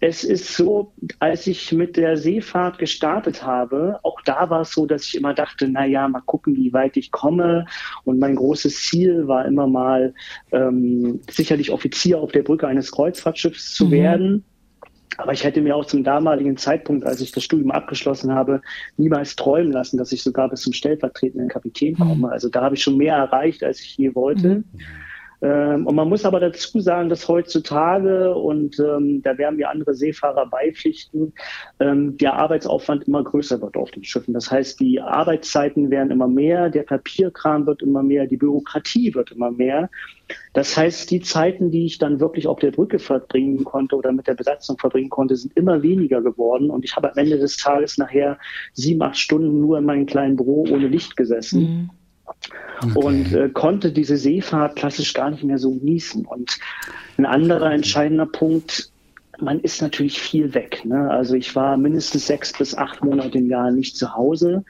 es 0.00 0.24
ist 0.24 0.54
so, 0.54 0.92
als 1.20 1.46
ich 1.46 1.72
mit 1.72 1.96
der 1.96 2.16
Seefahrt 2.16 2.78
gestartet 2.78 3.42
habe, 3.42 3.98
auch 4.02 4.20
da 4.22 4.50
war 4.50 4.60
es 4.60 4.72
so, 4.72 4.84
dass 4.86 5.06
ich 5.06 5.14
immer 5.14 5.32
dachte, 5.32 5.68
na 5.68 5.86
ja, 5.86 6.06
mal 6.06 6.20
gucken, 6.20 6.54
wie 6.54 6.72
weit 6.72 6.96
ich 6.96 7.10
komme. 7.10 7.64
Und 8.04 8.18
mein 8.18 8.36
großes 8.36 8.84
Ziel 8.84 9.26
war 9.26 9.46
immer 9.46 9.66
mal 9.66 10.12
ähm, 10.52 11.20
sicherlich 11.30 11.70
Offizier 11.70 12.20
auf 12.20 12.32
der 12.32 12.42
Brücke 12.42 12.66
eines 12.68 12.92
Kreuzfahrtschiffs 12.92 13.74
zu 13.74 13.90
werden. 13.90 14.44
Aber 15.18 15.32
ich 15.32 15.44
hätte 15.44 15.62
mir 15.62 15.74
auch 15.74 15.86
zum 15.86 16.04
damaligen 16.04 16.58
Zeitpunkt, 16.58 17.06
als 17.06 17.22
ich 17.22 17.32
das 17.32 17.42
Studium 17.42 17.70
abgeschlossen 17.70 18.34
habe, 18.34 18.60
niemals 18.98 19.34
träumen 19.34 19.72
lassen, 19.72 19.96
dass 19.96 20.12
ich 20.12 20.22
sogar 20.22 20.50
bis 20.50 20.60
zum 20.60 20.74
stellvertretenden 20.74 21.48
Kapitän 21.48 21.96
komme. 21.96 22.30
Also 22.30 22.50
da 22.50 22.62
habe 22.62 22.74
ich 22.74 22.82
schon 22.82 22.98
mehr 22.98 23.16
erreicht, 23.16 23.64
als 23.64 23.80
ich 23.80 23.96
je 23.96 24.14
wollte. 24.14 24.48
Ähm, 24.48 24.64
und 25.40 25.94
man 25.94 26.08
muss 26.08 26.24
aber 26.24 26.40
dazu 26.40 26.80
sagen, 26.80 27.08
dass 27.08 27.28
heutzutage, 27.28 28.34
und 28.34 28.78
ähm, 28.80 29.22
da 29.22 29.36
werden 29.36 29.58
wir 29.58 29.70
andere 29.70 29.94
Seefahrer 29.94 30.46
beipflichten, 30.46 31.34
ähm, 31.78 32.16
der 32.16 32.34
Arbeitsaufwand 32.34 33.06
immer 33.06 33.22
größer 33.22 33.60
wird 33.60 33.76
auf 33.76 33.90
den 33.90 34.04
Schiffen. 34.04 34.32
Das 34.32 34.50
heißt, 34.50 34.80
die 34.80 35.00
Arbeitszeiten 35.00 35.90
werden 35.90 36.10
immer 36.10 36.28
mehr, 36.28 36.70
der 36.70 36.84
Papierkram 36.84 37.66
wird 37.66 37.82
immer 37.82 38.02
mehr, 38.02 38.26
die 38.26 38.38
Bürokratie 38.38 39.14
wird 39.14 39.32
immer 39.32 39.50
mehr. 39.50 39.90
Das 40.54 40.76
heißt, 40.76 41.10
die 41.10 41.20
Zeiten, 41.20 41.70
die 41.70 41.84
ich 41.84 41.98
dann 41.98 42.18
wirklich 42.18 42.46
auf 42.46 42.58
der 42.58 42.70
Brücke 42.70 42.98
verbringen 42.98 43.62
konnte 43.64 43.94
oder 43.94 44.12
mit 44.12 44.26
der 44.26 44.34
Besatzung 44.34 44.78
verbringen 44.78 45.10
konnte, 45.10 45.36
sind 45.36 45.56
immer 45.56 45.82
weniger 45.82 46.22
geworden. 46.22 46.70
Und 46.70 46.84
ich 46.84 46.96
habe 46.96 47.12
am 47.12 47.18
Ende 47.18 47.38
des 47.38 47.58
Tages 47.58 47.98
nachher 47.98 48.38
sieben, 48.72 49.02
acht 49.02 49.18
Stunden 49.18 49.60
nur 49.60 49.78
in 49.78 49.84
meinem 49.84 50.06
kleinen 50.06 50.36
Büro 50.36 50.66
ohne 50.70 50.88
Licht 50.88 51.16
gesessen 51.16 51.90
und 52.94 53.32
äh, 53.32 53.48
konnte 53.48 53.92
diese 53.92 54.16
Seefahrt 54.16 54.76
klassisch 54.76 55.12
gar 55.14 55.30
nicht 55.30 55.44
mehr 55.44 55.58
so 55.58 55.70
genießen. 55.70 56.24
Und 56.24 56.58
ein 57.18 57.26
anderer 57.26 57.72
entscheidender 57.72 58.26
Punkt, 58.26 58.90
man 59.38 59.60
ist 59.60 59.82
natürlich 59.82 60.20
viel 60.20 60.54
weg. 60.54 60.84
Ne? 60.84 61.10
Also 61.10 61.34
ich 61.34 61.54
war 61.56 61.76
mindestens 61.76 62.26
sechs 62.26 62.52
bis 62.56 62.74
acht 62.74 63.04
Monate 63.04 63.38
im 63.38 63.48
Jahr 63.48 63.70
nicht 63.70 63.96
zu 63.96 64.14
Hause. 64.14 64.64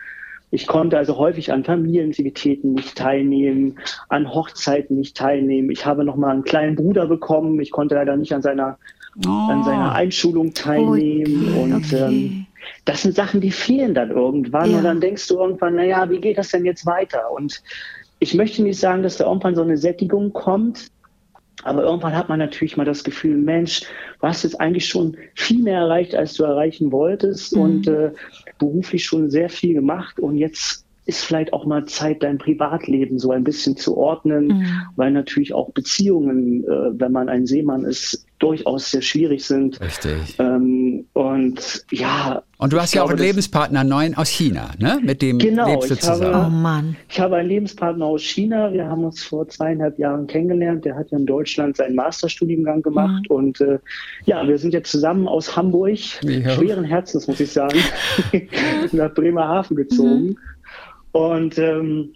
Ich 0.51 0.67
konnte 0.67 0.97
also 0.97 1.17
häufig 1.19 1.53
an 1.53 1.65
Familienaktivitäten 1.65 2.75
nicht 2.75 2.97
teilnehmen, 2.97 3.79
an 4.09 4.33
Hochzeiten 4.33 4.97
nicht 4.97 5.17
teilnehmen. 5.17 5.71
Ich 5.71 5.85
habe 5.85 6.05
noch 6.05 6.17
mal 6.17 6.31
einen 6.31 6.45
kleinen 6.45 6.77
Bruder 6.77 7.07
bekommen. 7.07 7.61
Ich 7.61 7.73
konnte 7.73 7.97
leider 7.97 8.17
nicht 8.17 8.33
an 8.33 8.43
seiner, 8.43 8.79
an 9.27 9.65
seiner 9.65 9.93
Einschulung 9.93 10.55
teilnehmen. 10.55 11.49
Okay, 11.51 11.61
und 11.61 11.75
okay. 11.75 12.05
Ähm, 12.07 12.47
das 12.85 13.03
sind 13.03 13.15
Sachen, 13.15 13.41
die 13.41 13.51
fehlen 13.51 13.95
dann 13.95 14.11
irgendwann. 14.11 14.71
Ja. 14.71 14.79
Und 14.79 14.85
dann 14.85 15.01
denkst 15.01 15.27
du 15.29 15.39
irgendwann, 15.39 15.75
naja, 15.75 16.09
wie 16.11 16.21
geht 16.21 16.39
das 16.39 16.51
denn 16.51 16.65
jetzt 16.65 16.87
weiter? 16.87 17.31
Und 17.33 17.63
ich 18.19 18.35
möchte 18.35 18.63
nicht 18.63 18.79
sagen, 18.79 19.03
dass 19.03 19.17
da 19.17 19.27
irgendwann 19.27 19.55
so 19.55 19.63
eine 19.63 19.77
Sättigung 19.77 20.33
kommt. 20.33 20.91
Aber 21.65 21.83
irgendwann 21.83 22.15
hat 22.15 22.29
man 22.29 22.39
natürlich 22.39 22.77
mal 22.77 22.85
das 22.85 23.03
Gefühl, 23.03 23.37
Mensch, 23.37 23.83
du 24.21 24.27
hast 24.27 24.45
jetzt 24.45 24.61
eigentlich 24.61 24.87
schon 24.87 25.17
viel 25.35 25.63
mehr 25.63 25.81
erreicht, 25.81 26.15
als 26.15 26.35
du 26.35 26.45
erreichen 26.45 26.93
wolltest 26.93 27.55
und 27.55 27.89
äh, 27.89 28.13
beruflich 28.59 29.05
schon 29.05 29.31
sehr 29.31 29.49
viel 29.49 29.75
gemacht 29.75 30.21
und 30.21 30.37
jetzt 30.37 30.86
ist 31.07 31.25
vielleicht 31.25 31.53
auch 31.53 31.65
mal 31.67 31.85
Zeit, 31.87 32.23
dein 32.23 32.39
Privatleben 32.39 33.19
so 33.19 33.31
ein 33.31 33.45
bisschen 33.45 33.77
zu 33.77 33.97
ordnen, 33.97 34.67
weil 34.97 35.13
natürlich 35.13 35.55
auch 35.55 35.71
Beziehungen, 35.71 36.65
äh, 36.65 36.69
wenn 37.01 37.13
man 37.13 37.29
ein 37.29 37.47
Seemann 37.47 37.85
ist, 37.85 38.27
durchaus 38.39 38.91
sehr 38.91 39.01
schwierig 39.01 39.45
sind. 39.47 39.81
Richtig. 39.81 40.37
Ähm, 40.39 41.07
und 41.15 41.85
ja. 41.91 42.43
Und 42.59 42.73
du 42.73 42.79
hast 42.81 42.93
ja 42.93 43.03
auch 43.03 43.09
einen 43.11 43.19
Lebenspartner, 43.19 43.83
neuen 43.85 44.15
aus 44.15 44.29
China, 44.29 44.73
ne? 44.79 44.99
Mit 45.03 45.23
dem 45.23 45.39
Genau, 45.39 45.67
lebst 45.71 45.91
du 45.91 45.95
ich 45.95 46.03
habe- 46.03 46.19
Oh 46.21 46.27
zusammen. 46.27 46.63
Mann. 46.63 46.97
Ich 47.09 47.19
habe 47.21 47.37
einen 47.37 47.49
Lebenspartner 47.49 48.05
aus 48.05 48.23
China. 48.23 48.73
Wir 48.75 48.87
haben 48.89 49.05
uns 49.05 49.23
vor 49.25 49.49
zweieinhalb 49.49 49.99
Jahren 49.99 50.27
kennengelernt. 50.27 50.85
Der 50.85 50.97
hat 50.97 51.11
ja 51.13 51.19
in 51.19 51.25
Deutschland 51.27 51.77
seinen 51.79 51.95
Masterstudiengang 51.95 52.83
gemacht. 52.83 53.31
Und 53.31 53.61
äh, 53.63 53.79
ja, 54.27 54.47
wir 54.47 54.59
sind 54.59 54.75
jetzt 54.75 54.91
zusammen 54.91 55.29
aus 55.29 55.57
Hamburg, 55.57 55.99
Ja. 56.23 56.51
schweren 56.51 56.85
Herzens, 56.85 57.27
muss 57.29 57.41
ich 57.41 57.53
sagen, 57.53 57.79
nach 58.93 59.15
Bremerhaven 59.15 59.77
gezogen. 59.77 60.37
Und 61.17 61.57
ähm, 61.57 62.13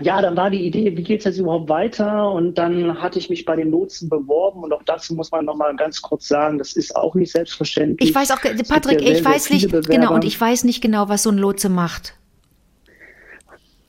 ja, 0.00 0.22
dann 0.22 0.34
war 0.34 0.48
die 0.48 0.64
Idee, 0.64 0.96
wie 0.96 1.02
geht 1.02 1.20
es 1.20 1.24
jetzt 1.26 1.38
überhaupt 1.38 1.68
weiter? 1.68 2.30
Und 2.30 2.56
dann 2.56 3.02
hatte 3.02 3.18
ich 3.18 3.28
mich 3.28 3.44
bei 3.44 3.54
den 3.54 3.70
Lotsen 3.70 4.08
beworben 4.08 4.62
und 4.62 4.72
auch 4.72 4.82
dazu 4.84 5.14
muss 5.14 5.30
man 5.30 5.44
nochmal 5.44 5.76
ganz 5.76 6.00
kurz 6.00 6.28
sagen, 6.28 6.56
das 6.56 6.72
ist 6.72 6.96
auch 6.96 7.14
nicht 7.14 7.32
selbstverständlich. 7.32 8.08
Ich 8.08 8.14
weiß 8.14 8.30
auch, 8.30 8.40
Patrick, 8.40 9.00
ja 9.02 9.08
sehr, 9.08 9.16
ich 9.16 9.24
weiß 9.24 9.50
nicht, 9.50 9.66
Bewerber. 9.66 9.88
genau, 9.88 10.14
und 10.14 10.24
ich 10.24 10.40
weiß 10.40 10.64
nicht 10.64 10.80
genau, 10.80 11.10
was 11.10 11.22
so 11.22 11.30
ein 11.30 11.36
Lotse 11.36 11.68
macht. 11.68 12.14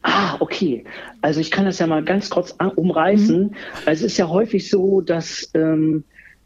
Ah, 0.04 0.36
okay. 0.40 0.84
Also 1.22 1.40
ich 1.40 1.50
kann 1.50 1.64
das 1.64 1.80
ja 1.80 1.88
mal 1.88 2.04
ganz 2.04 2.30
kurz 2.30 2.54
umreißen. 2.76 3.56
Also 3.86 4.06
es 4.06 4.12
ist 4.14 4.18
ja 4.18 4.28
häufig 4.28 4.70
so, 4.70 5.00
dass, 5.00 5.50
ähm, 5.54 6.04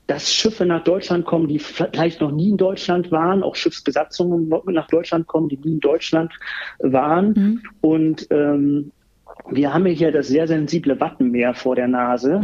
dass 0.07 0.31
Schiffe 0.33 0.65
nach 0.65 0.83
Deutschland 0.83 1.25
kommen, 1.25 1.47
die 1.47 1.59
vielleicht 1.59 2.21
noch 2.21 2.31
nie 2.31 2.49
in 2.49 2.57
Deutschland 2.57 3.11
waren, 3.11 3.41
auch 3.43 3.55
Schiffsbesatzungen 3.55 4.51
nach 4.67 4.87
Deutschland 4.87 5.27
kommen, 5.27 5.49
die 5.49 5.57
nie 5.57 5.73
in 5.73 5.79
Deutschland 5.79 6.31
waren. 6.79 7.61
Und 7.81 8.27
ähm, 8.29 8.91
wir 9.49 9.73
haben 9.73 9.85
hier 9.85 10.11
das 10.11 10.27
sehr 10.27 10.47
sensible 10.47 10.99
Wattenmeer 10.99 11.53
vor 11.53 11.75
der 11.75 11.87
Nase. 11.87 12.39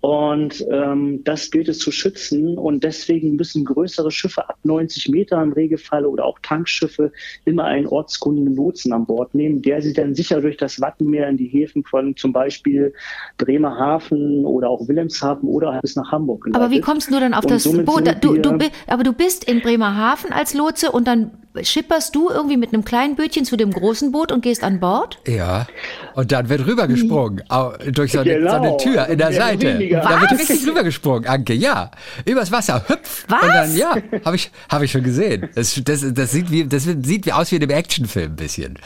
Und 0.00 0.64
ähm, 0.70 1.24
das 1.24 1.50
gilt 1.50 1.68
es 1.68 1.78
zu 1.78 1.90
schützen. 1.90 2.58
Und 2.58 2.84
deswegen 2.84 3.36
müssen 3.36 3.64
größere 3.64 4.10
Schiffe 4.10 4.48
ab 4.48 4.58
90 4.62 5.08
Meter 5.08 5.42
im 5.42 5.52
Regelfall 5.52 6.06
oder 6.06 6.24
auch 6.24 6.38
Tankschiffe 6.40 7.12
immer 7.44 7.64
einen 7.64 7.86
ortskundigen 7.86 8.54
Lotsen 8.54 8.92
an 8.92 9.06
Bord 9.06 9.34
nehmen, 9.34 9.62
der 9.62 9.82
sie 9.82 9.92
dann 9.92 10.14
sicher 10.14 10.40
durch 10.40 10.56
das 10.56 10.80
Wattenmeer 10.80 11.28
in 11.28 11.36
die 11.36 11.48
Häfen 11.48 11.82
von 11.82 12.14
zum 12.16 12.32
Beispiel 12.32 12.92
Bremerhaven 13.38 14.44
oder 14.44 14.68
auch 14.70 14.86
Wilhelmshaven 14.86 15.48
oder 15.48 15.72
halt 15.72 15.82
bis 15.82 15.96
nach 15.96 16.12
Hamburg 16.12 16.46
Aber 16.52 16.70
wie 16.70 16.80
kommst 16.80 17.10
du 17.10 17.18
dann 17.18 17.34
auf 17.34 17.44
Und 17.44 17.50
das 17.50 17.64
Boot? 17.64 18.06
Du, 18.20 18.36
du, 18.36 18.58
aber 18.86 19.02
du 19.02 19.12
bist 19.12 19.44
in 19.44 19.60
Bremerhaven 19.60 20.32
als 20.32 20.54
Lotse 20.54 20.92
und 20.92 21.08
dann 21.08 21.32
schipperst 21.64 22.14
du 22.14 22.28
irgendwie 22.30 22.56
mit 22.56 22.72
einem 22.72 22.84
kleinen 22.84 23.16
Bötchen 23.16 23.44
zu 23.44 23.56
dem 23.56 23.72
großen 23.72 24.12
Boot 24.12 24.32
und 24.32 24.42
gehst 24.42 24.62
an 24.64 24.80
Bord? 24.80 25.18
Ja. 25.26 25.66
Und 26.14 26.32
dann 26.32 26.48
wird 26.48 26.66
rübergesprungen 26.66 27.42
au- 27.50 27.72
durch 27.90 28.12
so 28.12 28.20
eine, 28.20 28.34
Genau. 28.34 28.50
so 28.50 28.56
eine 28.56 28.76
Tür 28.78 29.06
in 29.06 29.18
der 29.18 29.32
Seite. 29.32 29.74
weniger. 29.74 30.00
Da 30.00 30.20
wird 30.20 30.32
richtig 30.32 30.66
rübergesprungen, 30.66 31.26
Anke, 31.28 31.54
ja. 31.54 31.90
Übers 32.24 32.50
Wasser, 32.52 32.84
hüpf. 32.88 33.24
Was? 33.28 33.42
Und 33.42 33.48
dann, 33.48 33.76
ja, 33.76 33.96
habe 34.24 34.36
ich, 34.36 34.50
hab 34.68 34.82
ich 34.82 34.90
schon 34.92 35.02
gesehen. 35.02 35.48
Das, 35.54 35.80
das, 35.84 36.04
das, 36.14 36.30
sieht 36.30 36.50
wie, 36.50 36.64
das 36.66 36.84
sieht 36.84 37.26
wie 37.26 37.32
aus 37.32 37.50
wie 37.52 37.56
in 37.56 37.62
einem 37.62 37.70
Actionfilm 37.70 38.32
ein 38.32 38.36
bisschen. 38.36 38.78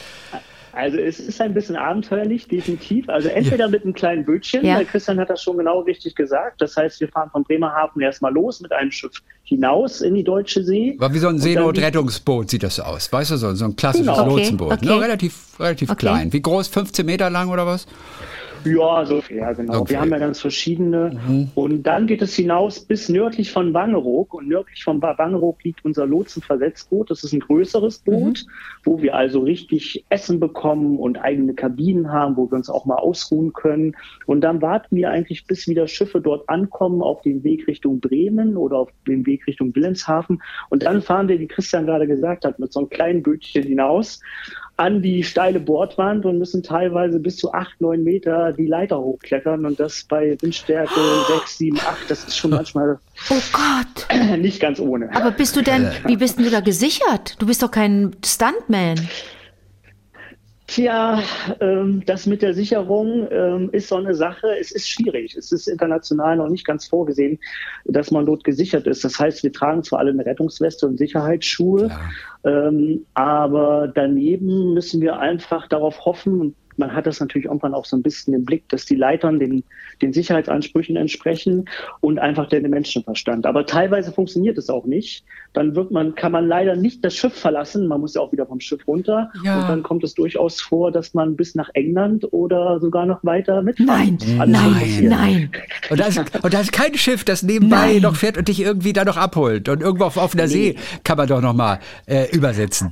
Also 0.73 0.97
es 0.97 1.19
ist 1.19 1.41
ein 1.41 1.53
bisschen 1.53 1.75
abenteuerlich, 1.75 2.47
definitiv. 2.47 3.09
Also 3.09 3.29
entweder 3.29 3.67
mit 3.67 3.83
einem 3.83 3.93
kleinen 3.93 4.25
Bötchen, 4.25 4.63
Ja. 4.65 4.83
Christian 4.83 5.19
hat 5.19 5.29
das 5.29 5.41
schon 5.43 5.57
genau 5.57 5.79
richtig 5.81 6.15
gesagt. 6.15 6.61
Das 6.61 6.77
heißt, 6.77 6.99
wir 7.01 7.07
fahren 7.09 7.29
von 7.31 7.43
Bremerhaven 7.43 8.01
erstmal 8.01 8.33
los 8.33 8.61
mit 8.61 8.71
einem 8.71 8.91
Schiff 8.91 9.11
hinaus 9.43 10.01
in 10.01 10.15
die 10.15 10.23
Deutsche 10.23 10.63
See. 10.63 10.95
War 10.97 11.13
wie 11.13 11.17
so 11.19 11.27
ein 11.27 11.39
Seenotrettungsboot 11.39 12.49
sieht 12.49 12.63
das 12.63 12.79
aus. 12.79 13.11
Weißt 13.11 13.31
du, 13.31 13.37
so, 13.37 13.53
so 13.53 13.65
ein 13.65 13.75
klassisches 13.75 14.07
Genau. 14.15 14.27
Lotsenboot. 14.27 14.73
okay. 14.73 14.85
Ne? 14.85 15.01
Relativ, 15.01 15.59
relativ 15.59 15.89
Okay. 15.89 15.99
klein. 15.99 16.33
Wie 16.33 16.41
groß? 16.41 16.67
15 16.69 17.05
Meter 17.05 17.29
lang 17.29 17.49
oder 17.49 17.65
was? 17.65 17.85
Ja, 18.65 19.05
so 19.05 19.21
ja, 19.29 19.53
genau. 19.53 19.81
Okay. 19.81 19.91
Wir 19.91 20.01
haben 20.01 20.11
ja 20.11 20.19
ganz 20.19 20.39
verschiedene. 20.39 21.49
Und 21.55 21.83
dann 21.83 22.07
geht 22.07 22.21
es 22.21 22.35
hinaus 22.35 22.79
bis 22.79 23.09
nördlich 23.09 23.51
von 23.51 23.73
Wangeroog. 23.73 24.33
Und 24.33 24.47
nördlich 24.47 24.83
von 24.83 25.01
Wangeroog 25.01 25.63
liegt 25.63 25.83
unser 25.83 26.05
Lotsenversetzboot. 26.05 27.09
Das 27.09 27.23
ist 27.23 27.33
ein 27.33 27.39
größeres 27.39 27.99
Boot, 27.99 28.45
wo 28.83 29.01
wir 29.01 29.15
also 29.15 29.41
richtig 29.41 30.05
Essen 30.09 30.39
bekommen 30.39 30.97
und 30.97 31.17
eigene 31.17 31.53
Kabinen 31.53 32.11
haben, 32.11 32.37
wo 32.37 32.49
wir 32.49 32.55
uns 32.55 32.69
auch 32.69 32.85
mal 32.85 32.95
ausruhen 32.95 33.53
können. 33.53 33.95
Und 34.25 34.41
dann 34.41 34.61
warten 34.61 34.95
wir 34.95 35.09
eigentlich, 35.09 35.45
bis 35.45 35.67
wieder 35.67 35.87
Schiffe 35.87 36.21
dort 36.21 36.47
ankommen, 36.49 37.01
auf 37.01 37.21
dem 37.21 37.43
Weg 37.43 37.67
Richtung 37.67 37.99
Bremen 37.99 38.57
oder 38.57 38.77
auf 38.77 38.89
dem 39.07 39.25
Weg 39.25 39.47
Richtung 39.47 39.75
Wilhelmshaven. 39.75 40.41
Und 40.69 40.83
dann 40.83 41.01
fahren 41.01 41.27
wir, 41.27 41.39
wie 41.39 41.47
Christian 41.47 41.85
gerade 41.85 42.07
gesagt 42.07 42.45
hat, 42.45 42.59
mit 42.59 42.71
so 42.71 42.81
einem 42.81 42.89
kleinen 42.89 43.23
Bötchen 43.23 43.63
hinaus 43.63 44.19
an 44.81 45.03
die 45.03 45.23
steile 45.23 45.59
Bordwand 45.59 46.25
und 46.25 46.39
müssen 46.39 46.63
teilweise 46.63 47.19
bis 47.19 47.37
zu 47.37 47.53
acht, 47.53 47.79
neun 47.79 48.03
Meter 48.03 48.51
die 48.51 48.65
Leiter 48.65 48.99
hochklettern 48.99 49.63
und 49.67 49.79
das 49.79 50.03
bei 50.09 50.35
Windstärke 50.41 50.99
sechs, 51.27 51.59
sieben, 51.59 51.77
acht. 51.79 52.09
Das 52.09 52.23
ist 52.23 52.35
schon 52.35 52.49
manchmal 52.49 52.97
Oh 53.29 53.35
Gott. 53.53 54.37
nicht 54.39 54.59
ganz 54.59 54.79
ohne. 54.79 55.13
Aber 55.13 55.29
bist 55.29 55.55
du 55.55 55.61
denn, 55.61 55.91
wie 56.05 56.17
bist 56.17 56.37
denn 56.37 56.45
du 56.45 56.51
da 56.51 56.61
gesichert? 56.61 57.35
Du 57.37 57.45
bist 57.45 57.61
doch 57.61 57.69
kein 57.69 58.15
Stuntman. 58.25 59.07
Tja, 60.71 61.21
ähm, 61.59 62.01
das 62.05 62.27
mit 62.27 62.41
der 62.41 62.53
Sicherung 62.53 63.27
ähm, 63.29 63.69
ist 63.73 63.89
so 63.89 63.97
eine 63.97 64.15
Sache. 64.15 64.47
Es 64.57 64.71
ist 64.71 64.87
schwierig. 64.87 65.35
Es 65.35 65.51
ist 65.51 65.67
international 65.67 66.37
noch 66.37 66.47
nicht 66.47 66.65
ganz 66.65 66.87
vorgesehen, 66.87 67.39
dass 67.83 68.09
man 68.09 68.25
dort 68.25 68.45
gesichert 68.45 68.87
ist. 68.87 69.03
Das 69.03 69.19
heißt, 69.19 69.43
wir 69.43 69.51
tragen 69.51 69.83
zwar 69.83 69.99
alle 69.99 70.11
eine 70.11 70.25
Rettungsweste 70.25 70.87
und 70.87 70.97
Sicherheitsschuhe, 70.97 71.91
ähm, 72.45 73.05
aber 73.15 73.91
daneben 73.93 74.73
müssen 74.73 75.01
wir 75.01 75.19
einfach 75.19 75.67
darauf 75.67 76.05
hoffen, 76.05 76.55
man 76.77 76.93
hat 76.93 77.07
das 77.07 77.19
natürlich 77.19 77.45
irgendwann 77.45 77.73
auch 77.73 77.85
so 77.85 77.95
ein 77.95 78.03
bisschen 78.03 78.33
im 78.33 78.45
Blick, 78.45 78.67
dass 78.69 78.85
die 78.85 78.95
Leitern 78.95 79.39
den, 79.39 79.63
den 80.01 80.13
Sicherheitsansprüchen 80.13 80.95
entsprechen 80.95 81.65
und 81.99 82.19
einfach 82.19 82.47
der 82.47 82.61
Menschenverstand. 82.61 83.45
Aber 83.45 83.65
teilweise 83.65 84.11
funktioniert 84.11 84.57
es 84.57 84.69
auch 84.69 84.85
nicht. 84.85 85.23
Dann 85.53 85.75
wird 85.75 85.91
man, 85.91 86.15
kann 86.15 86.31
man 86.31 86.47
leider 86.47 86.75
nicht 86.75 87.03
das 87.03 87.15
Schiff 87.15 87.33
verlassen. 87.33 87.87
Man 87.87 88.01
muss 88.01 88.15
ja 88.15 88.21
auch 88.21 88.31
wieder 88.31 88.45
vom 88.45 88.59
Schiff 88.59 88.87
runter. 88.87 89.31
Ja. 89.43 89.61
Und 89.61 89.69
dann 89.69 89.83
kommt 89.83 90.03
es 90.03 90.13
durchaus 90.13 90.61
vor, 90.61 90.91
dass 90.91 91.13
man 91.13 91.35
bis 91.35 91.55
nach 91.55 91.69
England 91.73 92.31
oder 92.31 92.79
sogar 92.79 93.05
noch 93.05 93.23
weiter 93.23 93.61
mitfahren 93.61 94.17
Nein. 94.19 94.39
Alles 94.39 94.61
kann 94.61 94.71
nein, 94.73 95.07
nein. 95.09 95.51
Und 95.89 95.99
da, 95.99 96.05
ist, 96.05 96.19
und 96.43 96.53
da 96.53 96.59
ist 96.59 96.71
kein 96.71 96.95
Schiff, 96.95 97.23
das 97.23 97.43
nebenbei 97.43 97.93
Nein. 97.93 98.01
noch 98.01 98.15
fährt 98.15 98.37
und 98.37 98.47
dich 98.47 98.61
irgendwie 98.61 98.93
da 98.93 99.05
noch 99.05 99.17
abholt. 99.17 99.69
Und 99.69 99.81
irgendwo 99.81 100.05
auf 100.05 100.17
offener 100.17 100.47
See 100.47 100.75
kann 101.03 101.17
man 101.17 101.27
doch 101.27 101.41
noch 101.41 101.53
mal 101.53 101.79
äh, 102.05 102.29
übersetzen. 102.31 102.91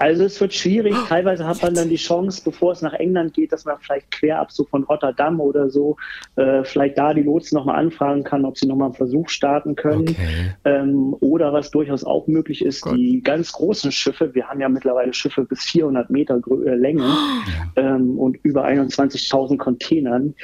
Also 0.00 0.24
es 0.24 0.40
wird 0.40 0.54
schwierig. 0.54 0.94
Teilweise 1.08 1.46
hat 1.46 1.62
man 1.62 1.74
dann 1.74 1.90
die 1.90 1.96
Chance, 1.96 2.40
bevor 2.42 2.72
es 2.72 2.80
nach 2.80 2.94
England 2.94 3.34
geht, 3.34 3.52
dass 3.52 3.66
man 3.66 3.76
vielleicht 3.80 4.10
quer 4.10 4.40
ab 4.40 4.50
so 4.50 4.64
von 4.64 4.84
Rotterdam 4.84 5.40
oder 5.40 5.68
so 5.68 5.98
äh, 6.36 6.64
vielleicht 6.64 6.96
da 6.96 7.12
die 7.12 7.22
Lotsen 7.22 7.56
nochmal 7.56 7.76
anfragen 7.76 8.24
kann, 8.24 8.46
ob 8.46 8.56
sie 8.56 8.66
nochmal 8.66 8.86
einen 8.86 8.94
Versuch 8.94 9.28
starten 9.28 9.76
können. 9.76 10.08
Okay. 10.08 10.54
Ähm, 10.64 11.14
oder 11.20 11.52
was 11.52 11.70
durchaus 11.70 12.02
auch 12.02 12.26
möglich 12.28 12.64
ist, 12.64 12.80
Gott. 12.80 12.96
die 12.96 13.20
ganz 13.20 13.52
großen 13.52 13.92
Schiffe, 13.92 14.34
wir 14.34 14.48
haben 14.48 14.60
ja 14.62 14.70
mittlerweile 14.70 15.12
Schiffe 15.12 15.44
bis 15.44 15.64
400 15.64 16.08
Meter 16.08 16.40
äh, 16.64 16.74
Länge 16.76 17.04
ähm, 17.76 18.18
und 18.18 18.38
über 18.42 18.66
21.000 18.66 19.58
Containern. 19.58 20.34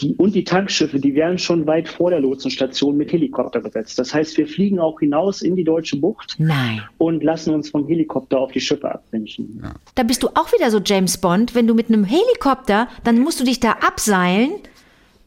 Die, 0.00 0.14
und 0.14 0.34
die 0.34 0.44
Tankschiffe, 0.44 0.98
die 0.98 1.14
werden 1.14 1.38
schon 1.38 1.66
weit 1.66 1.88
vor 1.88 2.10
der 2.10 2.20
Lotsenstation 2.20 2.96
mit 2.96 3.12
Helikopter 3.12 3.60
besetzt. 3.60 3.98
Das 3.98 4.14
heißt, 4.14 4.36
wir 4.38 4.46
fliegen 4.46 4.78
auch 4.78 5.00
hinaus 5.00 5.42
in 5.42 5.56
die 5.56 5.64
deutsche 5.64 5.96
Bucht 5.96 6.36
Nein. 6.38 6.82
und 6.98 7.22
lassen 7.24 7.54
uns 7.54 7.70
vom 7.70 7.86
Helikopter 7.86 8.38
auf 8.38 8.52
die 8.52 8.60
Schiffe 8.60 8.90
abwinchen. 8.92 9.62
Da 9.94 10.02
bist 10.02 10.22
du 10.22 10.28
auch 10.28 10.52
wieder 10.52 10.70
so 10.70 10.80
James 10.84 11.18
Bond. 11.18 11.54
Wenn 11.54 11.66
du 11.66 11.74
mit 11.74 11.88
einem 11.88 12.04
Helikopter, 12.04 12.88
dann 13.04 13.18
musst 13.18 13.40
du 13.40 13.44
dich 13.44 13.60
da 13.60 13.72
abseilen. 13.72 14.50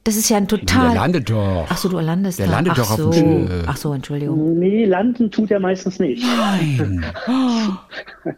Das 0.03 0.15
ist 0.15 0.29
ja 0.29 0.37
ein 0.37 0.47
Der 0.47 0.59
total. 0.59 0.95
landet 0.95 1.29
doch. 1.29 1.67
Ach 1.69 1.77
so, 1.77 1.87
du 1.87 1.99
landest 1.99 2.39
Der 2.39 2.47
da. 2.47 2.53
landet 2.53 2.73
Ach 2.73 2.77
doch 2.77 2.91
auf 2.91 2.97
so. 2.97 3.11
dem 3.11 3.47
Schiff. 3.47 3.63
Ach 3.67 3.77
so, 3.77 3.93
Entschuldigung. 3.93 4.57
Nee, 4.57 4.85
landen 4.85 5.29
tut 5.29 5.51
er 5.51 5.59
meistens 5.59 5.99
nicht. 5.99 6.23
Nein. 6.25 7.05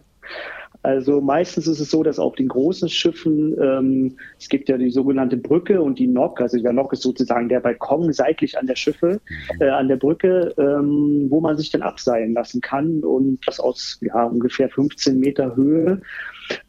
Also 0.84 1.22
meistens 1.22 1.66
ist 1.68 1.80
es 1.80 1.90
so, 1.90 2.04
dass 2.04 2.20
auf 2.20 2.36
den 2.36 2.50
großen 2.50 2.90
Schiffen, 2.90 3.56
ähm, 3.60 4.18
es 4.38 4.50
gibt 4.50 4.68
ja 4.68 4.78
die 4.78 4.92
sogenannte 4.92 5.38
Brücke 5.38 5.82
und 5.82 5.98
die 5.98 6.08
Nock, 6.08 6.42
also 6.42 6.62
der 6.62 6.74
Nock 6.74 6.92
ist 6.92 7.04
sozusagen 7.04 7.48
der 7.48 7.62
Balkon 7.62 8.12
seitlich 8.12 8.58
an 8.58 8.68
der 8.68 8.76
Schiffe, 8.76 9.22
äh, 9.62 9.70
an 9.70 9.88
der 9.88 9.96
Brücke, 9.96 10.54
ähm, 10.58 11.28
wo 11.30 11.40
man 11.40 11.58
sich 11.58 11.72
dann 11.72 11.82
abseilen 11.82 12.34
lassen 12.34 12.60
kann 12.60 13.02
und 13.02 13.40
das 13.48 13.62
aus 13.62 13.98
ja, 14.02 14.26
ungefähr 14.26 14.68
15 14.68 15.18
Meter 15.18 15.56
Höhe. 15.56 16.02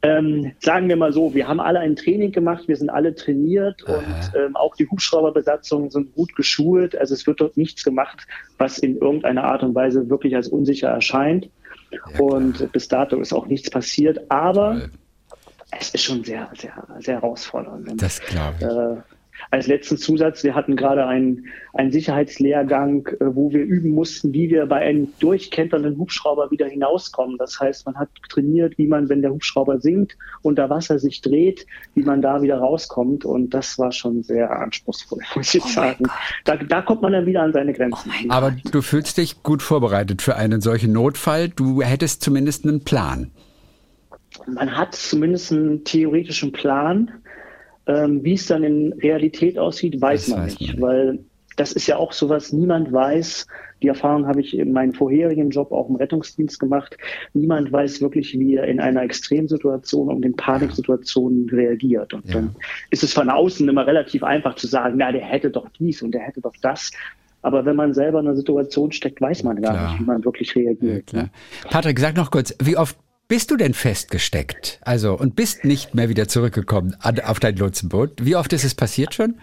Ähm, 0.03 0.53
sagen 0.61 0.89
wir 0.89 0.97
mal 0.97 1.13
so, 1.13 1.35
wir 1.35 1.49
haben 1.49 1.59
alle 1.59 1.81
ein 1.81 1.97
Training 1.97 2.31
gemacht, 2.31 2.69
wir 2.69 2.77
sind 2.77 2.91
alle 2.91 3.17
trainiert 3.17 3.83
und 3.83 4.33
ähm, 4.39 4.55
auch 4.55 4.77
die 4.77 4.89
Hubschrauberbesatzungen 4.89 5.91
sind 5.91 6.15
gut 6.15 6.37
geschult. 6.37 6.97
Also 6.97 7.15
es 7.15 7.27
wird 7.27 7.41
dort 7.41 7.57
nichts 7.57 7.83
gemacht, 7.83 8.27
was 8.59 8.79
in 8.79 8.97
irgendeiner 8.97 9.43
Art 9.43 9.65
und 9.65 9.75
Weise 9.75 10.09
wirklich 10.09 10.37
als 10.37 10.47
unsicher 10.47 10.89
erscheint. 10.89 11.49
Und 12.19 12.73
bis 12.73 12.89
dato 12.89 13.21
ist 13.21 13.33
auch 13.33 13.47
nichts 13.47 13.71
passiert, 13.71 14.19
aber 14.31 14.73
Toll. 14.73 14.91
es 15.79 15.91
ist 15.91 16.03
schon 16.03 16.25
sehr, 16.25 16.51
sehr, 16.59 16.87
sehr 17.01 17.15
herausfordernd. 17.17 18.01
Das 18.03 18.21
glaube 18.21 18.57
ich. 18.59 18.65
äh, 18.65 19.14
als 19.51 19.67
letzten 19.67 19.97
Zusatz, 19.97 20.43
wir 20.45 20.55
hatten 20.55 20.77
gerade 20.77 21.07
einen, 21.07 21.47
einen 21.73 21.93
Sicherheitslehrgang, 21.93 23.07
äh, 23.07 23.35
wo 23.35 23.53
wir 23.53 23.63
üben 23.63 23.91
mussten, 23.91 24.33
wie 24.33 24.51
wir 24.51 24.67
bei 24.67 24.79
einem 24.79 25.09
durchkenternden 25.19 25.99
Hubschrauber 25.99 26.51
wieder 26.51 26.67
hinauskommen. 26.67 27.39
Das 27.39 27.59
heißt, 27.61 27.87
man 27.87 27.97
hat 27.97 28.09
trainiert, 28.29 28.79
wie 28.79 28.87
man, 28.87 29.09
wenn 29.09 29.23
der 29.23 29.33
Hubschrauber 29.33 29.81
sinkt, 29.81 30.17
unter 30.43 30.71
Wasser 30.71 30.99
sich 30.99 31.21
dreht, 31.21 31.67
wie 31.95 32.03
man 32.03 32.23
da 32.23 32.43
wieder 32.43 32.59
rauskommt. 32.59 33.25
Und 33.25 33.55
das 33.55 33.79
war 33.79 33.93
schon 33.93 34.23
sehr 34.23 34.51
anspruchsvoll, 34.51 35.21
muss 35.35 35.55
ich 35.55 35.65
sagen. 35.65 36.07
Da, 36.45 36.57
da 36.57 36.83
kommt 36.83 37.03
man 37.03 37.13
dann 37.13 37.27
wieder 37.27 37.43
an 37.43 37.53
seine 37.53 37.73
Grenzen. 37.73 38.11
Aber 38.29 38.51
du 38.51 38.83
fühlst 38.83 39.19
dich 39.19 39.43
gut 39.43 39.63
vorbereitet 39.63 40.23
für 40.23 40.37
einen 40.37 40.61
solchen 40.61 40.93
Notfall. 40.93 41.49
Du 41.49 41.83
hättest 41.83 42.23
zumindest 42.23 42.65
einen 42.67 42.85
Plan. 42.85 43.31
man 44.47 44.77
hat 44.77 44.95
zumindest 44.95 45.53
einen 45.53 45.85
theoretischen 45.85 46.53
Plan. 46.53 47.11
Ähm, 47.87 48.25
wie 48.25 48.33
es 48.35 48.47
dann 48.47 48.65
in 48.65 48.93
Realität 48.95 49.59
aussieht, 49.59 50.01
weiß 50.01 50.29
man 50.29 50.41
weiß 50.41 50.59
nicht, 50.61 50.79
man 50.79 51.01
nicht. 51.07 51.17
weil 51.17 51.25
das 51.57 51.73
ist 51.73 51.87
ja 51.87 51.97
auch 51.99 52.13
sowas, 52.13 52.53
niemand 52.53 52.93
weiß, 52.93 53.47
die 53.83 53.89
Erfahrung 53.89 54.27
habe 54.27 54.41
ich 54.41 54.57
in 54.59 54.73
meinem 54.73 54.93
vorherigen 54.93 55.51
Job 55.51 55.71
auch 55.71 55.89
im 55.89 55.97
Rettungsdienst 55.97 56.59
gemacht, 56.59 56.97
niemand 57.33 57.71
weiß 57.71 58.01
wirklich, 58.01 58.37
wie 58.39 58.57
er 58.57 58.65
in 58.65 58.81
einer 58.81 59.03
Extremsituation 59.03 60.09
und 60.09 60.25
in 60.25 60.35
Paniksituationen 60.35 61.49
reagiert. 61.51 62.13
Und 62.15 62.25
Ja. 62.27 62.35
dann 62.35 62.57
ist 62.91 63.05
es 63.05 63.13
von 63.13 63.29
außen 63.31 63.69
immer 63.69 63.87
relativ 63.87 64.23
einfach 64.25 64.57
zu 64.57 64.67
sagen, 64.67 64.97
na, 64.99 65.13
der 65.13 65.21
hätte 65.23 65.51
doch 65.51 65.69
dies 65.79 66.03
und 66.03 66.13
der 66.13 66.23
hätte 66.23 66.41
doch 66.41 66.55
das. 66.63 66.91
Aber 67.43 67.67
wenn 67.67 67.77
man 67.77 67.93
selber 67.93 68.21
in 68.21 68.27
einer 68.27 68.37
Situation 68.37 68.91
steckt, 68.91 69.21
weiß 69.21 69.43
man 69.45 69.61
gar 69.61 69.75
Klar. 69.75 69.91
nicht, 69.91 70.01
wie 70.01 70.05
man 70.05 70.25
wirklich 70.25 70.57
reagiert. 70.57 71.13
Ja, 71.13 71.19
klar. 71.21 71.31
Patrick, 71.71 72.01
sag 72.01 72.17
noch 72.17 72.31
kurz, 72.31 72.57
wie 72.63 72.77
oft 72.77 72.97
bist 73.29 73.51
du 73.51 73.57
denn 73.57 73.75
festgesteckt? 73.75 74.81
Also, 74.83 75.17
und 75.19 75.37
bist 75.37 75.65
nicht 75.65 75.95
mehr 75.95 76.09
wieder 76.09 76.29
zurückgekommen 76.29 76.97
an, 77.01 77.21
auf 77.21 77.41
dein 77.41 77.57
Lotsenboot? 77.57 78.25
Wie 78.25 78.37
oft 78.37 78.53
ist 78.53 78.65
es 78.65 78.75
passiert 78.75 79.15
schon? 79.15 79.37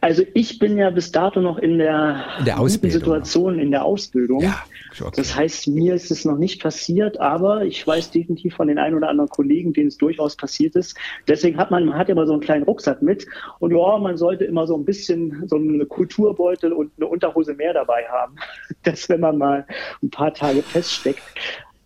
Also 0.00 0.22
ich 0.32 0.60
bin 0.60 0.78
ja 0.78 0.90
bis 0.90 1.10
dato 1.10 1.40
noch 1.40 1.58
in 1.58 1.78
der, 1.78 2.24
In 2.38 2.44
der 2.44 2.54
guten 2.54 2.66
Ausbildung. 2.66 3.00
Situation, 3.00 3.58
in 3.58 3.72
der 3.72 3.84
Ausbildung. 3.84 4.40
Ja, 4.40 4.62
okay. 5.00 5.12
Das 5.16 5.34
heißt, 5.34 5.66
mir 5.66 5.94
ist 5.94 6.12
es 6.12 6.24
noch 6.24 6.38
nicht 6.38 6.62
passiert, 6.62 7.18
aber 7.18 7.64
ich 7.64 7.84
weiß 7.84 8.12
definitiv 8.12 8.54
von 8.54 8.68
den 8.68 8.78
ein 8.78 8.94
oder 8.94 9.08
anderen 9.08 9.28
Kollegen, 9.28 9.72
denen 9.72 9.88
es 9.88 9.96
durchaus 9.96 10.36
passiert 10.36 10.76
ist. 10.76 10.96
Deswegen 11.26 11.56
hat 11.56 11.72
man, 11.72 11.84
man 11.84 11.98
hat 11.98 12.08
immer 12.10 12.28
so 12.28 12.32
einen 12.32 12.42
kleinen 12.42 12.62
Rucksack 12.62 13.02
mit 13.02 13.26
und 13.58 13.72
ja, 13.72 13.98
man 13.98 14.16
sollte 14.16 14.44
immer 14.44 14.68
so 14.68 14.76
ein 14.76 14.84
bisschen 14.84 15.48
so 15.48 15.56
einen 15.56 15.88
Kulturbeutel 15.88 16.72
und 16.72 16.92
eine 16.96 17.08
Unterhose 17.08 17.54
mehr 17.54 17.72
dabei 17.72 18.04
haben, 18.08 18.36
dass 18.84 19.08
wenn 19.08 19.20
man 19.20 19.36
mal 19.36 19.66
ein 20.00 20.10
paar 20.10 20.32
Tage 20.32 20.62
feststeckt. 20.62 21.22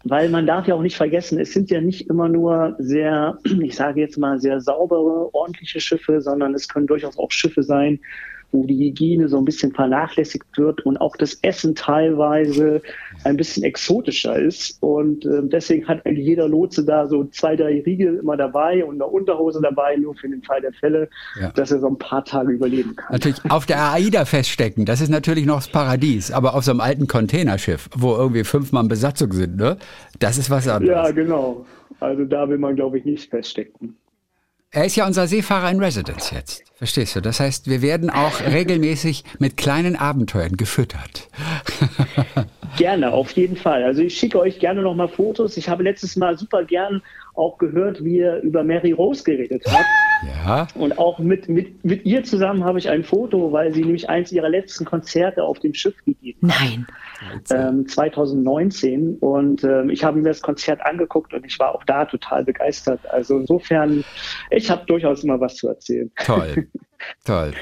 Weil 0.04 0.28
man 0.28 0.46
darf 0.46 0.66
ja 0.66 0.74
auch 0.74 0.82
nicht 0.82 0.96
vergessen, 0.96 1.38
es 1.38 1.52
sind 1.52 1.70
ja 1.70 1.80
nicht 1.80 2.08
immer 2.08 2.28
nur 2.28 2.74
sehr, 2.78 3.38
ich 3.62 3.76
sage 3.76 4.00
jetzt 4.00 4.18
mal, 4.18 4.40
sehr 4.40 4.60
saubere, 4.60 5.32
ordentliche 5.34 5.80
Schiffe, 5.80 6.20
sondern 6.20 6.54
es 6.54 6.68
können 6.68 6.86
durchaus 6.86 7.18
auch 7.18 7.30
Schiffe 7.30 7.62
sein, 7.62 8.00
wo 8.52 8.64
die 8.66 8.78
Hygiene 8.78 9.28
so 9.28 9.38
ein 9.38 9.44
bisschen 9.44 9.72
vernachlässigt 9.72 10.44
wird 10.56 10.84
und 10.86 10.98
auch 10.98 11.16
das 11.16 11.34
Essen 11.42 11.74
teilweise 11.74 12.82
ein 13.24 13.36
bisschen 13.36 13.64
exotischer 13.64 14.38
ist. 14.38 14.76
Und 14.82 15.24
ähm, 15.24 15.48
deswegen 15.50 15.88
hat 15.88 16.04
eigentlich 16.06 16.26
jeder 16.26 16.48
Lotse 16.48 16.84
da 16.84 17.06
so 17.06 17.24
zwei, 17.24 17.56
drei 17.56 17.80
Riegel 17.84 18.18
immer 18.18 18.36
dabei 18.36 18.84
und 18.84 18.96
eine 18.96 19.06
Unterhose 19.06 19.60
dabei, 19.62 19.96
nur 19.96 20.14
für 20.14 20.28
den 20.28 20.42
Fall 20.42 20.60
der 20.60 20.72
Fälle, 20.74 21.08
Ja. 21.40 21.50
dass 21.50 21.70
er 21.72 21.80
so 21.80 21.88
ein 21.88 21.98
paar 21.98 22.24
Tage 22.24 22.52
überleben 22.52 22.94
kann. 22.96 23.06
Natürlich 23.12 23.38
auf 23.48 23.66
der 23.66 23.92
AIDA 23.92 24.24
feststecken, 24.24 24.84
das 24.84 25.00
ist 25.00 25.08
natürlich 25.08 25.46
noch 25.46 25.56
das 25.56 25.68
Paradies. 25.68 26.30
Aber 26.30 26.54
auf 26.54 26.64
so 26.64 26.70
einem 26.72 26.80
alten 26.80 27.06
Containerschiff, 27.06 27.88
wo 27.96 28.14
irgendwie 28.14 28.44
fünf 28.44 28.70
Mann 28.72 28.88
Besatzung 28.88 29.32
sind, 29.32 29.56
ne? 29.56 29.76
Das 30.18 30.36
ist 30.38 30.50
was 30.50 30.66
Ja, 30.66 30.76
anderes. 30.76 31.14
genau. 31.14 31.64
Also 32.00 32.24
da 32.24 32.48
will 32.48 32.58
man, 32.58 32.74
glaube 32.76 32.98
ich, 32.98 33.04
nicht 33.04 33.30
feststecken. 33.30 33.96
Er 34.74 34.86
ist 34.86 34.96
ja 34.96 35.06
unser 35.06 35.26
Seefahrer 35.26 35.70
in 35.70 35.80
Residence 35.80 36.30
jetzt. 36.30 36.64
Verstehst 36.76 37.14
du? 37.14 37.20
Das 37.20 37.40
heißt, 37.40 37.68
wir 37.68 37.82
werden 37.82 38.08
auch 38.08 38.40
regelmäßig 38.40 39.22
mit 39.38 39.58
kleinen 39.58 39.96
Abenteuern 39.96 40.56
gefüttert. 40.56 41.28
Gerne, 42.78 43.12
auf 43.12 43.32
jeden 43.32 43.56
Fall. 43.56 43.84
Also 43.84 44.00
ich 44.00 44.16
schicke 44.18 44.38
euch 44.38 44.58
gerne 44.58 44.80
nochmal 44.80 45.08
Fotos. 45.08 45.58
Ich 45.58 45.68
habe 45.68 45.82
letztes 45.82 46.16
Mal 46.16 46.38
super 46.38 46.64
gern 46.64 47.02
auch 47.34 47.58
gehört, 47.58 48.04
wie 48.04 48.18
ihr 48.18 48.40
über 48.40 48.62
Mary 48.64 48.92
Rose 48.92 49.22
geredet 49.24 49.64
habt. 49.66 49.84
Ja. 50.44 50.68
Und 50.76 50.98
auch 50.98 51.18
mit, 51.18 51.48
mit, 51.48 51.84
mit 51.84 52.04
ihr 52.04 52.22
zusammen 52.22 52.62
habe 52.62 52.78
ich 52.78 52.88
ein 52.88 53.02
Foto, 53.02 53.50
weil 53.50 53.74
sie 53.74 53.80
nämlich 53.80 54.08
eins 54.08 54.30
ihrer 54.30 54.48
letzten 54.48 54.84
Konzerte 54.84 55.42
auf 55.42 55.58
dem 55.58 55.74
Schiff 55.74 55.96
gegeben 56.04 56.52
hat. 56.52 56.60
Nein. 56.60 56.86
ähm, 57.50 57.88
2019 57.88 59.16
und 59.18 59.64
ähm, 59.64 59.90
ich 59.90 60.04
habe 60.04 60.18
mir 60.18 60.28
das 60.28 60.40
Konzert 60.40 60.80
angeguckt 60.86 61.34
und 61.34 61.44
ich 61.44 61.58
war 61.58 61.74
auch 61.74 61.82
da 61.84 62.04
total 62.04 62.44
begeistert. 62.44 63.00
Also 63.10 63.38
insofern, 63.38 64.04
ich 64.50 64.70
habe 64.70 64.84
durchaus 64.86 65.24
immer 65.24 65.40
was 65.40 65.56
zu 65.56 65.66
erzählen. 65.66 66.08
Toll. 66.24 66.68
Toll. 67.24 67.52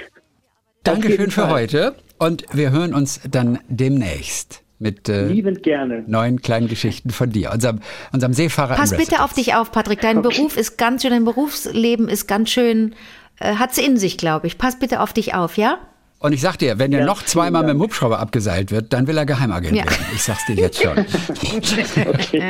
Dankeschön 0.82 1.30
für 1.30 1.48
heute 1.48 1.94
und 2.18 2.44
wir 2.52 2.72
hören 2.72 2.92
uns 2.92 3.20
dann 3.30 3.58
demnächst 3.68 4.64
mit 4.80 5.08
äh, 5.08 5.28
neuen 6.06 6.40
kleinen 6.42 6.66
Geschichten 6.66 7.10
von 7.10 7.30
dir, 7.30 7.52
unserem, 7.52 7.80
unserem 8.12 8.32
Seefahrer 8.32 8.74
Pass 8.74 8.96
bitte 8.96 9.22
auf 9.22 9.32
dich 9.34 9.54
auf, 9.54 9.70
Patrick. 9.70 10.00
Dein 10.00 10.22
Beruf 10.22 10.56
ist 10.56 10.76
ganz 10.78 11.02
schön, 11.02 11.10
dein 11.12 11.24
Berufsleben 11.24 12.08
ist 12.08 12.26
ganz 12.26 12.50
schön, 12.50 12.94
äh, 13.38 13.54
hat's 13.56 13.78
in 13.78 13.96
sich, 13.98 14.16
glaube 14.18 14.46
ich. 14.46 14.58
Pass 14.58 14.78
bitte 14.78 15.00
auf 15.00 15.12
dich 15.12 15.34
auf, 15.34 15.56
ja? 15.56 15.78
Und 16.18 16.34
ich 16.34 16.42
sag 16.42 16.56
dir, 16.58 16.78
wenn 16.78 16.92
er 16.92 17.00
Ja, 17.00 17.06
noch 17.06 17.18
vielen 17.18 17.28
zweimal 17.28 17.62
mit 17.62 17.70
dem. 17.70 17.80
Hubschrauber 17.80 18.18
abgeseilt 18.18 18.70
wird, 18.72 18.92
dann 18.92 19.06
will 19.06 19.16
er 19.16 19.24
Geheimagent 19.24 19.74
Ja. 19.74 19.84
werden. 19.84 20.04
Ich 20.14 20.22
sag's 20.22 20.44
dir 20.46 20.54
jetzt 20.56 20.82
schon. 20.82 20.96
Okay. 22.06 22.42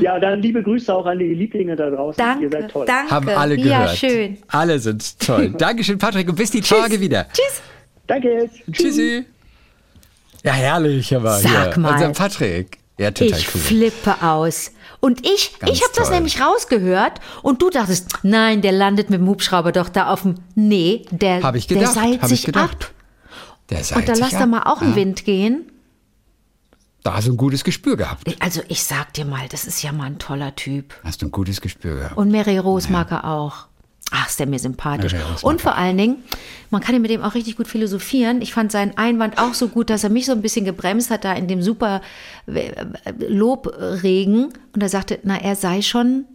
ja, 0.00 0.18
dann 0.18 0.40
liebe 0.40 0.62
Grüße 0.62 0.92
auch 0.94 1.06
an 1.06 1.18
die 1.18 1.34
Lieblinge 1.34 1.76
da 1.76 1.90
draußen. 1.90 2.22
Ihr 2.40 2.48
Danke, 2.48 2.50
seid 2.50 2.70
toll. 2.70 2.86
danke. 2.86 3.10
Haben 3.10 3.28
alle 3.30 3.56
Ja, 3.56 3.82
gehört. 3.82 3.98
schön. 3.98 4.38
Alle 4.48 4.78
sind 4.78 5.18
toll. 5.20 5.50
Dankeschön, 5.58 5.98
Patrick, 5.98 6.28
und 6.28 6.36
bis 6.36 6.50
die 6.50 6.60
Tage 6.60 7.00
wieder. 7.00 7.26
Tschüss. 7.32 7.62
Danke. 8.06 8.48
Tschüssi. 8.72 9.24
Ja, 10.44 10.52
herrlich, 10.52 11.14
aber 11.16 11.38
Sag 11.40 11.74
hier. 11.74 11.80
mal. 11.80 11.92
Unser 11.94 12.10
Patrick. 12.10 12.78
Ja, 12.98 13.10
total 13.10 13.38
Ich 13.38 13.52
cool. 13.54 13.60
flippe 13.60 14.22
aus. 14.22 14.70
Und 15.00 15.26
ich, 15.26 15.58
Ganz 15.58 15.72
ich 15.72 15.82
habe 15.82 15.92
das 15.96 16.10
nämlich 16.10 16.40
rausgehört 16.40 17.20
und 17.42 17.60
du 17.60 17.68
dachtest, 17.70 18.08
nein, 18.22 18.62
der 18.62 18.72
landet 18.72 19.10
mit 19.10 19.20
dem 19.20 19.26
Hubschrauber 19.28 19.72
doch 19.72 19.88
da 19.88 20.08
auf 20.12 20.22
dem. 20.22 20.36
Nee, 20.54 21.04
der, 21.10 21.42
Hab 21.42 21.56
ich 21.56 21.66
der 21.66 21.78
gedacht, 21.78 21.94
seilt 21.94 22.22
hab 22.22 22.30
ich 22.30 22.36
sich 22.36 22.46
gedacht. 22.46 22.84
ab. 22.84 22.90
Der 23.70 23.78
Und 23.78 23.84
seilt 23.84 24.08
da 24.08 24.14
sich 24.14 24.22
lass 24.24 24.30
da 24.32 24.40
ab. 24.42 24.48
mal 24.48 24.62
auch 24.62 24.80
einen 24.80 24.90
Ja, 24.90 24.96
Wind 24.96 25.24
gehen. 25.24 25.70
Da 27.02 27.14
hast 27.14 27.26
du 27.28 27.32
ein 27.32 27.36
gutes 27.36 27.64
Gespür 27.64 27.96
gehabt. 27.98 28.22
Also 28.40 28.62
ich 28.68 28.82
sag 28.84 29.12
dir 29.12 29.24
mal, 29.26 29.46
das 29.50 29.66
ist 29.66 29.82
ja 29.82 29.92
mal 29.92 30.04
ein 30.06 30.18
toller 30.18 30.54
Typ. 30.56 30.94
Hast 31.04 31.20
du 31.20 31.26
ein 31.26 31.32
gutes 31.32 31.60
Gespür 31.60 31.96
gehabt. 31.96 32.16
Und 32.16 32.30
Mary 32.30 32.56
Rose 32.58 32.90
mag 32.90 33.10
er 33.10 33.24
auch. 33.26 33.66
Ach, 34.10 34.28
ist 34.28 34.38
der 34.38 34.46
mir 34.46 34.58
sympathisch. 34.58 35.12
Mag 35.14 35.42
Und 35.42 35.60
vor 35.60 35.76
allen 35.76 35.96
Dingen, 35.96 36.22
man 36.70 36.82
kann 36.82 36.94
ja 36.94 37.00
mit 37.00 37.10
dem 37.10 37.22
auch 37.22 37.34
richtig 37.34 37.56
gut 37.56 37.68
philosophieren. 37.68 38.42
Ich 38.42 38.52
fand 38.52 38.70
seinen 38.70 38.96
Einwand 38.96 39.38
auch 39.38 39.54
so 39.54 39.68
gut, 39.68 39.90
dass 39.90 40.04
er 40.04 40.10
mich 40.10 40.26
so 40.26 40.32
ein 40.32 40.42
bisschen 40.42 40.64
gebremst 40.64 41.10
hat 41.10 41.24
da 41.24 41.32
in 41.32 41.48
dem 41.48 41.62
super 41.62 42.02
äh, 42.46 42.72
Lobregen. 43.26 44.52
Und 44.72 44.82
er 44.82 44.88
sagte, 44.88 45.18
na, 45.22 45.40
er 45.40 45.56
sei 45.56 45.82
schon, 45.82 46.26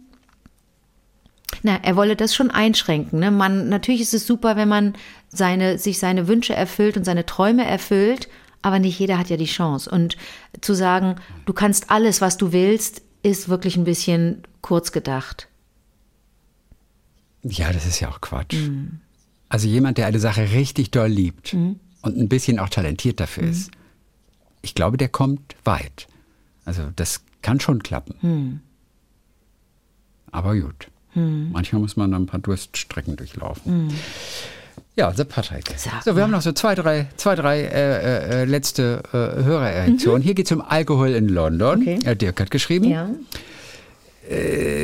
na, 1.62 1.78
er 1.82 1.96
wolle 1.96 2.16
das 2.16 2.34
schon 2.34 2.50
einschränken. 2.50 3.20
Ne? 3.20 3.30
Man, 3.30 3.68
natürlich 3.68 4.00
ist 4.00 4.14
es 4.14 4.26
super, 4.26 4.56
wenn 4.56 4.68
man 4.68 4.94
seine, 5.28 5.78
sich 5.78 5.98
seine 5.98 6.26
Wünsche 6.26 6.54
erfüllt 6.54 6.96
und 6.96 7.04
seine 7.04 7.24
Träume 7.24 7.64
erfüllt, 7.64 8.28
aber 8.62 8.78
nicht 8.78 8.98
jeder 8.98 9.16
hat 9.16 9.30
ja 9.30 9.36
die 9.36 9.46
Chance. 9.46 9.88
Und 9.88 10.16
zu 10.60 10.74
sagen, 10.74 11.16
du 11.46 11.52
kannst 11.52 11.90
alles, 11.90 12.20
was 12.20 12.36
du 12.36 12.52
willst, 12.52 13.02
ist 13.22 13.48
wirklich 13.48 13.76
ein 13.76 13.84
bisschen 13.84 14.42
kurz 14.60 14.92
gedacht. 14.92 15.49
Ja, 17.42 17.72
das 17.72 17.86
ist 17.86 18.00
ja 18.00 18.08
auch 18.10 18.20
Quatsch. 18.20 18.54
Mhm. 18.54 19.00
Also 19.48 19.66
jemand, 19.66 19.98
der 19.98 20.06
eine 20.06 20.20
Sache 20.20 20.52
richtig 20.52 20.90
doll 20.90 21.08
liebt 21.08 21.54
und 21.54 21.80
ein 22.16 22.28
bisschen 22.28 22.58
auch 22.58 22.68
talentiert 22.68 23.18
dafür 23.20 23.44
Mhm. 23.44 23.50
ist, 23.50 23.70
ich 24.62 24.74
glaube, 24.74 24.96
der 24.96 25.08
kommt 25.08 25.56
weit. 25.64 26.06
Also 26.64 26.82
das 26.96 27.22
kann 27.42 27.58
schon 27.60 27.82
klappen. 27.82 28.14
Mhm. 28.20 28.60
Aber 30.30 30.54
gut. 30.56 30.88
Manchmal 31.14 31.80
muss 31.82 31.96
man 31.96 32.14
ein 32.14 32.26
paar 32.26 32.38
Durststrecken 32.38 33.16
durchlaufen. 33.16 33.92
Ja, 34.94 35.08
unser 35.08 35.24
Patrick. 35.24 35.68
Mhm. 35.70 35.90
So, 36.04 36.14
wir 36.14 36.22
haben 36.22 36.30
noch 36.30 36.42
so 36.42 36.52
zwei, 36.52 36.76
drei, 36.76 37.08
zwei, 37.16 37.34
drei 37.34 37.62
äh, 37.62 38.42
äh, 38.42 38.44
letzte 38.44 39.02
äh, 39.12 39.42
Hörerreaktionen. 39.42 40.22
Hier 40.22 40.34
geht 40.34 40.46
es 40.46 40.52
um 40.52 40.60
Alkohol 40.60 41.08
in 41.10 41.28
London. 41.28 41.80
Mhm. 41.80 41.88
Okay. 41.96 41.98
Äh, 42.04 42.14
Dirk 42.16 42.40
hat 42.40 42.50
geschrieben. 42.52 42.84
Ja. 42.88 43.08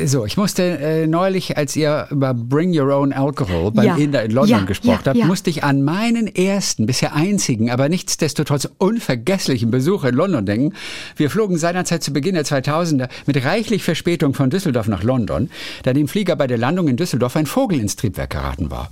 So, 0.05 0.25
ich 0.25 0.35
musste 0.35 0.63
äh, 0.63 1.05
neulich, 1.05 1.57
als 1.57 1.75
ihr 1.75 2.07
über 2.09 2.33
Bring 2.33 2.77
Your 2.77 2.93
Own 2.95 3.13
Alcohol 3.13 3.71
beim 3.71 3.85
Ja. 3.85 3.95
Inder 3.95 4.23
in 4.23 4.31
London 4.31 4.59
Ja, 4.59 4.65
gesprochen 4.65 4.99
ja, 5.03 5.05
habt, 5.05 5.17
ja. 5.17 5.25
musste 5.25 5.49
ich 5.49 5.63
an 5.63 5.83
meinen 5.83 6.27
ersten, 6.27 6.85
bisher 6.85 7.13
einzigen, 7.13 7.69
aber 7.69 7.87
nichtsdestotrotz 7.87 8.67
unvergesslichen 8.77 9.69
Besuch 9.69 10.05
in 10.05 10.15
London 10.15 10.45
denken. 10.45 10.73
Wir 11.15 11.29
flogen 11.29 11.57
seinerzeit 11.57 12.03
zu 12.03 12.13
Beginn 12.13 12.35
der 12.35 12.45
2000er 12.45 13.09
mit 13.25 13.43
reichlich 13.45 13.83
Verspätung 13.83 14.33
von 14.33 14.49
Düsseldorf 14.49 14.87
nach 14.87 15.03
London, 15.03 15.49
da 15.83 15.93
dem 15.93 16.07
Flieger 16.07 16.35
bei 16.35 16.47
der 16.47 16.57
Landung 16.57 16.87
in 16.87 16.97
Düsseldorf 16.97 17.35
ein 17.35 17.45
Vogel 17.45 17.79
ins 17.79 17.95
Triebwerk 17.95 18.31
geraten 18.31 18.71
war. 18.71 18.89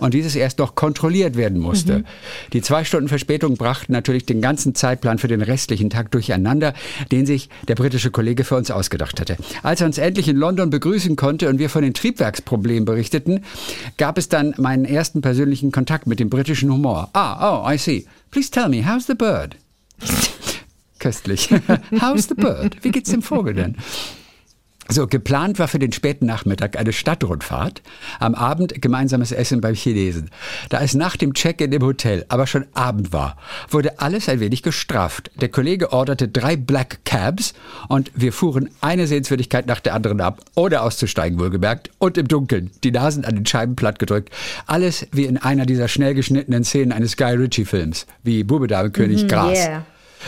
Und 0.00 0.14
dieses 0.14 0.34
erst 0.34 0.58
noch 0.58 0.74
kontrolliert 0.74 1.36
werden 1.36 1.58
musste. 1.60 1.98
Mhm. 1.98 2.04
Die 2.52 2.62
zwei 2.62 2.84
Stunden 2.84 3.08
Verspätung 3.08 3.56
brachten 3.56 3.92
natürlich 3.92 4.24
den 4.24 4.40
ganzen 4.40 4.74
Zeitplan 4.74 5.18
für 5.18 5.28
den 5.28 5.42
restlichen 5.42 5.90
Tag 5.90 6.10
durcheinander, 6.10 6.74
den 7.12 7.26
sich 7.26 7.48
der 7.68 7.74
britische 7.74 8.10
Kollege 8.10 8.44
für 8.44 8.56
uns 8.56 8.70
ausgedacht 8.70 9.20
hatte. 9.20 9.36
Als 9.62 9.83
er 9.84 9.86
uns 9.86 9.98
endlich 9.98 10.28
in 10.28 10.36
London 10.36 10.70
begrüßen 10.70 11.14
konnte 11.14 11.48
und 11.48 11.58
wir 11.58 11.68
von 11.68 11.82
den 11.82 11.94
Triebwerksproblemen 11.94 12.84
berichteten, 12.84 13.44
gab 13.98 14.18
es 14.18 14.28
dann 14.28 14.54
meinen 14.56 14.84
ersten 14.84 15.20
persönlichen 15.20 15.70
Kontakt 15.72 16.06
mit 16.06 16.20
dem 16.20 16.30
britischen 16.30 16.72
Humor. 16.72 17.10
Ah, 17.12 17.62
oh, 17.62 17.70
I 17.70 17.76
see. 17.78 18.06
Please 18.30 18.50
tell 18.50 18.68
me, 18.68 18.82
how's 18.86 19.06
the 19.06 19.14
bird? 19.14 19.56
Köstlich. 20.98 21.50
how's 22.00 22.28
the 22.28 22.34
bird? 22.34 22.76
Wie 22.82 22.90
geht's 22.90 23.10
dem 23.10 23.22
Vogel 23.22 23.54
denn? 23.54 23.76
So, 24.88 25.06
geplant 25.06 25.58
war 25.58 25.68
für 25.68 25.78
den 25.78 25.92
späten 25.92 26.26
Nachmittag 26.26 26.78
eine 26.78 26.92
Stadtrundfahrt, 26.92 27.82
am 28.20 28.34
Abend 28.34 28.80
gemeinsames 28.82 29.32
Essen 29.32 29.60
beim 29.60 29.74
Chinesen. 29.74 30.30
Da 30.68 30.80
es 30.82 30.94
nach 30.94 31.16
dem 31.16 31.32
Check-in 31.32 31.72
im 31.72 31.82
Hotel 31.82 32.26
aber 32.28 32.46
schon 32.46 32.66
Abend 32.74 33.12
war, 33.12 33.36
wurde 33.70 33.98
alles 34.00 34.28
ein 34.28 34.40
wenig 34.40 34.62
gestrafft. 34.62 35.30
Der 35.40 35.48
Kollege 35.48 35.92
orderte 35.92 36.28
drei 36.28 36.56
Black 36.56 36.98
Cabs 37.04 37.54
und 37.88 38.12
wir 38.14 38.32
fuhren 38.32 38.68
eine 38.82 39.06
Sehenswürdigkeit 39.06 39.66
nach 39.66 39.80
der 39.80 39.94
anderen 39.94 40.20
ab, 40.20 40.42
ohne 40.54 40.82
auszusteigen 40.82 41.38
wohlgemerkt, 41.38 41.90
und 41.98 42.18
im 42.18 42.28
Dunkeln, 42.28 42.70
die 42.84 42.90
Nasen 42.90 43.24
an 43.24 43.36
den 43.36 43.46
Scheiben 43.46 43.76
platt 43.76 43.98
gedrückt. 43.98 44.30
Alles 44.66 45.06
wie 45.12 45.24
in 45.24 45.38
einer 45.38 45.64
dieser 45.64 45.88
schnell 45.88 46.14
geschnittenen 46.14 46.64
Szenen 46.64 46.92
eines 46.92 47.16
Guy 47.16 47.34
Ritchie-Films, 47.34 48.06
wie 48.22 48.44
Bube 48.44 48.66
Dame 48.66 48.90
König 48.90 49.28
Gras. 49.28 49.58
yeah. 49.58 49.86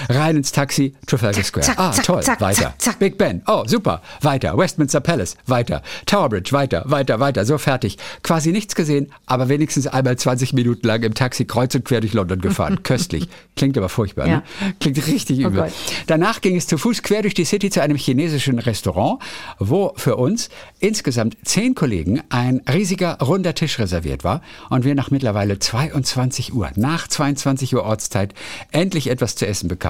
Rein 0.09 0.37
ins 0.37 0.53
Taxi, 0.53 0.95
Trafalgar 1.07 1.45
Square. 1.45 1.67
zack, 1.67 1.79
ah, 1.79 1.93
zack, 1.93 2.05
toll. 2.05 2.23
zack, 2.23 2.41
weiter. 2.41 2.61
zack, 2.63 2.83
zack. 2.83 2.99
Big 2.99 3.19
Ben. 3.19 3.43
Oh, 3.47 3.65
super. 3.67 4.03
Weiter. 4.23 4.57
Westminster 4.57 5.01
Palace. 5.01 5.37
Weiter. 5.47 5.83
Tower 6.07 6.29
Bridge. 6.29 6.53
Weiter, 6.53 6.83
weiter, 6.87 7.21
weiter. 7.21 7.45
So 7.45 7.59
fertig. 7.59 7.97
Quasi 8.23 8.53
nichts 8.53 8.75
gesehen, 8.75 9.13
aber 9.27 9.49
wenigstens 9.49 9.87
einmal 9.87 10.17
20 10.17 10.53
Minuten 10.53 10.87
lang 10.87 11.03
im 11.03 11.15
Taxi 11.15 11.45
kreuz 11.45 11.75
und 11.75 11.85
quer 11.85 12.01
durch 12.01 12.13
London 12.13 12.41
gefahren. 12.41 12.83
Köstlich. 12.83 13.29
Klingt 13.57 13.77
aber 13.79 13.89
furchtbar, 13.89 14.27
Ja. 14.27 14.37
ne? 14.37 14.43
Klingt 14.81 15.07
richtig 15.07 15.39
übel. 15.39 15.63
Gott. 15.63 15.73
Danach 16.07 16.41
ging 16.41 16.57
es 16.57 16.67
zu 16.67 16.79
Fuß 16.79 17.03
quer 17.03 17.23
durch 17.23 17.35
die 17.35 17.45
City 17.45 17.71
zu 17.71 17.81
einem 17.83 17.97
chinesischen 17.97 18.59
Restaurant, 18.59 19.21
wo 19.59 19.93
für 19.97 20.17
uns 20.17 20.49
insgesamt 20.79 21.37
zehn 21.45 21.75
Kollegen 21.75 22.23
ein 22.29 22.61
riesiger 22.71 23.19
runder 23.21 23.55
Tisch 23.55 23.79
reserviert 23.79 24.25
war 24.25 24.43
und 24.71 24.85
wir 24.85 24.95
nach 24.95 25.11
mittlerweile 25.11 25.59
22 25.59 26.53
Uhr, 26.55 26.71
nach 26.77 27.09
22 27.09 27.75
Uhr 27.75 27.85
Ortszeit, 27.85 28.35
endlich 28.73 29.09
etwas 29.09 29.37
zu 29.37 29.47
essen 29.47 29.69
bekamen. 29.69 29.86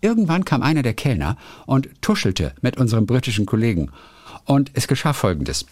Irgendwann 0.00 0.44
kam 0.44 0.62
einer 0.62 0.82
der 0.82 0.94
Kellner 0.94 1.36
und 1.66 1.88
tuschelte 2.00 2.54
mit 2.60 2.76
unserem 2.76 3.06
britischen 3.06 3.46
Kollegen. 3.46 3.90
Und 4.44 4.70
es 4.74 4.86
geschah 4.86 5.12
Folgendes. 5.12 5.66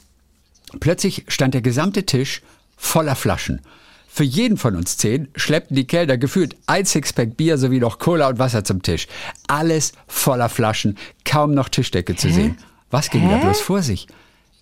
Plötzlich 0.81 1.24
stand 1.29 1.55
der 1.55 1.62
gesamte 1.62 2.05
Tisch 2.05 2.43
voller 2.77 3.14
Flaschen. 3.14 3.61
Für 4.09 4.24
jeden 4.24 4.57
von 4.57 4.77
uns 4.77 4.97
zehn 4.97 5.29
schleppten 5.37 5.77
die 5.77 5.87
Kellner 5.87 6.16
gefühlt 6.16 6.57
ein 6.66 6.87
Sixpack 6.87 7.37
Bier 7.37 7.59
sowie 7.59 7.81
noch 7.81 7.99
Cola 7.99 8.29
und 8.29 8.39
Wasser 8.39 8.64
zum 8.64 8.83
Tisch. 8.83 9.07
Alles 9.47 9.93
voller 10.07 10.49
Flaschen, 10.49 10.97
kaum 11.24 11.53
noch 11.55 11.68
Tischdecke 11.68 12.16
zu 12.16 12.33
sehen. 12.33 12.57
Was 12.91 13.11
ging 13.11 13.29
da 13.29 13.37
Hä? 13.37 13.43
bloß 13.43 13.61
vor 13.61 13.83
sich? 13.83 14.07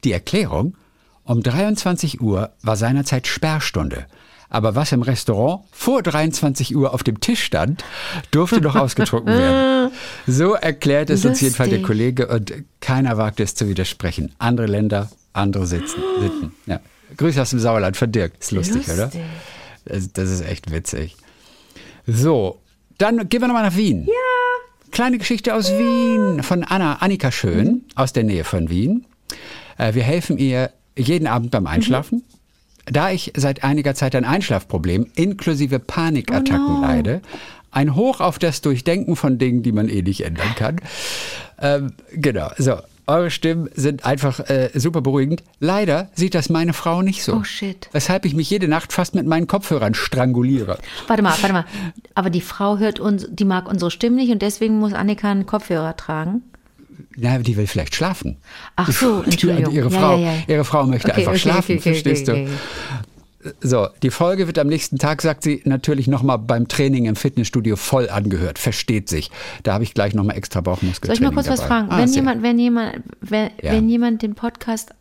Die 0.03 0.13
Erklärung? 0.13 0.75
Um 1.23 1.43
23 1.43 2.21
Uhr 2.21 2.51
war 2.63 2.77
seinerzeit 2.77 3.27
Sperrstunde. 3.27 4.07
Aber 4.49 4.75
was 4.75 4.93
im 4.93 5.03
Restaurant 5.03 5.65
vor 5.73 6.03
23 6.03 6.77
Uhr 6.77 6.95
auf 6.95 7.03
dem 7.03 7.21
Tisch 7.21 7.43
stand, 7.43 7.85
durfte 8.31 8.61
noch 8.61 8.77
ausgetrunken 8.77 9.35
werden. 9.39 9.93
So 10.27 10.55
erklärt 10.55 11.11
es 11.11 11.25
uns 11.25 11.41
jedenfalls 11.41 11.71
der 11.71 11.79
Lustig. 11.81 11.87
Kollege 11.87 12.29
und 12.29 12.53
keiner 12.81 13.17
wagte 13.17 13.43
es 13.43 13.55
zu 13.55 13.69
widersprechen. 13.69 14.33
Andere 14.39 14.67
Länder, 14.67 15.11
andere 15.33 15.67
Sitzen, 15.67 16.03
Sitten. 16.21 16.53
Ja. 16.67 16.81
Grüße 17.17 17.41
aus 17.41 17.51
dem 17.51 17.59
Sauerland 17.59 17.97
von 17.97 18.11
Dirk. 18.11 18.33
Ist 18.41 18.53
lustig, 18.53 18.89
oder? 18.89 19.05
Lustig. 19.05 19.23
Das, 19.85 20.13
das 20.13 20.31
ist 20.31 20.47
echt 20.47 20.71
witzig. 20.71 21.17
So, 22.07 22.61
dann 22.99 23.29
gehen 23.29 23.41
wir 23.41 23.49
nochmal 23.49 23.65
nach 23.65 23.77
Wien. 23.77 24.07
Ja. 24.07 24.13
Kleine 24.91 25.19
Geschichte 25.19 25.55
aus 25.55 25.71
Wien 25.73 26.43
von 26.43 26.63
Anna, 26.63 26.95
Annika 26.97 27.33
Schön 27.33 27.85
aus 27.95 28.13
der 28.13 28.25
Nähe 28.25 28.45
von 28.45 28.71
Wien. 28.71 29.07
Äh, 29.77 29.95
wir 29.95 30.03
helfen 30.05 30.39
ihr 30.39 30.71
jeden 30.97 31.27
Abend 31.27 31.51
beim 31.51 31.67
Einschlafen. 31.67 32.23
Da 32.87 33.11
ich 33.11 33.33
seit 33.37 33.65
einiger 33.65 33.95
Zeit 33.95 34.15
ein 34.15 34.25
Einschlafproblem 34.25 35.07
inklusive 35.15 35.79
Panikattacken 35.79 36.81
leide, 36.83 37.23
ein 37.71 37.95
Hoch 37.95 38.21
auf 38.21 38.39
das 38.39 38.61
Durchdenken 38.61 39.17
von 39.17 39.39
Dingen, 39.39 39.63
die 39.63 39.73
man 39.73 39.89
eh 39.89 40.03
nicht 40.03 40.25
ändern 40.25 40.55
kann. 40.57 40.77
Ähm, 41.61 41.93
genau, 42.13 42.51
so. 42.59 42.77
Eure 43.07 43.31
Stimmen 43.31 43.69
sind 43.75 44.07
einfach 44.07 44.41
äh, 44.49 44.71
super 44.73 45.03
beruhigend. 45.03 45.43
Leider 45.61 46.09
sieht 46.15 46.35
das 46.35 46.49
meine 46.49 46.73
Frau 46.73 47.03
nicht 47.03 47.23
so. 47.23 47.35
Oh, 47.35 47.45
shit. 47.45 47.91
Weshalb 47.93 48.25
ich 48.25 48.35
mich 48.35 48.49
jede 48.49 48.67
Nacht 48.67 48.95
fast 48.95 49.15
mit 49.15 49.27
meinen 49.27 49.47
Kopfhörern 49.47 49.93
stranguliere. 49.93 50.79
Warte 51.07 51.23
mal, 51.23 51.35
warte 51.39 51.53
mal. 51.53 51.67
Aber 52.15 52.31
die 52.31 52.41
Frau 52.41 52.79
hört 52.79 53.01
uns, 53.01 53.27
die 53.31 53.45
mag 53.45 53.69
unsere 53.69 53.91
Stimmen 53.91 54.17
nicht 54.17 54.31
und 54.31 54.41
deswegen 54.41 54.79
muss 54.79 54.95
Annika 54.95 55.31
einen 55.31 55.45
Kopfhörer 55.45 55.97
tragen. 55.97 56.45
Na, 57.17 57.39
die 57.39 57.57
will 57.57 57.67
vielleicht 57.67 57.95
schlafen. 57.95 58.39
Ach 58.77 58.91
so, 58.91 59.23
Die- 59.27 59.31
Entschuldigung. 59.31 59.73
Ihre 59.75 59.91
Ja, 59.91 59.99
Frau, 60.01 60.17
ja, 60.19 60.33
ja. 60.33 60.43
ihre 60.49 60.65
Frau 60.65 60.87
möchte 60.87 61.09
Okay, 61.09 61.21
einfach 61.21 61.33
okay, 61.33 61.39
schlafen, 61.41 61.77
okay, 61.79 61.81
verstehst 61.81 62.29
du? 62.29 62.49
So, 63.61 63.89
die 64.03 64.11
Folge 64.11 64.47
wird 64.47 64.59
am 64.59 64.69
nächsten 64.69 64.99
Tag, 64.99 65.21
sagt 65.21 65.43
sie, 65.43 65.61
natürlich 65.67 66.09
nochmal 66.09 66.39
beim 66.39 66.67
Training 66.67 67.05
im 67.05 67.15
Fitnessstudio 67.15 67.77
voll 67.77 68.09
angehört. 68.09 68.59
Versteht 68.59 69.11
sich. 69.11 69.31
Da 69.65 69.75
habe 69.75 69.85
ich 69.85 69.93
gleich 69.93 70.15
nochmal 70.15 70.37
extra 70.39 70.59
Soll 70.61 70.63
Bauchmuskeltraining 70.65 71.23
ich 71.31 71.35
mal 71.35 71.43
kurz 71.43 71.49
was 71.49 71.61
dabei. 71.61 71.69
fragen? 71.69 71.89
Ah, 71.91 71.99
wenn 71.99 72.09
jemand, 72.09 72.43
wenn 72.43 72.59
jemand, 72.59 73.03
wenn, 73.21 73.51
wenn 73.61 73.89
jemand 73.91 74.23
den 74.23 74.35
Podcast 74.35 74.95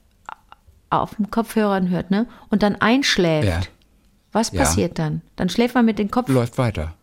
auf 0.89 1.15
dem 1.15 1.31
Kopfhörern 1.31 1.89
hört, 1.89 2.11
ne, 2.11 2.27
und 2.49 2.63
dann 2.63 2.75
einschläft, 2.75 3.69
was 4.33 4.51
passiert 4.51 4.99
dann? 4.99 5.21
Dann 5.37 5.47
schläft 5.47 5.73
man 5.75 5.85
mit 5.85 5.97
den 5.97 6.11
Kopf. 6.11 6.27
läuft 6.27 6.57
weiter. 6.57 6.93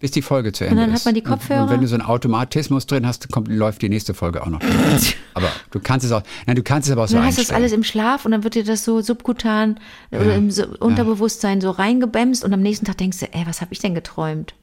Bis- 0.00 0.10
die 0.10 0.22
Folge 0.22 0.52
zu 0.52 0.64
Ende 0.64 0.82
dann 0.82 0.90
ist. 0.92 1.00
hat 1.00 1.04
man 1.06 1.14
die 1.14 1.22
Und- 1.22 1.30
Kopfhörer? 1.30 1.62
Und 1.62 1.70
wenn 1.70 1.80
du 1.80 1.88
so 1.88 1.94
einen 1.94 2.04
Automatismus 2.04 2.86
drin 2.86 3.06
hast, 3.06 3.30
kommt, 3.30 3.48
läuft 3.48 3.82
die 3.82 3.88
nächste 3.88 4.14
Folge 4.14 4.42
auch 4.42 4.48
noch. 4.48 4.60
aber 5.34 5.50
du 5.70 5.80
kannst 5.80 6.04
es 6.04 6.12
auch, 6.12 6.22
nein, 6.46 6.56
du 6.56 6.62
kannst 6.62 6.88
es 6.88 6.92
aber 6.92 7.04
auch 7.04 7.08
so 7.08 7.16
dann 7.16 7.24
hast 7.24 7.38
du 7.38 7.42
das 7.42 7.50
alles 7.52 7.72
im 7.72 7.84
Schlaf 7.84 8.24
und 8.24 8.32
dann 8.32 8.44
wird 8.44 8.54
dir 8.54 8.64
das 8.64 8.84
so 8.84 9.00
subkutan 9.00 9.80
oder 10.10 10.34
im 10.34 10.50
Unterbewusstsein 10.80 11.60
so 11.60 11.70
reingebämst 11.70 12.44
und 12.44 12.52
am 12.52 12.60
nächsten 12.60 12.84
Tag 12.84 12.98
denkst 12.98 13.18
du, 13.18 13.32
ey, 13.32 13.46
was 13.46 13.60
habe 13.60 13.72
ich 13.72 13.78
denn 13.78 13.94
geträumt? 13.94 14.54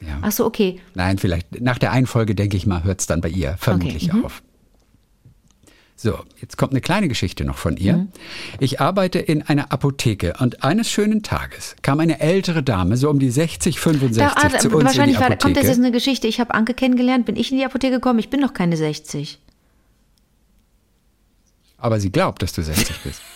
Ja. 0.00 0.18
Ach 0.22 0.32
so, 0.32 0.44
okay. 0.44 0.80
Nein, 0.94 1.18
vielleicht 1.18 1.60
nach 1.60 1.78
der 1.78 1.92
einen 1.92 2.06
Folge, 2.06 2.34
denke 2.34 2.56
ich 2.56 2.66
mal, 2.66 2.84
hört 2.84 3.00
es 3.00 3.06
dann 3.06 3.20
bei 3.20 3.28
ihr 3.28 3.56
vermutlich 3.58 4.12
mhm. 4.12 4.24
auf. 4.24 4.42
So, 5.96 6.18
jetzt 6.40 6.56
kommt 6.56 6.72
eine 6.72 6.80
kleine 6.80 7.08
Geschichte 7.08 7.44
noch 7.44 7.56
von 7.56 7.76
ihr. 7.76 7.98
Mhm. 7.98 8.08
Ich 8.58 8.80
arbeite 8.80 9.20
in 9.20 9.42
einer 9.42 9.70
Apotheke 9.72 10.34
und 10.40 10.64
eines 10.64 10.90
schönen 10.90 11.22
Tages 11.22 11.76
kam 11.82 12.00
eine 12.00 12.20
ältere 12.20 12.62
Dame, 12.62 12.96
so 12.96 13.08
um 13.10 13.20
die 13.20 13.30
60, 13.30 13.78
65, 13.78 14.22
Da, 14.22 14.32
ah, 14.34 14.48
zu 14.48 14.54
uns 14.54 14.64
in 14.64 14.70
die 14.70 14.84
wahrscheinlich 14.84 15.16
war, 15.18 15.26
Apotheke. 15.26 15.42
kommt 15.42 15.56
das 15.56 15.66
jetzt 15.66 15.78
eine 15.78 15.92
Geschichte. 15.92 16.26
Ich 16.26 16.40
habe 16.40 16.52
Anke 16.52 16.74
kennengelernt, 16.74 17.26
bin 17.26 17.36
ich 17.36 17.52
in 17.52 17.58
die 17.58 17.64
Apotheke 17.64 17.94
gekommen. 17.94 18.18
Ich 18.18 18.28
bin 18.28 18.40
noch 18.40 18.54
keine 18.54 18.76
60. 18.76 19.38
aber 21.78 22.00
sie 22.00 22.10
glaubt, 22.10 22.42
dass 22.42 22.54
du 22.54 22.62
60 22.62 22.96
bist. 23.02 23.20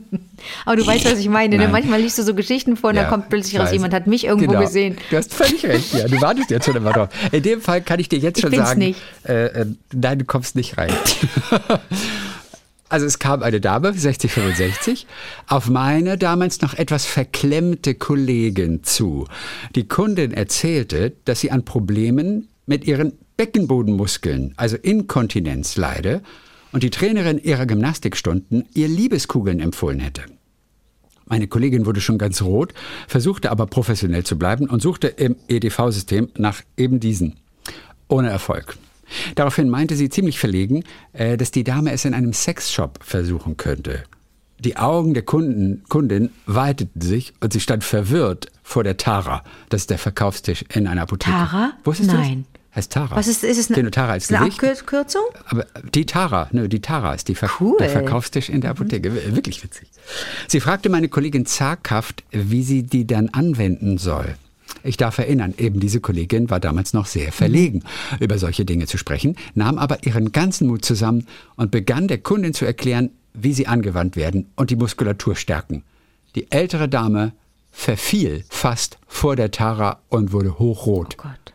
Aber 0.64 0.76
du 0.76 0.86
weißt, 0.86 1.04
was 1.04 1.18
ich 1.18 1.28
meine. 1.28 1.56
Ne? 1.56 1.68
Manchmal 1.68 2.00
liest 2.00 2.18
du 2.18 2.22
so 2.22 2.34
Geschichten 2.34 2.76
vor 2.76 2.90
und 2.90 2.96
Ja, 2.96 3.02
dann 3.02 3.10
kommt 3.10 3.28
plötzlich 3.28 3.54
ich 3.54 3.60
raus, 3.60 3.72
jemand 3.72 3.94
hat 3.94 4.06
mich 4.06 4.24
irgendwo 4.24 4.52
Genau. 4.52 4.60
gesehen. 4.60 4.96
Du 5.10 5.16
hast 5.16 5.32
völlig 5.34 5.64
recht, 5.64 5.94
ja. 5.94 6.06
Du 6.06 6.20
wartest 6.20 6.50
jetzt 6.50 6.66
schon 6.66 6.76
immer 6.76 6.92
drauf. 6.92 7.08
In 7.32 7.42
dem 7.42 7.60
Fall 7.60 7.82
kann 7.82 8.00
ich 8.00 8.08
dir 8.08 8.18
jetzt 8.18 8.38
Ich 8.38 8.42
schon 8.42 8.52
sagen, 8.54 8.78
nicht. 8.78 9.00
Äh, 9.26 9.46
äh, 9.46 9.66
nein, 9.92 10.18
du 10.18 10.24
kommst 10.24 10.56
nicht 10.56 10.76
rein. 10.78 10.92
Also 12.90 13.06
es 13.06 13.18
kam 13.18 13.42
eine 13.42 13.60
Dame, 13.60 13.92
60, 13.92 14.30
65, 14.30 15.06
auf 15.48 15.68
meine 15.68 16.16
damals 16.16 16.60
noch 16.60 16.74
etwas 16.74 17.06
verklemmte 17.06 17.94
Kollegin 17.94 18.84
zu. 18.84 19.26
Die 19.74 19.88
Kundin 19.88 20.32
erzählte, 20.32 21.12
dass 21.24 21.40
sie 21.40 21.50
an 21.50 21.64
Problemen 21.64 22.46
mit 22.66 22.84
ihren 22.84 23.14
Beckenbodenmuskeln, 23.36 24.54
also 24.56 24.76
Inkontinenz, 24.76 25.76
leide 25.76 26.22
und 26.74 26.82
die 26.82 26.90
Trainerin 26.90 27.38
ihrer 27.38 27.66
Gymnastikstunden 27.66 28.64
ihr 28.74 28.88
Liebeskugeln 28.88 29.60
empfohlen 29.60 30.00
hätte. 30.00 30.22
Meine 31.24 31.46
Kollegin 31.46 31.86
wurde 31.86 32.00
schon 32.00 32.18
ganz 32.18 32.42
rot, 32.42 32.74
versuchte 33.06 33.52
aber 33.52 33.66
professionell 33.66 34.24
zu 34.24 34.36
bleiben 34.36 34.68
und 34.68 34.82
suchte 34.82 35.06
im 35.06 35.36
EDV-System 35.46 36.30
nach 36.36 36.62
eben 36.76 36.98
diesen. 36.98 37.36
Ohne 38.08 38.28
Erfolg. 38.28 38.76
Daraufhin 39.36 39.70
meinte 39.70 39.94
sie 39.94 40.08
ziemlich 40.08 40.40
verlegen, 40.40 40.82
äh, 41.12 41.36
dass 41.36 41.52
die 41.52 41.62
Dame 41.62 41.92
es 41.92 42.04
in 42.04 42.12
einem 42.12 42.32
Sexshop 42.32 42.98
versuchen 43.04 43.56
könnte. 43.56 44.02
Die 44.58 44.76
Augen 44.76 45.14
der 45.14 45.22
Kunden, 45.22 45.84
Kundin 45.88 46.30
weiteten 46.46 47.00
sich 47.00 47.34
und 47.40 47.52
sie 47.52 47.60
stand 47.60 47.84
verwirrt 47.84 48.48
vor 48.64 48.82
der 48.82 48.96
Tara. 48.96 49.44
Das 49.68 49.82
ist 49.82 49.90
der 49.90 49.98
Verkaufstisch 49.98 50.64
in 50.74 50.88
einer 50.88 51.02
Apotheke. 51.02 51.36
Tara? 51.36 51.72
Wusstest 51.84 52.10
Nein. 52.10 52.46
Heißt 52.74 52.90
Tara. 52.92 53.14
Was 53.14 53.28
ist, 53.28 53.44
ist 53.44 53.58
es 53.58 53.70
eine, 53.70 53.90
Tara 53.90 54.12
als 54.12 54.30
eine 54.32 54.46
Gesicht? 54.46 54.64
Abkürzung? 54.80 55.22
Aber 55.46 55.64
die 55.94 56.06
Tara, 56.06 56.48
ne, 56.52 56.68
die 56.68 56.80
Tara 56.80 57.14
ist 57.14 57.28
die 57.28 57.34
Ver 57.36 57.48
Cool. 57.60 57.74
Mhm. 57.74 57.78
der 57.78 57.90
Verkaufstisch 57.90 58.48
in 58.48 58.60
der 58.60 58.70
Apotheke. 58.70 59.14
Wir- 59.14 59.36
Wirklich 59.36 59.62
witzig. 59.62 59.88
Sie 60.48 60.58
fragte 60.60 60.88
meine 60.88 61.08
Kollegin 61.08 61.46
zaghaft, 61.46 62.24
wie 62.32 62.62
sie 62.64 62.82
die 62.82 63.06
dann 63.06 63.28
anwenden 63.28 63.98
soll. 63.98 64.34
Ich 64.82 64.96
darf 64.96 65.18
erinnern, 65.18 65.54
eben 65.56 65.78
diese 65.78 66.00
Kollegin 66.00 66.50
war 66.50 66.58
damals 66.60 66.92
noch 66.94 67.06
sehr 67.06 67.30
verlegen, 67.32 67.84
über 68.20 68.38
solche 68.38 68.64
Dinge 68.64 68.86
zu 68.86 68.98
sprechen, 68.98 69.36
nahm 69.54 69.78
aber 69.78 70.04
ihren 70.04 70.32
ganzen 70.32 70.66
Mut 70.66 70.84
zusammen 70.84 71.26
und 71.56 71.70
begann 71.70 72.08
der 72.08 72.18
Kundin 72.18 72.54
zu 72.54 72.64
erklären, 72.64 73.10
wie 73.34 73.52
sie 73.54 73.66
angewandt 73.68 74.16
werden 74.16 74.46
und 74.56 74.70
die 74.70 74.76
Muskulatur 74.76 75.36
stärken. 75.36 75.84
Die 76.34 76.50
ältere 76.50 76.88
Dame 76.88 77.32
verfiel 77.70 78.44
fast 78.48 78.98
vor 79.06 79.36
der 79.36 79.50
Tara 79.52 80.00
und 80.08 80.32
wurde 80.32 80.58
hochrot. 80.58 81.16
Oh 81.18 81.22
Gott. 81.22 81.53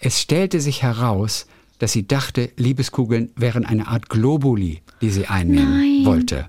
Es 0.00 0.20
stellte 0.20 0.60
sich 0.60 0.82
heraus, 0.82 1.46
dass 1.78 1.92
sie 1.92 2.06
dachte, 2.06 2.50
Liebeskugeln 2.56 3.30
wären 3.36 3.64
eine 3.64 3.86
Art 3.86 4.08
Globuli, 4.08 4.80
die 5.00 5.10
sie 5.10 5.26
einnehmen 5.26 5.78
Nein. 5.78 6.06
wollte. 6.06 6.46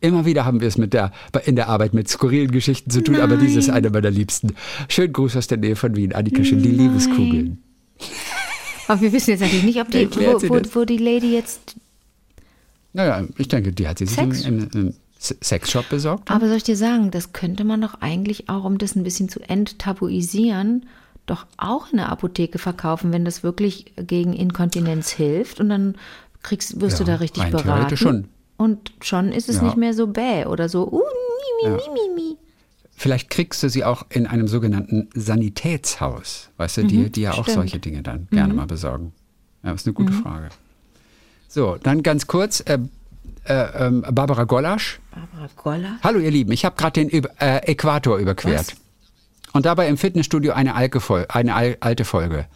Immer 0.00 0.26
wieder 0.26 0.44
haben 0.44 0.60
wir 0.60 0.68
es 0.68 0.76
mit 0.76 0.92
der, 0.92 1.12
in 1.46 1.56
der 1.56 1.68
Arbeit 1.68 1.94
mit 1.94 2.08
skurrilen 2.08 2.50
Geschichten 2.50 2.90
zu 2.90 3.02
tun, 3.02 3.16
aber 3.16 3.36
dies 3.36 3.56
ist 3.56 3.70
eine 3.70 3.88
meiner 3.90 4.10
Liebsten. 4.10 4.54
Schönen 4.88 5.12
Gruß 5.12 5.36
aus 5.36 5.46
der 5.46 5.58
Nähe 5.58 5.76
von 5.76 5.96
Wien, 5.96 6.12
Annika 6.12 6.44
Schön, 6.44 6.62
die 6.62 6.70
Liebeskugeln. 6.70 7.62
Aber 8.88 9.00
wir 9.00 9.12
wissen 9.12 9.30
jetzt 9.30 9.40
natürlich 9.40 9.64
nicht, 9.64 9.80
ob 9.80 9.90
die, 9.90 10.10
wo, 10.14 10.42
wo, 10.48 10.60
wo 10.74 10.84
die 10.84 10.98
Lady 10.98 11.32
jetzt. 11.32 11.76
Naja, 12.92 13.26
ich 13.38 13.48
denke, 13.48 13.72
die 13.72 13.88
hat 13.88 13.98
sie 13.98 14.06
sich 14.06 14.18
im, 14.18 14.32
Sex? 14.32 14.46
im, 14.46 14.68
im 14.74 14.94
Se- 15.18 15.36
Sexshop 15.42 15.88
besorgt. 15.88 16.30
Aber 16.30 16.48
soll 16.48 16.58
ich 16.58 16.64
dir 16.64 16.76
sagen, 16.76 17.10
das 17.10 17.32
könnte 17.32 17.64
man 17.64 17.80
doch 17.80 17.94
eigentlich 18.00 18.50
auch, 18.50 18.64
um 18.64 18.76
das 18.76 18.94
ein 18.96 19.04
bisschen 19.04 19.30
zu 19.30 19.40
enttabuisieren, 19.40 20.84
doch 21.26 21.46
auch 21.56 21.90
in 21.90 21.96
der 21.98 22.10
Apotheke 22.10 22.58
verkaufen, 22.58 23.12
wenn 23.12 23.24
das 23.24 23.42
wirklich 23.42 23.92
gegen 23.96 24.32
Inkontinenz 24.34 25.10
hilft. 25.10 25.60
Und 25.60 25.68
dann 25.70 25.94
kriegst, 26.42 26.80
wirst 26.80 27.00
du 27.00 27.04
Ja, 27.04 27.12
da 27.12 27.14
richtig 27.16 27.50
beraten. 27.50 27.96
schon. 27.96 28.28
Und 28.56 28.92
schon 29.00 29.32
ist 29.32 29.48
es 29.48 29.56
Ja. 29.56 29.62
nicht 29.62 29.76
mehr 29.76 29.94
so 29.94 30.06
bäh 30.06 30.44
oder 30.46 30.68
so, 30.68 30.86
uh, 30.86 31.00
mi, 31.62 31.70
mi, 31.70 31.76
mi, 31.76 31.82
mi, 31.92 32.14
mi. 32.14 32.36
Vielleicht 32.96 33.30
kriegst 33.30 33.62
du 33.62 33.68
sie 33.68 33.84
auch 33.84 34.04
in 34.10 34.26
einem 34.26 34.46
sogenannten 34.46 35.08
Sanitätshaus, 35.14 36.50
weißt 36.58 36.76
du, 36.78 36.84
die, 36.84 37.10
die 37.10 37.22
ja 37.22 37.32
auch 37.32 37.38
Mhm, 37.38 37.42
stimmt. 37.42 37.56
Mhm. 37.56 37.60
solche 37.60 37.78
Dinge 37.80 38.02
dann 38.02 38.28
gerne 38.30 38.54
mal 38.54 38.66
besorgen. 38.66 39.12
Ja, 39.64 39.72
ist 39.72 39.86
eine 39.86 39.94
gute 39.94 40.12
Frage. 40.12 40.48
So, 41.48 41.76
dann 41.82 42.02
ganz 42.02 42.26
kurz, 42.26 42.60
äh, 42.60 42.78
äh, 43.46 43.86
ähm, 43.86 44.04
Barbara 44.12 44.44
Gollasch. 44.44 45.00
Barbara 45.10 45.48
Goller. 45.56 45.98
Hallo 46.02 46.18
ihr 46.20 46.30
Lieben, 46.30 46.52
ich 46.52 46.64
habe 46.64 46.76
gerade 46.76 47.04
den 47.04 47.10
äh, 47.40 47.58
Äquator 47.70 48.18
überquert. 48.18 48.74
Und 49.54 49.64
dabei 49.64 49.88
im 49.88 49.96
Fitnessstudio 49.96 50.52
eine, 50.52 50.74
alte 50.74 50.98
Fol- 51.00 51.24
eine 51.30 51.54
al- 51.54 51.76
alte 51.80 52.04
Folge. 52.04 52.46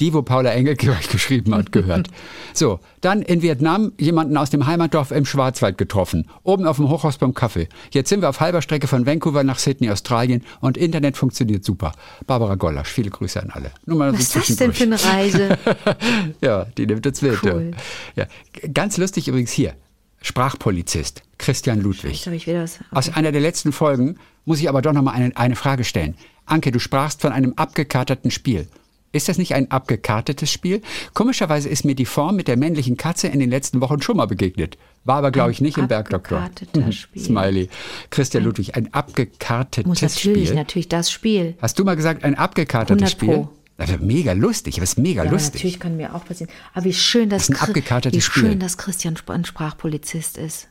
Die, 0.00 0.14
wo 0.14 0.22
Paula 0.22 0.50
Engelke 0.52 0.90
euch 0.98 1.10
geschrieben 1.10 1.54
hat, 1.54 1.70
gehört. 1.72 2.08
So, 2.54 2.80
dann 3.02 3.20
in 3.20 3.42
Vietnam 3.42 3.92
jemanden 3.98 4.38
aus 4.38 4.48
dem 4.48 4.66
Heimatdorf 4.66 5.10
im 5.10 5.26
Schwarzwald 5.26 5.76
getroffen. 5.76 6.26
Oben 6.42 6.66
auf 6.66 6.76
dem 6.76 6.88
Hochhaus 6.88 7.18
beim 7.18 7.34
Kaffee. 7.34 7.68
Jetzt 7.90 8.08
sind 8.08 8.22
wir 8.22 8.30
auf 8.30 8.40
halber 8.40 8.62
Strecke 8.62 8.86
von 8.86 9.04
Vancouver 9.04 9.44
nach 9.44 9.58
Sydney, 9.58 9.90
Australien 9.90 10.42
und 10.62 10.78
Internet 10.78 11.18
funktioniert 11.18 11.62
super. 11.66 11.92
Barbara 12.26 12.54
Gollasch, 12.54 12.88
viele 12.88 13.10
Grüße 13.10 13.42
an 13.42 13.50
alle. 13.50 13.70
Nur 13.84 13.98
mal 13.98 14.14
Was 14.14 14.32
so 14.32 14.38
ist 14.38 14.48
das 14.48 14.56
denn 14.56 14.72
für 14.72 14.84
eine 14.84 15.04
Reise? 15.04 15.58
ja, 16.40 16.64
die 16.78 16.86
nimmt 16.86 17.06
uns 17.06 17.20
mit. 17.20 17.42
Cool. 17.44 17.72
Ja. 18.16 18.24
Ganz 18.72 18.96
lustig 18.96 19.28
übrigens 19.28 19.50
hier. 19.52 19.74
Sprachpolizist 20.22 21.22
Christian 21.38 21.80
Ludwig. 21.80 22.26
Was. 22.26 22.78
Aus 22.90 23.14
einer 23.14 23.32
der 23.32 23.40
letzten 23.40 23.72
Folgen 23.72 24.18
muss 24.44 24.60
ich 24.60 24.68
aber 24.68 24.82
doch 24.82 24.92
noch 24.92 25.02
mal 25.02 25.12
eine, 25.12 25.36
eine 25.36 25.56
Frage 25.56 25.84
stellen. 25.84 26.16
Anke, 26.44 26.70
du 26.70 26.78
sprachst 26.78 27.22
von 27.22 27.32
einem 27.32 27.54
abgekarterten 27.56 28.30
Spiel. 28.30 28.68
Ist 29.12 29.28
das 29.28 29.38
nicht 29.38 29.54
ein 29.54 29.70
abgekartetes 29.70 30.52
Spiel? 30.52 30.82
Komischerweise 31.14 31.68
ist 31.68 31.84
mir 31.84 31.96
die 31.96 32.04
Form 32.04 32.36
mit 32.36 32.46
der 32.46 32.56
männlichen 32.56 32.96
Katze 32.96 33.26
in 33.26 33.40
den 33.40 33.50
letzten 33.50 33.80
Wochen 33.80 34.00
schon 34.02 34.16
mal 34.16 34.26
begegnet. 34.26 34.78
War 35.04 35.16
aber, 35.16 35.32
glaube 35.32 35.50
ich, 35.50 35.60
nicht 35.60 35.78
im 35.78 35.88
Bergdoktor. 35.88 36.38
abgekarteter 36.38 36.92
Spiel. 36.92 37.22
Smiley. 37.22 37.68
Christian 38.10 38.44
Ludwig, 38.44 38.76
ein 38.76 38.92
abgekartetes 38.94 39.88
Muss 39.88 40.02
natürlich, 40.02 40.48
Spiel. 40.48 40.54
natürlich 40.54 40.88
das 40.88 41.10
Spiel. 41.10 41.54
Hast 41.60 41.78
du 41.78 41.84
mal 41.84 41.96
gesagt, 41.96 42.22
ein 42.22 42.36
abgekartetes 42.36 43.14
100 43.14 43.18
Pro. 43.18 43.44
Spiel? 43.44 43.59
Das 43.80 43.90
ist 43.90 44.00
mega 44.02 44.32
lustig, 44.32 44.74
aber 44.76 44.84
es 44.84 44.90
ist 44.90 44.98
mega 44.98 45.24
Ja, 45.24 45.30
lustig. 45.30 45.54
natürlich 45.54 45.80
kann 45.80 45.96
mir 45.96 46.14
auch 46.14 46.24
passieren. 46.24 46.52
Aber 46.74 46.84
wie 46.84 46.92
schön, 46.92 47.30
dass, 47.30 47.46
Das 47.46 47.56
Chri- 47.58 48.12
wie 48.12 48.20
schön, 48.20 48.60
dass 48.60 48.76
Christian 48.76 49.16
ein 49.26 49.44
Sprachpolizist 49.46 50.36
ist. 50.36 50.68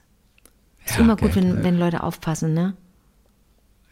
Ist 0.86 0.95
Ja, 0.95 1.01
immer 1.01 1.16
gut, 1.16 1.36
wenn, 1.36 1.64
wenn 1.64 1.78
Leute 1.80 2.03
aufpassen, 2.03 2.53
ne? 2.53 2.76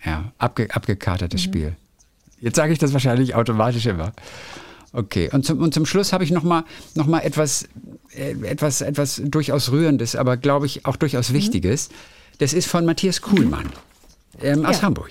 Ja, 0.06 0.32
abge, 0.38 0.68
abgekartetes 0.74 1.42
Mhm. 1.42 1.46
Spiel. 1.46 1.76
Jetzt 2.40 2.56
sage 2.58 2.72
ich 2.74 2.78
das 2.80 2.94
wahrscheinlich 2.94 3.34
automatisch 3.34 3.88
immer. 3.88 4.12
Okay, 4.94 5.30
und 5.34 5.44
zum, 5.46 5.60
und 5.62 5.74
zum 5.74 5.86
Schluss 5.88 6.14
habe 6.14 6.24
ich 6.24 6.30
noch 6.32 6.44
mal, 6.44 6.64
noch 6.96 7.08
mal 7.08 7.20
etwas, 7.20 7.68
äh, 8.16 8.34
etwas, 8.44 8.82
etwas 8.82 9.20
durchaus 9.26 9.72
Rührendes, 9.72 10.16
aber 10.16 10.38
glaube 10.38 10.68
ich 10.68 10.86
auch 10.86 10.94
Mhm. 10.94 11.00
durchaus 11.00 11.34
Wichtiges. 11.34 11.90
Das 12.38 12.54
ist 12.54 12.68
von 12.68 12.86
Matthias 12.86 13.22
Kuhlmann 13.22 13.70
ähm, 14.42 14.64
aus 14.64 14.78
Ja. 14.78 14.84
Hamburg, 14.84 15.10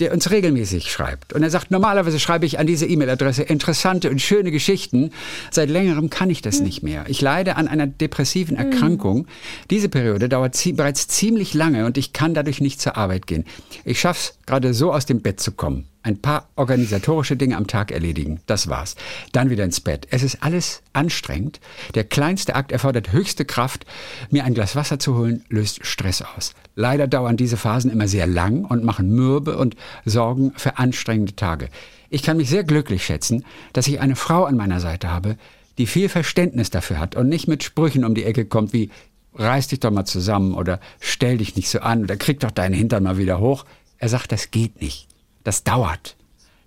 der 0.00 0.12
uns 0.12 0.30
regelmäßig 0.30 0.90
schreibt. 0.90 1.32
Und 1.32 1.42
er 1.42 1.50
sagt, 1.50 1.70
normalerweise 1.70 2.18
schreibe 2.18 2.46
ich 2.46 2.58
an 2.58 2.66
diese 2.66 2.86
E-Mail-Adresse 2.86 3.42
interessante 3.42 4.10
und 4.10 4.20
schöne 4.20 4.50
Geschichten. 4.50 5.10
Seit 5.50 5.70
längerem 5.70 6.10
kann 6.10 6.30
ich 6.30 6.42
das 6.42 6.60
nicht 6.60 6.82
mehr. 6.82 7.04
Ich 7.08 7.20
leide 7.20 7.56
an 7.56 7.68
einer 7.68 7.86
depressiven 7.86 8.56
Erkrankung. 8.56 9.26
Diese 9.70 9.88
Periode 9.88 10.28
dauert 10.28 10.54
zie 10.54 10.72
bereits 10.72 11.06
ziemlich 11.08 11.54
lange 11.54 11.86
und 11.86 11.96
ich 11.96 12.12
kann 12.12 12.34
dadurch 12.34 12.60
nicht 12.60 12.80
zur 12.80 12.96
Arbeit 12.96 13.26
gehen. 13.26 13.44
Ich 13.84 14.00
schaffe 14.00 14.20
es 14.20 14.38
gerade 14.46 14.74
so 14.74 14.92
aus 14.92 15.06
dem 15.06 15.20
Bett 15.22 15.40
zu 15.40 15.52
kommen. 15.52 15.88
Ein 16.04 16.20
paar 16.20 16.50
organisatorische 16.56 17.34
Dinge 17.34 17.56
am 17.56 17.66
Tag 17.66 17.90
erledigen. 17.90 18.40
Das 18.44 18.68
war's. 18.68 18.94
Dann 19.32 19.48
wieder 19.48 19.64
ins 19.64 19.80
Bett. 19.80 20.06
Es 20.10 20.22
ist 20.22 20.42
alles 20.42 20.82
anstrengend. 20.92 21.60
Der 21.94 22.04
kleinste 22.04 22.56
Akt 22.56 22.72
erfordert 22.72 23.12
höchste 23.12 23.46
Kraft. 23.46 23.86
Mir 24.30 24.44
ein 24.44 24.52
Glas 24.52 24.76
Wasser 24.76 24.98
zu 24.98 25.16
holen, 25.16 25.46
löst 25.48 25.86
Stress 25.86 26.20
aus. 26.20 26.52
Leider 26.76 27.06
dauern 27.06 27.38
diese 27.38 27.56
Phasen 27.56 27.90
immer 27.90 28.06
sehr 28.06 28.26
lang 28.26 28.66
und 28.66 28.84
machen 28.84 29.08
mürbe 29.08 29.56
und 29.56 29.76
sorgen 30.04 30.52
für 30.56 30.76
anstrengende 30.76 31.36
Tage. 31.36 31.70
Ich 32.10 32.22
kann 32.22 32.36
mich 32.36 32.50
sehr 32.50 32.64
glücklich 32.64 33.06
schätzen, 33.06 33.42
dass 33.72 33.86
ich 33.86 33.98
eine 33.98 34.14
Frau 34.14 34.44
an 34.44 34.58
meiner 34.58 34.80
Seite 34.80 35.10
habe, 35.10 35.38
die 35.78 35.86
viel 35.86 36.10
Verständnis 36.10 36.68
dafür 36.68 36.98
hat 36.98 37.16
und 37.16 37.30
nicht 37.30 37.48
mit 37.48 37.64
Sprüchen 37.64 38.04
um 38.04 38.14
die 38.14 38.24
Ecke 38.24 38.44
kommt 38.44 38.74
wie 38.74 38.90
reiß 39.36 39.68
dich 39.68 39.80
doch 39.80 39.90
mal 39.90 40.04
zusammen 40.04 40.52
oder 40.52 40.80
stell 41.00 41.38
dich 41.38 41.56
nicht 41.56 41.70
so 41.70 41.80
an 41.80 42.02
oder 42.04 42.16
krieg 42.16 42.40
doch 42.40 42.50
deinen 42.50 42.74
Hintern 42.74 43.02
mal 43.02 43.16
wieder 43.16 43.40
hoch. 43.40 43.64
Er 43.96 44.10
sagt, 44.10 44.32
das 44.32 44.50
geht 44.50 44.82
nicht. 44.82 45.08
Das 45.44 45.64
dauert. 45.64 46.16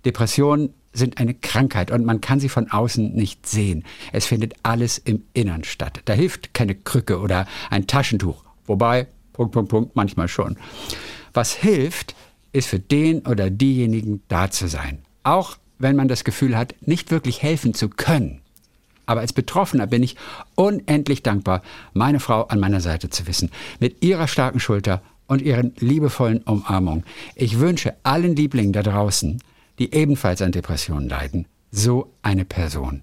Depressionen 0.04 0.72
sind 0.92 1.18
eine 1.18 1.34
Krankheit 1.34 1.90
und 1.90 2.04
man 2.04 2.20
kann 2.20 2.40
sie 2.40 2.48
von 2.48 2.70
außen 2.70 3.14
nicht 3.14 3.46
sehen. 3.46 3.84
Es 4.12 4.26
findet 4.26 4.54
alles 4.62 4.98
im 4.98 5.24
Innern 5.34 5.64
statt. 5.64 6.00
Da 6.06 6.14
hilft 6.14 6.54
keine 6.54 6.74
Krücke 6.74 7.18
oder 7.20 7.46
ein 7.70 7.86
Taschentuch. 7.86 8.42
Wobei, 8.66 9.06
Punkt, 9.32 9.52
Punkt, 9.52 9.70
Punkt, 9.70 9.96
manchmal 9.96 10.28
schon. 10.28 10.56
Was 11.34 11.52
hilft, 11.54 12.14
ist 12.52 12.68
für 12.68 12.78
den 12.78 13.26
oder 13.26 13.50
diejenigen 13.50 14.22
da 14.28 14.50
zu 14.50 14.68
sein. 14.68 15.02
Auch 15.22 15.56
wenn 15.78 15.96
man 15.96 16.08
das 16.08 16.24
Gefühl 16.24 16.56
hat, 16.56 16.74
nicht 16.80 17.10
wirklich 17.10 17.42
helfen 17.42 17.74
zu 17.74 17.88
können. 17.88 18.40
Aber 19.06 19.20
als 19.20 19.32
Betroffener 19.32 19.86
bin 19.86 20.02
ich 20.02 20.16
unendlich 20.54 21.22
dankbar, 21.22 21.62
meine 21.94 22.20
Frau 22.20 22.42
an 22.44 22.60
meiner 22.60 22.80
Seite 22.80 23.08
zu 23.08 23.26
wissen. 23.26 23.50
Mit 23.80 24.02
ihrer 24.02 24.28
starken 24.28 24.60
Schulter 24.60 25.02
und 25.28 25.42
ihren 25.42 25.72
liebevollen 25.78 26.42
Umarmungen. 26.42 27.04
Ich 27.36 27.60
wünsche 27.60 27.94
allen 28.02 28.34
Lieblingen 28.34 28.72
da 28.72 28.82
draußen, 28.82 29.40
die 29.78 29.94
ebenfalls 29.94 30.42
an 30.42 30.50
Depressionen 30.50 31.08
leiden, 31.08 31.46
so 31.70 32.10
eine 32.22 32.44
Person. 32.44 33.02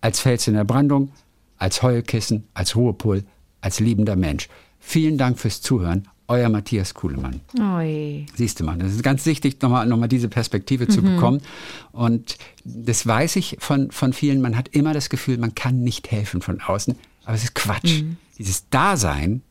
Als 0.00 0.18
Fels 0.18 0.48
in 0.48 0.54
der 0.54 0.64
Brandung, 0.64 1.12
als 1.58 1.82
Heulkissen, 1.82 2.48
als 2.54 2.74
Ruhepol, 2.74 3.22
als 3.60 3.78
liebender 3.78 4.16
Mensch. 4.16 4.48
Vielen 4.80 5.18
Dank 5.18 5.38
fürs 5.38 5.62
Zuhören. 5.62 6.08
Euer 6.26 6.48
Matthias 6.48 6.94
Kuhlemann. 6.94 7.40
Ui. 7.58 8.24
Siehst 8.36 8.60
du 8.60 8.64
mal, 8.64 8.78
das 8.78 8.92
ist 8.92 9.02
ganz 9.02 9.26
wichtig, 9.26 9.60
nochmal 9.60 9.84
noch 9.86 9.96
mal 9.96 10.06
diese 10.06 10.28
Perspektive 10.28 10.86
zu 10.86 11.02
bekommen. 11.02 11.42
Und 11.90 12.38
das 12.64 13.04
weiß 13.04 13.34
ich 13.34 13.56
von, 13.58 13.90
von 13.90 14.12
vielen. 14.12 14.40
Man 14.40 14.56
hat 14.56 14.68
immer 14.68 14.94
das 14.94 15.10
Gefühl, 15.10 15.38
man 15.38 15.56
kann 15.56 15.82
nicht 15.82 16.10
helfen 16.12 16.40
von 16.40 16.60
außen. 16.60 16.96
Aber 17.24 17.34
es 17.34 17.42
ist 17.42 17.56
Quatsch. 17.56 18.04
Dieses 18.38 18.68
Dasein, 18.70 19.42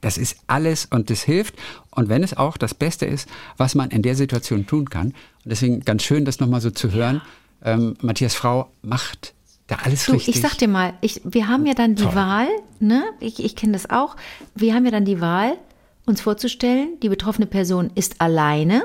das 0.00 0.18
ist 0.18 0.36
alles 0.46 0.86
und 0.86 1.10
das 1.10 1.22
hilft. 1.22 1.54
Und 1.90 2.08
wenn 2.08 2.22
es 2.22 2.36
auch 2.36 2.56
das 2.56 2.74
Beste 2.74 3.06
ist, 3.06 3.28
was 3.56 3.74
man 3.74 3.90
in 3.90 4.02
der 4.02 4.14
Situation 4.14 4.66
tun 4.66 4.88
kann. 4.90 5.08
Und 5.08 5.14
deswegen 5.44 5.80
ganz 5.80 6.02
schön, 6.02 6.24
das 6.24 6.40
nochmal 6.40 6.60
so 6.60 6.70
zu 6.70 6.92
hören. 6.92 7.20
Ähm, 7.64 7.96
Matthias 8.00 8.34
Frau 8.34 8.70
macht 8.82 9.34
da 9.66 9.76
alles 9.82 10.06
Du, 10.06 10.12
richtig. 10.12 10.36
ich 10.36 10.40
sag 10.40 10.56
dir 10.56 10.68
mal, 10.68 10.94
ich, 11.00 11.20
wir 11.24 11.48
haben 11.48 11.66
ja 11.66 11.74
dann 11.74 11.94
die 11.94 12.04
Toll. 12.04 12.14
Wahl, 12.14 12.48
ne? 12.80 13.04
Ich, 13.20 13.42
ich 13.44 13.56
kenne 13.56 13.72
das 13.72 13.90
auch. 13.90 14.16
Wir 14.54 14.74
haben 14.74 14.84
ja 14.84 14.90
dann 14.90 15.04
die 15.04 15.20
Wahl, 15.20 15.58
uns 16.06 16.20
vorzustellen, 16.20 16.98
die 17.02 17.08
betroffene 17.08 17.46
Person 17.46 17.90
ist 17.94 18.20
alleine 18.20 18.84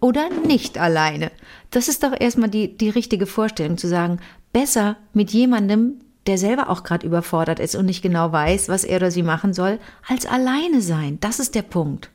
oder 0.00 0.28
nicht 0.46 0.76
alleine. 0.76 1.32
Das 1.70 1.88
ist 1.88 2.02
doch 2.02 2.12
erstmal 2.18 2.50
die, 2.50 2.76
die 2.76 2.90
richtige 2.90 3.26
Vorstellung, 3.26 3.78
zu 3.78 3.88
sagen, 3.88 4.20
besser 4.52 4.96
mit 5.14 5.30
jemandem, 5.32 5.94
der 6.26 6.38
selber 6.38 6.70
auch 6.70 6.82
gerade 6.84 7.06
überfordert 7.06 7.60
ist 7.60 7.74
und 7.74 7.86
nicht 7.86 8.02
genau 8.02 8.32
weiß, 8.32 8.68
was 8.68 8.84
er 8.84 8.96
oder 8.96 9.10
sie 9.10 9.22
machen 9.22 9.52
soll, 9.52 9.78
als 10.08 10.26
alleine 10.26 10.80
sein. 10.80 11.18
Das 11.20 11.38
ist 11.38 11.54
der 11.54 11.62
Punkt. 11.62 12.10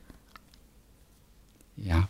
Ja. 1.76 2.08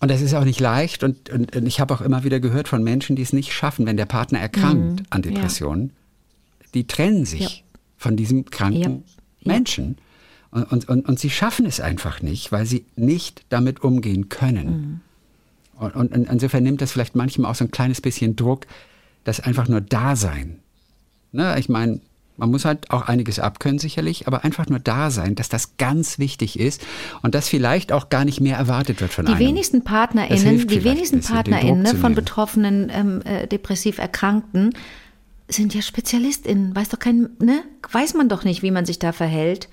Und 0.00 0.10
das 0.10 0.20
ist 0.20 0.34
auch 0.34 0.44
nicht 0.44 0.60
leicht. 0.60 1.02
Und, 1.02 1.30
und, 1.30 1.56
und 1.56 1.66
ich 1.66 1.80
habe 1.80 1.94
auch 1.94 2.00
immer 2.02 2.24
wieder 2.24 2.40
gehört 2.40 2.68
von 2.68 2.82
Menschen, 2.84 3.16
die 3.16 3.22
es 3.22 3.32
nicht 3.32 3.52
schaffen, 3.52 3.86
wenn 3.86 3.96
der 3.96 4.04
Partner 4.06 4.38
erkrankt 4.40 5.02
an 5.10 5.22
Depressionen. 5.22 5.92
Die 6.74 6.86
trennen 6.86 7.24
sich 7.24 7.40
Ja. 7.40 7.48
von 7.96 8.16
diesem 8.16 8.44
kranken 8.44 8.80
Ja. 8.82 8.88
Ja. 8.90 9.52
Menschen. 9.52 9.96
Und, 10.50 10.88
und, 10.88 11.08
und, 11.08 11.18
sie 11.18 11.30
schaffen 11.30 11.66
es 11.66 11.80
einfach 11.80 12.22
nicht, 12.22 12.52
weil 12.52 12.64
sie 12.66 12.84
nicht 12.94 13.44
damit 13.48 13.82
umgehen 13.82 14.28
können. 14.28 15.00
Und, 15.74 15.96
und, 15.96 16.12
und 16.12 16.28
insofern 16.30 16.62
nimmt 16.62 16.80
das 16.80 16.92
vielleicht 16.92 17.16
manchmal 17.16 17.50
auch 17.50 17.56
so 17.56 17.64
ein 17.64 17.72
kleines 17.72 18.00
bisschen 18.00 18.36
Druck, 18.36 18.66
das 19.24 19.40
einfach 19.40 19.68
nur 19.68 19.80
Dasein. 19.80 20.60
Ne, 21.32 21.58
ich 21.58 21.68
meine, 21.68 22.00
man 22.36 22.50
muss 22.50 22.64
halt 22.64 22.90
auch 22.90 23.02
einiges 23.02 23.38
abkönnen 23.38 23.78
sicherlich, 23.78 24.26
aber 24.26 24.44
einfach 24.44 24.68
nur 24.68 24.78
da 24.78 25.10
sein, 25.10 25.34
dass 25.34 25.48
das 25.48 25.76
ganz 25.76 26.18
wichtig 26.18 26.58
ist 26.58 26.84
und 27.22 27.34
dass 27.34 27.48
vielleicht 27.48 27.92
auch 27.92 28.08
gar 28.08 28.24
nicht 28.24 28.40
mehr 28.40 28.56
erwartet 28.56 29.00
wird 29.00 29.12
von 29.12 29.26
Die 29.26 29.32
einem. 29.32 29.40
wenigsten 29.40 29.84
PartnerInnen, 29.84 30.66
die 30.66 30.84
wenigsten 30.84 31.20
PartnerInnen 31.20 31.82
ne, 31.82 31.94
von 31.94 32.14
betroffenen 32.14 32.90
ähm, 32.92 33.22
äh, 33.24 33.46
depressiv 33.46 33.98
Erkrankten 33.98 34.74
sind 35.48 35.74
ja 35.74 35.82
SpezialistInnen. 35.82 36.74
Weiß 36.74 36.88
doch 36.88 36.98
kein, 36.98 37.30
ne? 37.38 37.62
Weiß 37.90 38.14
man 38.14 38.28
doch 38.28 38.44
nicht, 38.44 38.62
wie 38.62 38.70
man 38.70 38.86
sich 38.86 38.98
da 38.98 39.12
verhält. 39.12 39.68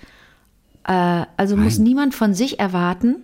Äh, 0.85 1.25
also 1.37 1.57
muss 1.57 1.77
Nein. 1.77 1.87
niemand 1.87 2.15
von 2.15 2.33
sich 2.33 2.59
erwarten, 2.59 3.17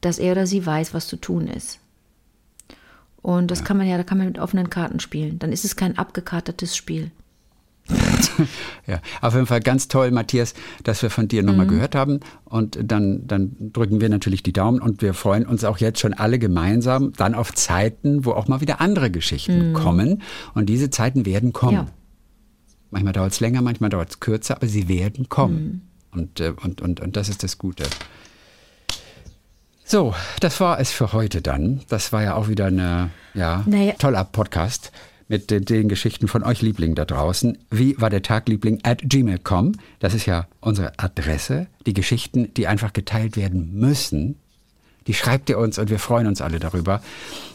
dass 0.00 0.18
er 0.18 0.32
oder 0.32 0.46
sie 0.46 0.64
weiß, 0.64 0.94
was 0.94 1.06
zu 1.06 1.16
tun 1.16 1.48
ist. 1.48 1.78
Und 3.22 3.50
das 3.50 3.62
kann 3.64 3.76
man 3.76 3.86
ja, 3.86 3.96
da 3.96 4.02
kann 4.02 4.18
man 4.18 4.26
mit 4.26 4.38
offenen 4.38 4.68
Karten 4.68 4.98
spielen. 5.00 5.38
Dann 5.38 5.52
ist 5.52 5.64
es 5.64 5.76
kein 5.76 5.96
abgekartetes 5.96 6.76
Spiel. 6.76 7.10
Ja, 8.86 9.00
auf 9.20 9.34
jeden 9.34 9.46
Fall 9.46 9.60
ganz 9.60 9.86
toll, 9.88 10.10
Matthias, 10.10 10.54
dass 10.82 11.02
wir 11.02 11.10
von 11.10 11.28
dir 11.28 11.42
Mhm. 11.42 11.48
nochmal 11.48 11.66
gehört 11.66 11.94
haben. 11.94 12.20
Und 12.44 12.78
dann, 12.82 13.26
dann 13.26 13.54
drücken 13.72 14.00
wir 14.00 14.08
natürlich 14.08 14.42
die 14.42 14.52
Daumen 14.52 14.80
und 14.80 15.02
wir 15.02 15.14
freuen 15.14 15.46
uns 15.46 15.62
auch 15.64 15.78
jetzt 15.78 16.00
schon 16.00 16.14
alle 16.14 16.38
gemeinsam 16.38 17.12
dann 17.12 17.34
auf 17.34 17.52
Zeiten, 17.54 18.24
wo 18.24 18.32
auch 18.32 18.48
mal 18.48 18.60
wieder 18.60 18.80
andere 18.80 19.10
Geschichten 19.10 19.72
kommen. 19.72 20.22
Und 20.54 20.66
diese 20.66 20.90
Zeiten 20.90 21.26
werden 21.26 21.52
kommen. 21.52 21.72
Mhm. 21.72 21.86
Ja. 21.86 21.92
Manchmal 22.90 23.12
dauert 23.12 23.32
es 23.32 23.40
länger, 23.40 23.62
manchmal 23.62 23.90
dauert 23.90 24.10
es 24.10 24.20
kürzer, 24.20 24.56
aber 24.56 24.66
sie 24.66 24.88
werden 24.88 25.28
kommen. 25.28 25.82
Mhm. 26.12 26.18
Und, 26.20 26.40
äh, 26.40 26.52
und, 26.62 26.80
und, 26.80 27.00
und 27.00 27.16
das 27.16 27.28
ist 27.28 27.42
das 27.42 27.58
Gute. 27.58 27.84
So, 29.84 30.14
das 30.40 30.60
war 30.60 30.78
es 30.80 30.90
für 30.92 31.12
heute 31.12 31.42
dann. 31.42 31.80
Das 31.88 32.12
war 32.12 32.22
ja 32.22 32.34
auch 32.34 32.48
wieder 32.48 32.66
eine, 32.66 33.10
ja, 33.34 33.62
Naja. 33.66 33.94
toller 33.98 34.24
Podcast 34.24 34.92
mit 35.28 35.50
den, 35.50 35.64
den 35.64 35.88
Geschichten 35.88 36.28
von 36.28 36.42
euch 36.44 36.62
Lieblingen 36.62 36.94
da 36.94 37.04
draußen. 37.04 37.58
Wie 37.70 38.00
war 38.00 38.10
der 38.10 38.22
Tag 38.22 38.48
Liebling 38.48 38.80
at 38.84 39.00
gmail.com? 39.04 39.72
Das 39.98 40.14
ist 40.14 40.26
ja 40.26 40.46
unsere 40.60 40.92
Adresse. 40.98 41.66
Die 41.86 41.94
Geschichten, 41.94 42.52
die 42.54 42.66
einfach 42.68 42.92
geteilt 42.92 43.36
werden 43.36 43.74
müssen, 43.74 44.36
die 45.08 45.14
schreibt 45.14 45.48
ihr 45.50 45.58
uns 45.58 45.78
und 45.78 45.90
wir 45.90 45.98
freuen 45.98 46.28
uns 46.28 46.40
alle 46.40 46.60
darüber. 46.60 47.02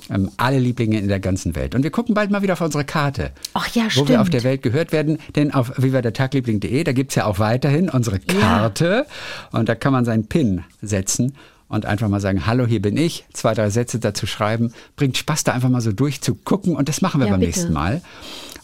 Ähm, 0.10 0.32
alle 0.38 0.60
Lieblinge 0.60 1.00
in 1.00 1.08
der 1.08 1.20
ganzen 1.22 1.56
Welt. 1.56 1.76
Und 1.76 1.84
wir 1.84 1.92
gucken 1.92 2.14
bald 2.14 2.30
mal 2.30 2.42
wieder 2.42 2.54
auf 2.54 2.62
unsere 2.62 2.84
Karte. 2.86 3.32
Ach 3.54 3.68
ja, 3.74 3.86
Wo 3.86 3.90
stimmt. 3.90 4.10
wir 4.10 4.22
auf 4.22 4.30
der 4.30 4.44
Welt 4.44 4.64
gehört 4.64 4.92
werden, 4.92 5.18
denn 5.36 5.54
auf 5.54 5.72
vivadertagliebling.de, 5.78 6.84
da 6.84 6.92
gibt's 6.92 7.16
ja 7.16 7.26
auch 7.26 7.40
weiterhin 7.40 7.90
unsere 7.90 8.20
Karte 8.20 9.06
und 9.52 9.68
da 9.70 9.76
kann 9.76 9.94
man 9.94 10.04
seinen 10.06 10.28
PIN 10.28 10.64
setzen 10.82 11.36
und 11.70 11.86
einfach 11.86 12.08
mal 12.08 12.20
sagen, 12.22 12.46
hallo, 12.46 12.66
hier 12.66 12.82
bin 12.82 12.96
ich, 12.98 13.26
zwei, 13.34 13.54
drei 13.54 13.70
Sätze 13.70 14.00
dazu 14.00 14.26
schreiben. 14.28 14.74
Bringt 14.96 15.18
Spaß, 15.18 15.44
da 15.44 15.54
einfach 15.54 15.70
mal 15.70 15.82
so 15.82 15.92
durchzugucken 15.92 16.76
und 16.76 16.88
das 16.90 17.02
machen 17.02 17.20
wir 17.20 17.28
Ja, 17.28 17.34
beim 17.34 17.40
bitte. 17.42 17.50
nächsten 17.52 17.74
Mal. 17.74 18.02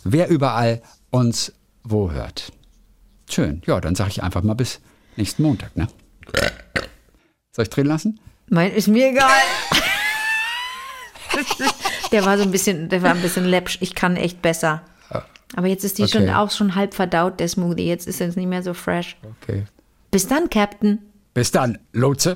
Wer 0.03 0.29
überall 0.29 0.81
uns 1.11 1.53
wo 1.83 2.11
hört. 2.11 2.51
Schön, 3.29 3.61
ja, 3.65 3.81
dann 3.81 3.95
sage 3.95 4.11
ich 4.11 4.23
einfach 4.23 4.43
mal 4.43 4.53
bis 4.53 4.79
nächsten 5.17 5.43
Montag. 5.43 5.75
Ne? 5.75 5.87
Soll 7.51 7.63
ich 7.63 7.69
drehen 7.69 7.87
lassen? 7.87 8.19
Mein 8.49 8.71
ist 8.71 8.87
mir 8.87 9.09
egal. 9.09 9.29
der 12.11 12.25
war 12.25 12.37
so 12.37 12.43
ein 12.43 12.51
bisschen, 12.51 12.89
der 12.89 13.01
war 13.01 13.11
ein 13.11 13.21
bisschen 13.21 13.45
läppsch. 13.45 13.77
Ich 13.81 13.95
kann 13.95 14.15
echt 14.15 14.41
besser. 14.41 14.81
Aber 15.55 15.67
jetzt 15.67 15.83
ist 15.83 15.99
die 15.99 16.07
schon 16.07 16.23
Okay. 16.23 16.33
auch 16.33 16.49
schon 16.49 16.73
halb 16.73 16.95
verdaut, 16.95 17.39
der 17.39 17.47
Smoothie. 17.47 17.85
Jetzt 17.85 18.07
ist 18.07 18.19
es 18.21 18.35
nicht 18.35 18.47
mehr 18.47 18.63
so 18.63 18.73
fresh. 18.73 19.17
Okay. 19.43 19.65
Bis 20.09 20.27
dann, 20.27 20.49
Captain. 20.49 20.97
Bis 21.35 21.51
dann, 21.51 21.77
Lotse. 21.91 22.31